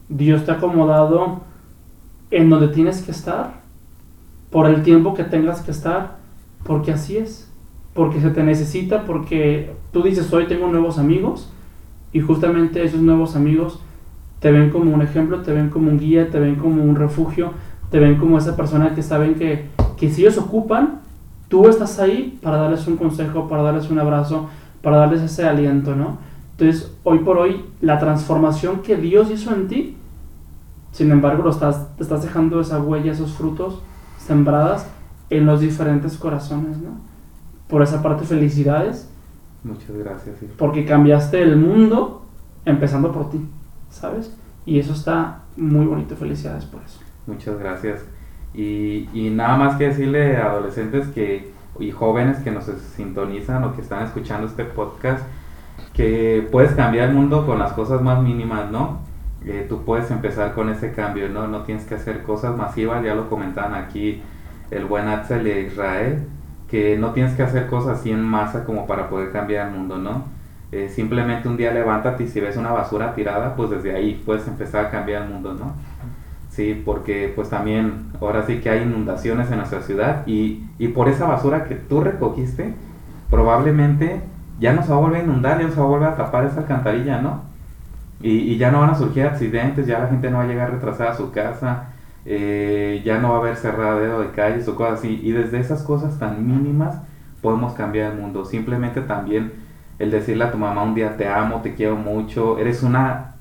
Dios 0.08 0.46
te 0.46 0.52
ha 0.52 0.56
acomodado 0.56 1.42
en 2.32 2.50
donde 2.50 2.68
tienes 2.68 3.02
que 3.02 3.12
estar, 3.12 3.62
por 4.52 4.68
el 4.68 4.84
tiempo 4.84 5.14
que 5.14 5.24
tengas 5.24 5.62
que 5.62 5.72
estar, 5.72 6.18
porque 6.64 6.92
así 6.92 7.18
es. 7.18 7.52
Porque 7.94 8.22
se 8.22 8.30
te 8.30 8.44
necesita, 8.44 9.06
porque 9.06 9.74
tú 9.92 10.04
dices, 10.04 10.32
hoy 10.32 10.46
tengo 10.46 10.68
nuevos 10.68 11.00
amigos, 11.00 11.52
y 12.14 12.20
justamente 12.22 12.84
esos 12.84 13.02
nuevos 13.02 13.36
amigos 13.36 13.80
te 14.40 14.52
ven 14.52 14.70
como 14.70 14.94
un 14.94 15.02
ejemplo, 15.02 15.42
te 15.42 15.54
ven 15.54 15.70
como 15.70 15.90
un 15.90 16.00
guía, 16.00 16.30
te 16.30 16.40
ven 16.40 16.56
como 16.56 16.84
un 16.84 16.96
refugio, 16.96 17.52
te 17.90 18.00
ven 18.00 18.18
como 18.18 18.38
esa 18.38 18.56
persona 18.56 18.96
que 18.96 19.04
saben 19.04 19.36
que, 19.36 19.66
que 19.98 20.10
si 20.10 20.22
ellos 20.22 20.38
ocupan, 20.38 21.02
tú 21.50 21.68
estás 21.68 22.00
ahí 22.00 22.40
para 22.42 22.58
darles 22.58 22.88
un 22.88 22.98
consejo, 22.98 23.48
para 23.48 23.64
darles 23.64 23.90
un 23.90 24.00
abrazo, 24.00 24.50
para 24.82 24.98
darles 24.98 25.22
ese 25.22 25.48
aliento, 25.48 25.96
¿no? 25.96 26.18
Entonces, 26.60 26.94
hoy 27.04 27.20
por 27.20 27.38
hoy, 27.38 27.66
la 27.82 28.00
transformación 28.00 28.82
que 28.82 28.98
Dios 28.98 29.32
hizo 29.32 29.54
en 29.54 29.68
ti, 29.68 29.96
sin 30.92 31.12
embargo, 31.12 31.44
lo 31.44 31.52
estás, 31.52 31.96
te 31.96 32.04
estás 32.04 32.24
dejando 32.24 32.60
esa 32.60 32.80
huella, 32.82 33.12
esos 33.12 33.34
frutos 33.34 33.82
sembradas 34.18 34.88
en 35.30 35.46
los 35.46 35.62
diferentes 35.62 36.18
corazones, 36.18 36.78
¿no? 36.78 37.00
Por 37.68 37.82
esa 37.82 38.02
parte, 38.02 38.26
felicidades 38.26 39.10
Muchas 39.64 39.92
gracias. 39.92 40.38
Porque 40.58 40.86
cambiaste 40.86 41.42
el 41.42 41.58
mundo 41.58 42.26
empezando 42.66 43.12
por 43.12 43.30
ti, 43.30 43.46
¿sabes? 43.90 44.36
Y 44.66 44.80
eso 44.80 44.94
está 44.94 45.44
muy 45.58 45.86
bonito. 45.86 46.16
Felicidades 46.16 46.66
por 46.66 46.82
eso. 46.84 47.00
Muchas 47.28 47.60
gracias. 47.60 48.06
Y, 48.54 49.10
y 49.14 49.30
nada 49.30 49.58
más 49.58 49.76
que 49.76 49.88
decirle 49.88 50.38
a 50.38 50.52
adolescentes 50.52 51.08
que, 51.10 51.52
y 51.80 51.92
jóvenes 51.92 52.38
que 52.40 52.52
nos 52.52 52.66
sintonizan 52.96 53.64
o 53.64 53.76
que 53.76 53.82
están 53.82 54.04
escuchando 54.04 54.48
este 54.48 54.64
podcast, 54.64 55.24
que 55.94 56.48
puedes 56.52 56.74
cambiar 56.74 57.10
el 57.10 57.16
mundo 57.16 57.46
con 57.46 57.60
las 57.60 57.74
cosas 57.74 58.02
más 58.02 58.22
mínimas, 58.22 58.72
¿no? 58.72 59.00
Eh, 59.46 59.66
tú 59.70 59.84
puedes 59.84 60.12
empezar 60.12 60.54
con 60.54 60.70
ese 60.70 60.92
cambio, 60.92 61.30
¿no? 61.30 61.48
No 61.48 61.62
tienes 61.62 61.86
que 61.86 61.96
hacer 61.96 62.24
cosas 62.24 62.58
masivas, 62.58 63.04
ya 63.04 63.16
lo 63.16 63.30
comentaban 63.30 63.74
aquí 63.74 64.22
el 64.72 64.86
buen 64.86 65.08
Axel 65.08 65.44
de 65.44 65.62
Israel 65.62 66.28
que 66.70 66.98
no 66.98 67.12
tienes 67.12 67.34
que 67.34 67.44
hacer 67.44 67.68
cosas 67.68 68.00
así 68.00 68.12
en 68.12 68.24
masa 68.24 68.64
como 68.64 68.86
para 68.86 69.10
poder 69.10 69.32
cambiar 69.32 69.68
el 69.68 69.74
mundo, 69.74 69.98
¿no? 69.98 70.26
Eh, 70.72 70.90
simplemente 70.90 71.48
un 71.48 71.58
día 71.58 71.74
levántate 71.74 72.26
y 72.26 72.28
si 72.28 72.40
ves 72.40 72.58
una 72.58 72.72
basura 72.72 73.16
tirada, 73.16 73.56
pues 73.56 73.72
desde 73.72 73.96
ahí 73.96 74.22
puedes 74.24 74.48
empezar 74.48 74.86
a 74.86 74.90
cambiar 74.92 75.24
el 75.24 75.30
mundo, 75.30 75.54
¿no? 75.54 75.74
Sí, 76.50 76.80
porque 76.86 77.32
pues 77.36 77.50
también 77.50 78.12
ahora 78.22 78.46
sí 78.46 78.60
que 78.60 78.70
hay 78.70 78.84
inundaciones 78.84 79.50
en 79.50 79.58
nuestra 79.58 79.82
ciudad 79.82 80.28
y, 80.28 80.64
y 80.78 80.90
por 80.90 81.10
esa 81.10 81.26
basura 81.26 81.66
que 81.66 81.76
tú 81.76 82.02
recogiste, 82.02 82.74
probablemente 83.32 84.22
ya 84.60 84.74
no 84.74 84.84
se 84.84 84.90
va 84.90 84.98
a 84.98 85.00
volver 85.00 85.22
a 85.22 85.24
inundar, 85.24 85.60
ya 85.60 85.68
no 85.68 85.74
se 85.74 85.80
va 85.80 85.86
a 85.86 85.90
volver 85.90 86.10
a 86.10 86.16
tapar 86.16 86.46
esa 86.46 86.62
alcantarilla, 86.62 87.22
¿no? 87.22 87.42
Y, 88.22 88.58
ya 88.58 88.70
no 88.72 88.82
van 88.82 88.90
a 88.90 88.96
surgir 88.96 89.26
accidentes, 89.26 89.88
ya 89.88 90.00
la 90.00 90.08
gente 90.08 90.30
no 90.30 90.40
va 90.40 90.44
a 90.44 90.48
llegar 90.48 90.72
retrasada 90.72 91.12
a 91.12 91.16
su 91.16 91.32
casa, 91.32 91.86
eh, 92.26 93.02
ya 93.06 93.20
no 93.20 93.30
va 93.30 93.38
a 93.38 93.40
haber 93.40 93.56
cerradero 93.56 94.20
de 94.20 94.32
calles 94.32 94.68
o 94.68 94.76
cosas 94.76 95.00
así. 95.00 95.20
Y 95.24 95.32
desde 95.32 95.60
esas 95.60 95.84
cosas 95.84 96.20
tan 96.20 96.46
mínimas 96.46 96.98
podemos 97.42 97.74
cambiar 97.74 98.12
el 98.12 98.20
mundo. 98.20 98.44
Simplemente 98.44 99.02
también 99.02 99.54
el 100.00 100.12
decirle 100.12 100.46
a 100.46 100.52
tu 100.52 100.58
mamá 100.58 100.84
un 100.84 100.96
día 100.96 101.16
te 101.16 101.28
amo, 101.28 101.62
te 101.62 101.76
quiero 101.76 101.96
mucho, 101.96 102.58
eres 102.58 102.84
una 102.84 103.36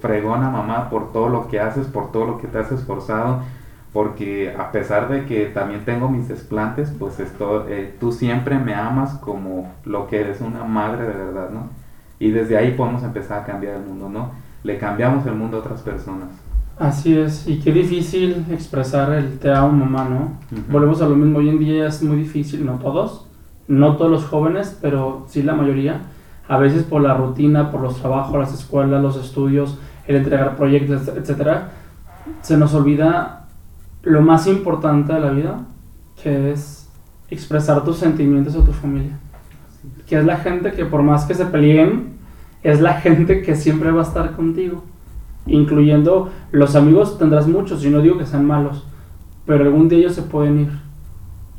fregona 0.00 0.50
mamá 0.50 0.90
por 0.90 1.12
todo 1.12 1.28
lo 1.28 1.48
que 1.48 1.60
haces, 1.60 1.86
por 1.86 2.12
todo 2.12 2.26
lo 2.26 2.38
que 2.38 2.48
te 2.48 2.58
has 2.58 2.72
esforzado, 2.72 3.40
porque 3.92 4.54
a 4.58 4.72
pesar 4.72 5.08
de 5.08 5.26
que 5.26 5.46
también 5.46 5.84
tengo 5.84 6.08
mis 6.08 6.28
desplantes, 6.28 6.92
pues 6.98 7.20
esto, 7.20 7.66
eh, 7.68 7.94
tú 8.00 8.10
siempre 8.10 8.58
me 8.58 8.74
amas 8.74 9.14
como 9.14 9.72
lo 9.84 10.06
que 10.06 10.20
eres, 10.20 10.40
una 10.40 10.64
madre 10.64 11.04
de 11.04 11.12
verdad, 11.12 11.50
¿no? 11.50 11.68
Y 12.18 12.30
desde 12.30 12.56
ahí 12.56 12.72
podemos 12.72 13.02
empezar 13.02 13.40
a 13.40 13.44
cambiar 13.44 13.76
el 13.76 13.82
mundo, 13.82 14.08
¿no? 14.08 14.30
Le 14.64 14.78
cambiamos 14.78 15.26
el 15.26 15.34
mundo 15.34 15.58
a 15.58 15.60
otras 15.60 15.82
personas. 15.82 16.28
Así 16.78 17.16
es, 17.16 17.46
y 17.46 17.60
qué 17.60 17.70
difícil 17.70 18.46
expresar 18.50 19.12
el 19.12 19.38
te 19.38 19.52
amo 19.52 19.72
mamá, 19.72 20.04
¿no? 20.08 20.38
Ujú. 20.50 20.72
Volvemos 20.72 21.02
a 21.02 21.08
lo 21.08 21.14
mismo, 21.14 21.38
hoy 21.38 21.50
en 21.50 21.58
día 21.58 21.86
es 21.86 22.02
muy 22.02 22.16
difícil, 22.16 22.64
no 22.64 22.78
todos, 22.78 23.26
no 23.68 23.96
todos 23.96 24.10
los 24.10 24.24
jóvenes, 24.24 24.78
pero 24.80 25.26
sí 25.28 25.42
la 25.42 25.54
mayoría, 25.54 26.00
a 26.48 26.56
veces 26.56 26.84
por 26.84 27.02
la 27.02 27.14
rutina, 27.14 27.70
por 27.70 27.82
los 27.82 28.00
trabajos, 28.00 28.38
las 28.38 28.54
escuelas, 28.54 29.02
los 29.02 29.16
estudios, 29.16 29.78
el 30.06 30.16
entregar 30.16 30.56
proyectos, 30.56 31.08
etcétera, 31.08 31.72
se 32.40 32.56
nos 32.56 32.72
olvida 32.74 33.41
lo 34.02 34.22
más 34.22 34.46
importante 34.46 35.12
de 35.12 35.20
la 35.20 35.30
vida, 35.30 35.66
que 36.22 36.52
es 36.52 36.88
expresar 37.30 37.84
tus 37.84 37.96
sentimientos 37.96 38.54
a 38.56 38.64
tu 38.64 38.72
familia. 38.72 39.18
Que 40.06 40.18
es 40.18 40.24
la 40.24 40.36
gente 40.36 40.72
que 40.72 40.84
por 40.84 41.02
más 41.02 41.24
que 41.24 41.34
se 41.34 41.46
peleen, 41.46 42.18
es 42.62 42.80
la 42.80 42.94
gente 42.94 43.42
que 43.42 43.56
siempre 43.56 43.90
va 43.90 44.00
a 44.00 44.04
estar 44.04 44.36
contigo. 44.36 44.84
Incluyendo 45.46 46.30
los 46.52 46.76
amigos 46.76 47.18
tendrás 47.18 47.48
muchos, 47.48 47.84
y 47.84 47.90
no 47.90 48.00
digo 48.00 48.18
que 48.18 48.26
sean 48.26 48.46
malos, 48.46 48.86
pero 49.46 49.64
algún 49.64 49.88
día 49.88 49.98
ellos 49.98 50.14
se 50.14 50.22
pueden 50.22 50.60
ir. 50.60 50.72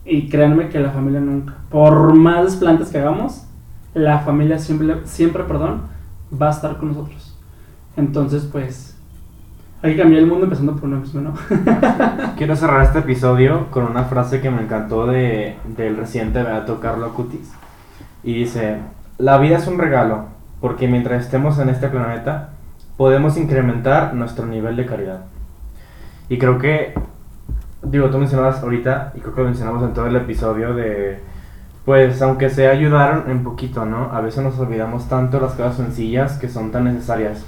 Y 0.05 0.29
créanme 0.29 0.69
que 0.69 0.79
la 0.79 0.91
familia 0.91 1.19
nunca. 1.19 1.55
Por 1.69 2.13
más 2.13 2.45
desplantes 2.45 2.89
que 2.89 2.99
hagamos, 2.99 3.45
la 3.93 4.19
familia 4.19 4.59
siempre, 4.59 4.97
siempre 5.05 5.43
perdón, 5.43 5.83
va 6.41 6.47
a 6.47 6.51
estar 6.51 6.77
con 6.77 6.89
nosotros. 6.89 7.37
Entonces, 7.95 8.47
pues, 8.51 8.92
hay 9.83 9.95
que 9.95 10.01
cambiar 10.01 10.21
el 10.21 10.29
mundo 10.29 10.45
empezando 10.45 10.77
por 10.77 10.85
uno 10.85 11.01
mismo, 11.01 11.19
¿no? 11.19 11.33
Quiero 12.37 12.55
cerrar 12.55 12.83
este 12.83 12.99
episodio 12.99 13.69
con 13.69 13.83
una 13.83 14.05
frase 14.05 14.39
que 14.39 14.49
me 14.49 14.61
encantó 14.61 15.05
de, 15.07 15.57
del 15.75 15.97
reciente 15.97 16.41
Beato 16.41 16.79
Carlo 16.79 17.07
Acutis. 17.07 17.51
Y 18.23 18.33
dice, 18.33 18.77
la 19.17 19.37
vida 19.39 19.57
es 19.57 19.67
un 19.67 19.77
regalo, 19.77 20.27
porque 20.61 20.87
mientras 20.87 21.25
estemos 21.25 21.59
en 21.59 21.67
este 21.67 21.89
planeta, 21.89 22.51
podemos 22.95 23.35
incrementar 23.35 24.13
nuestro 24.13 24.45
nivel 24.45 24.77
de 24.77 24.85
caridad. 24.85 25.25
Y 26.29 26.37
creo 26.37 26.59
que, 26.59 26.93
digo, 27.81 28.09
tú 28.09 28.19
mencionabas 28.19 28.63
ahorita, 28.63 29.11
y 29.15 29.19
creo 29.19 29.35
que 29.35 29.41
lo 29.41 29.47
mencionamos 29.47 29.83
en 29.83 29.93
todo 29.93 30.07
el 30.07 30.15
episodio 30.15 30.73
de, 30.73 31.19
pues, 31.83 32.21
aunque 32.21 32.49
sea 32.49 32.71
ayudar 32.71 33.25
en 33.27 33.43
poquito, 33.43 33.85
¿no? 33.85 34.13
A 34.13 34.21
veces 34.21 34.45
nos 34.45 34.57
olvidamos 34.59 35.09
tanto 35.09 35.41
las 35.41 35.55
cosas 35.55 35.75
sencillas 35.75 36.37
que 36.37 36.47
son 36.47 36.71
tan 36.71 36.85
necesarias. 36.85 37.43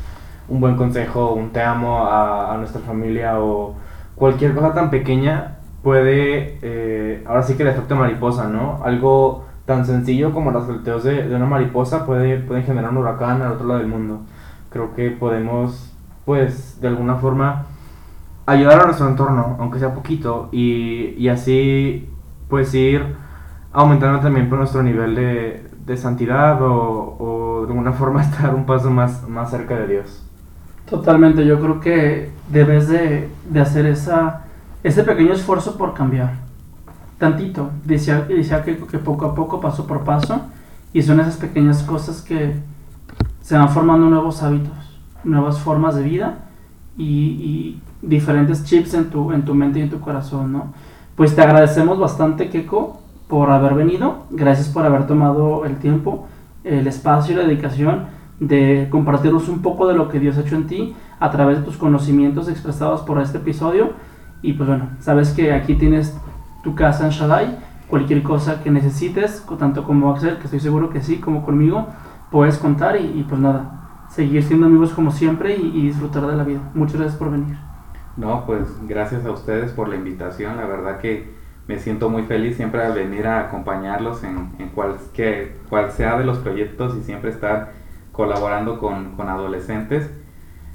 Un 0.48 0.60
buen 0.60 0.76
consejo, 0.76 1.34
un 1.34 1.52
te 1.52 1.62
amo 1.62 2.06
a, 2.08 2.56
nuestra 2.58 2.82
familia 2.82 3.40
o 3.40 3.76
cualquier 4.16 4.54
cosa 4.54 4.74
tan 4.74 4.90
pequeña 4.90 5.58
puede, 5.84 6.58
eh, 6.62 7.24
ahora 7.28 7.44
sí 7.44 7.56
que 7.56 7.64
el 7.64 7.70
efecto 7.70 7.96
mariposa, 7.96 8.48
¿no? 8.48 8.82
Algo 8.84 9.46
tan 9.66 9.86
sencillo 9.86 10.34
como 10.34 10.52
los 10.52 10.68
volteos 10.68 11.04
de, 11.04 11.28
de 11.28 11.36
una 11.36 11.46
mariposa 11.46 12.06
puede, 12.06 12.44
generar 12.64 12.92
un 12.92 12.98
huracán 12.98 13.42
al 13.42 13.54
otro 13.54 13.68
lado 13.68 13.80
del 13.80 13.90
mundo. 13.90 14.22
Creo 14.70 14.94
que 14.96 15.12
podemos, 15.12 15.94
pues, 16.26 16.80
de 16.82 16.88
alguna 16.88 17.16
forma 17.16 17.66
ayudar 18.46 18.82
a 18.82 18.86
nuestro 18.86 19.08
entorno, 19.08 19.58
aunque 19.60 19.80
sea 19.80 19.94
poquito, 19.94 20.50
y, 20.52 21.16
y 21.18 21.30
así, 21.30 22.10
pues, 22.50 22.74
ir 22.74 23.16
aumentando 23.74 24.20
también 24.22 24.50
por 24.50 24.60
nuestro 24.60 24.84
nivel 24.84 25.16
de, 25.16 25.68
de 25.86 25.98
santidad 25.98 26.62
o, 26.62 27.18
o 27.20 27.62
de 27.66 27.72
alguna 27.72 27.94
forma 27.94 28.22
estar 28.24 28.54
un 28.54 28.66
paso 28.66 28.90
más, 28.90 29.28
más 29.28 29.50
cerca 29.52 29.76
de 29.76 29.88
Dios. 29.88 30.24
Totalmente, 30.90 31.46
yo 31.46 31.60
creo 31.60 31.80
que 31.80 32.30
debes 32.50 32.88
de, 32.88 33.30
de 33.50 33.60
hacer 33.60 33.86
esa, 33.88 34.46
ese 34.84 35.04
pequeño 35.04 35.34
esfuerzo 35.34 35.78
por 35.78 35.94
cambiar. 35.94 36.34
Tantito. 37.18 37.72
Decía, 37.84 38.22
decía 38.22 38.64
que, 38.64 38.78
que 38.78 39.00
poco 39.00 39.26
a 39.26 39.36
poco, 39.36 39.60
paso 39.60 39.88
por 39.88 40.04
paso, 40.04 40.42
y 40.94 41.02
son 41.02 41.20
esas 41.20 41.38
pequeñas 41.38 41.84
cosas 41.84 42.22
que 42.22 42.56
se 43.42 43.58
van 43.58 43.70
formando 43.70 44.10
nuevos 44.10 44.44
hábitos, 44.44 44.74
nuevas 45.24 45.60
formas 45.60 45.96
de 45.96 46.04
vida 46.04 46.40
y, 46.98 47.80
diferentes 48.02 48.64
chips 48.64 48.94
en 48.94 49.10
tu, 49.10 49.32
en 49.32 49.44
tu 49.44 49.56
mente 49.56 49.80
y 49.80 49.82
en 49.82 49.90
tu 49.90 50.00
corazón, 50.00 50.52
¿no? 50.52 50.74
Pues 51.16 51.36
te 51.36 51.42
agradecemos 51.42 51.98
bastante, 51.98 52.50
Keko, 52.50 53.02
por 53.28 53.50
haber 53.50 53.74
venido. 53.74 54.26
Gracias 54.30 54.68
por 54.68 54.86
haber 54.86 55.08
tomado 55.08 55.66
el 55.66 55.78
tiempo, 55.78 56.28
el 56.64 56.86
espacio 56.86 57.34
y 57.34 57.38
la 57.38 57.44
dedicación 57.44 58.06
de 58.40 58.88
compartirnos 58.90 59.48
un 59.50 59.62
poco 59.62 59.88
de 59.88 59.96
lo 59.96 60.10
que 60.10 60.20
Dios 60.20 60.38
ha 60.38 60.42
hecho 60.42 60.56
en 60.56 60.68
ti 60.68 60.96
a 61.20 61.32
través 61.32 61.60
de 61.60 61.64
tus 61.64 61.78
conocimientos 61.78 62.50
expresados 62.50 63.02
por 63.02 63.22
este 63.22 63.38
episodio. 63.38 63.94
Y 64.42 64.54
pues 64.54 64.68
bueno, 64.68 64.90
sabes 65.00 65.32
que 65.32 65.54
aquí 65.54 65.76
tienes 65.76 66.16
tu 66.64 66.76
casa 66.76 67.06
en 67.06 67.12
Shaddai. 67.12 67.58
Cualquier 67.88 68.24
cosa 68.24 68.64
que 68.64 68.72
necesites, 68.72 69.46
tanto 69.58 69.84
como 69.84 70.12
Axel, 70.12 70.38
que 70.38 70.46
estoy 70.46 70.60
seguro 70.60 70.90
que 70.90 71.02
sí, 71.02 71.18
como 71.18 71.46
conmigo, 71.46 71.88
puedes 72.32 72.58
contar 72.58 73.00
y, 73.00 73.20
y 73.20 73.26
pues 73.28 73.40
nada, 73.40 74.06
seguir 74.10 74.44
siendo 74.44 74.66
amigos 74.66 74.92
como 74.92 75.12
siempre 75.12 75.56
y, 75.56 75.72
y 75.74 75.82
disfrutar 75.88 76.26
de 76.26 76.36
la 76.36 76.44
vida. 76.44 76.60
Muchas 76.74 76.98
gracias 76.98 77.18
por 77.18 77.32
venir. 77.32 77.56
No, 78.18 78.46
pues 78.46 78.62
gracias 78.88 79.26
a 79.26 79.32
ustedes 79.32 79.72
por 79.72 79.88
la 79.88 79.96
invitación. 79.96 80.58
La 80.58 80.66
verdad 80.66 81.00
que 81.00 81.34
me 81.68 81.80
siento 81.80 82.10
muy 82.10 82.24
feliz 82.24 82.56
siempre 82.56 82.84
al 82.84 82.94
venir 82.94 83.28
a 83.28 83.42
acompañarlos 83.42 84.24
en, 84.24 84.52
en 84.60 84.70
cual, 84.70 84.96
que, 85.14 85.56
cual 85.70 85.92
sea 85.92 86.18
de 86.18 86.26
los 86.26 86.38
proyectos 86.40 86.96
y 86.98 87.04
siempre 87.04 87.32
estar 87.32 87.74
colaborando 88.16 88.80
con, 88.80 89.16
con 89.16 89.30
adolescentes. 89.30 90.10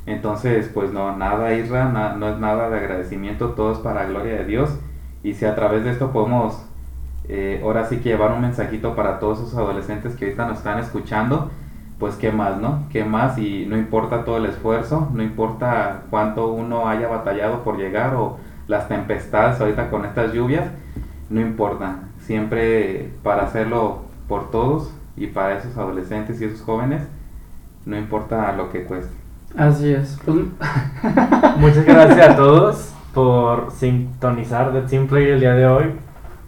Entonces, 0.06 0.70
pues 0.72 0.92
no, 0.92 1.16
nada, 1.16 1.54
Isra, 1.54 1.88
na- 1.90 2.14
no 2.16 2.28
es 2.28 2.38
nada 2.38 2.70
de 2.70 2.78
agradecimiento, 2.78 3.50
todo 3.50 3.72
es 3.72 3.78
para 3.78 4.06
gloria 4.06 4.34
de 4.36 4.44
Dios. 4.44 4.70
Y 5.22 5.34
si 5.34 5.44
a 5.44 5.54
través 5.54 5.84
de 5.84 5.90
esto 5.90 6.10
podemos, 6.12 6.62
eh, 7.28 7.60
ahora 7.62 7.84
sí 7.86 7.98
que 7.98 8.08
llevar 8.10 8.32
un 8.32 8.40
mensajito 8.42 8.96
para 8.96 9.18
todos 9.20 9.38
esos 9.40 9.54
adolescentes 9.56 10.16
que 10.16 10.24
ahorita 10.26 10.46
nos 10.46 10.58
están 10.58 10.78
escuchando, 10.78 11.50
pues 11.98 12.14
qué 12.16 12.32
más, 12.32 12.58
¿no? 12.58 12.84
¿Qué 12.90 13.04
más? 13.04 13.36
Y 13.38 13.66
no 13.66 13.76
importa 13.76 14.24
todo 14.24 14.38
el 14.38 14.46
esfuerzo, 14.46 15.08
no 15.12 15.22
importa 15.22 16.02
cuánto 16.10 16.48
uno 16.50 16.88
haya 16.88 17.08
batallado 17.08 17.62
por 17.62 17.76
llegar 17.76 18.14
o 18.14 18.38
las 18.68 18.88
tempestades 18.88 19.60
ahorita 19.60 19.90
con 19.90 20.04
estas 20.06 20.32
lluvias, 20.32 20.64
no 21.28 21.40
importa. 21.40 21.96
Siempre 22.20 23.10
para 23.22 23.42
hacerlo 23.42 23.98
por 24.28 24.50
todos 24.50 24.92
y 25.16 25.26
para 25.26 25.58
esos 25.58 25.76
adolescentes 25.76 26.40
y 26.40 26.44
esos 26.46 26.62
jóvenes, 26.62 27.02
no 27.86 27.96
importa 27.96 28.52
lo 28.52 28.70
que 28.70 28.84
cueste. 28.84 29.14
Así 29.56 29.92
es. 29.92 30.18
Pues, 30.24 30.36
Muchas 31.58 31.84
gracias 31.84 32.30
a 32.30 32.36
todos 32.36 32.92
por 33.12 33.70
sintonizar 33.72 34.72
The 34.72 34.82
Team 34.82 35.06
Play 35.06 35.30
el 35.30 35.40
día 35.40 35.54
de 35.54 35.66
hoy. 35.66 35.84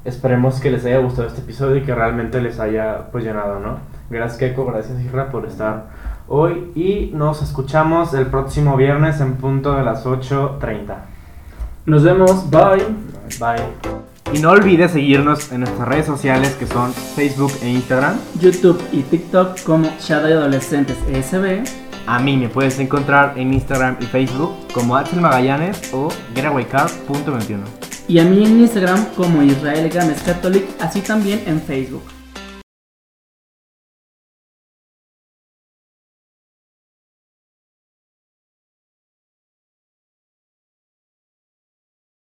Esperemos 0.05 0.61
que 0.61 0.71
les 0.71 0.85
haya 0.85 0.99
gustado 0.99 1.29
este 1.29 1.41
episodio 1.41 1.77
y 1.77 1.83
que 1.83 1.95
realmente 1.95 2.41
les 2.41 2.59
haya 2.59 3.11
pues 3.13 3.25
llenado, 3.25 3.61
¿no? 3.61 3.79
Gracias 4.11 4.39
Keiko, 4.39 4.67
gracias 4.67 5.01
Isra 5.01 5.31
por 5.31 5.47
estar 5.47 5.87
hoy 6.29 6.73
y 6.75 7.11
nos 7.15 7.43
escuchamos 7.43 8.15
el 8.15 8.27
próximo 8.27 8.77
viernes 8.77 9.21
en 9.21 9.35
punto 9.35 9.75
de 9.75 9.85
las 9.85 10.05
8.30. 10.05 10.97
nos 11.87 12.03
vemos. 12.03 12.51
Bye. 12.51 12.85
Bye. 13.39 14.03
Y 14.33 14.39
no 14.39 14.51
olvides 14.51 14.93
seguirnos 14.93 15.53
en 15.53 15.61
nuestras 15.61 15.87
redes 15.87 16.07
sociales 16.07 16.57
que 16.59 16.67
son 16.67 16.93
Facebook 16.93 17.53
e 17.63 17.69
Instagram. 17.69 18.19
YouTube 18.41 18.83
y 18.91 19.03
TikTok 19.03 19.63
como 19.63 19.91
Shadow 20.01 20.39
Adolescentes 20.39 20.97
ESB. 21.11 21.65
A 22.07 22.19
mí 22.19 22.37
me 22.39 22.49
puedes 22.49 22.79
encontrar 22.79 23.39
en 23.39 23.53
Instagram 23.53 23.99
y 24.01 24.07
Facebook 24.07 24.55
como 24.73 24.97
Axel 24.97 25.21
Magallanes 25.21 25.93
o 25.93 26.09
getawaycar.21. 26.35 27.59
Y 28.09 28.19
a 28.19 28.25
mí 28.25 28.45
en 28.45 28.61
Instagram 28.61 29.05
como 29.17 29.43
Israel 29.43 29.89
Gámez 29.91 30.23
Catholic, 30.23 30.65
así 30.81 31.03
también 31.03 31.43
en 31.47 31.61
Facebook. 31.61 32.03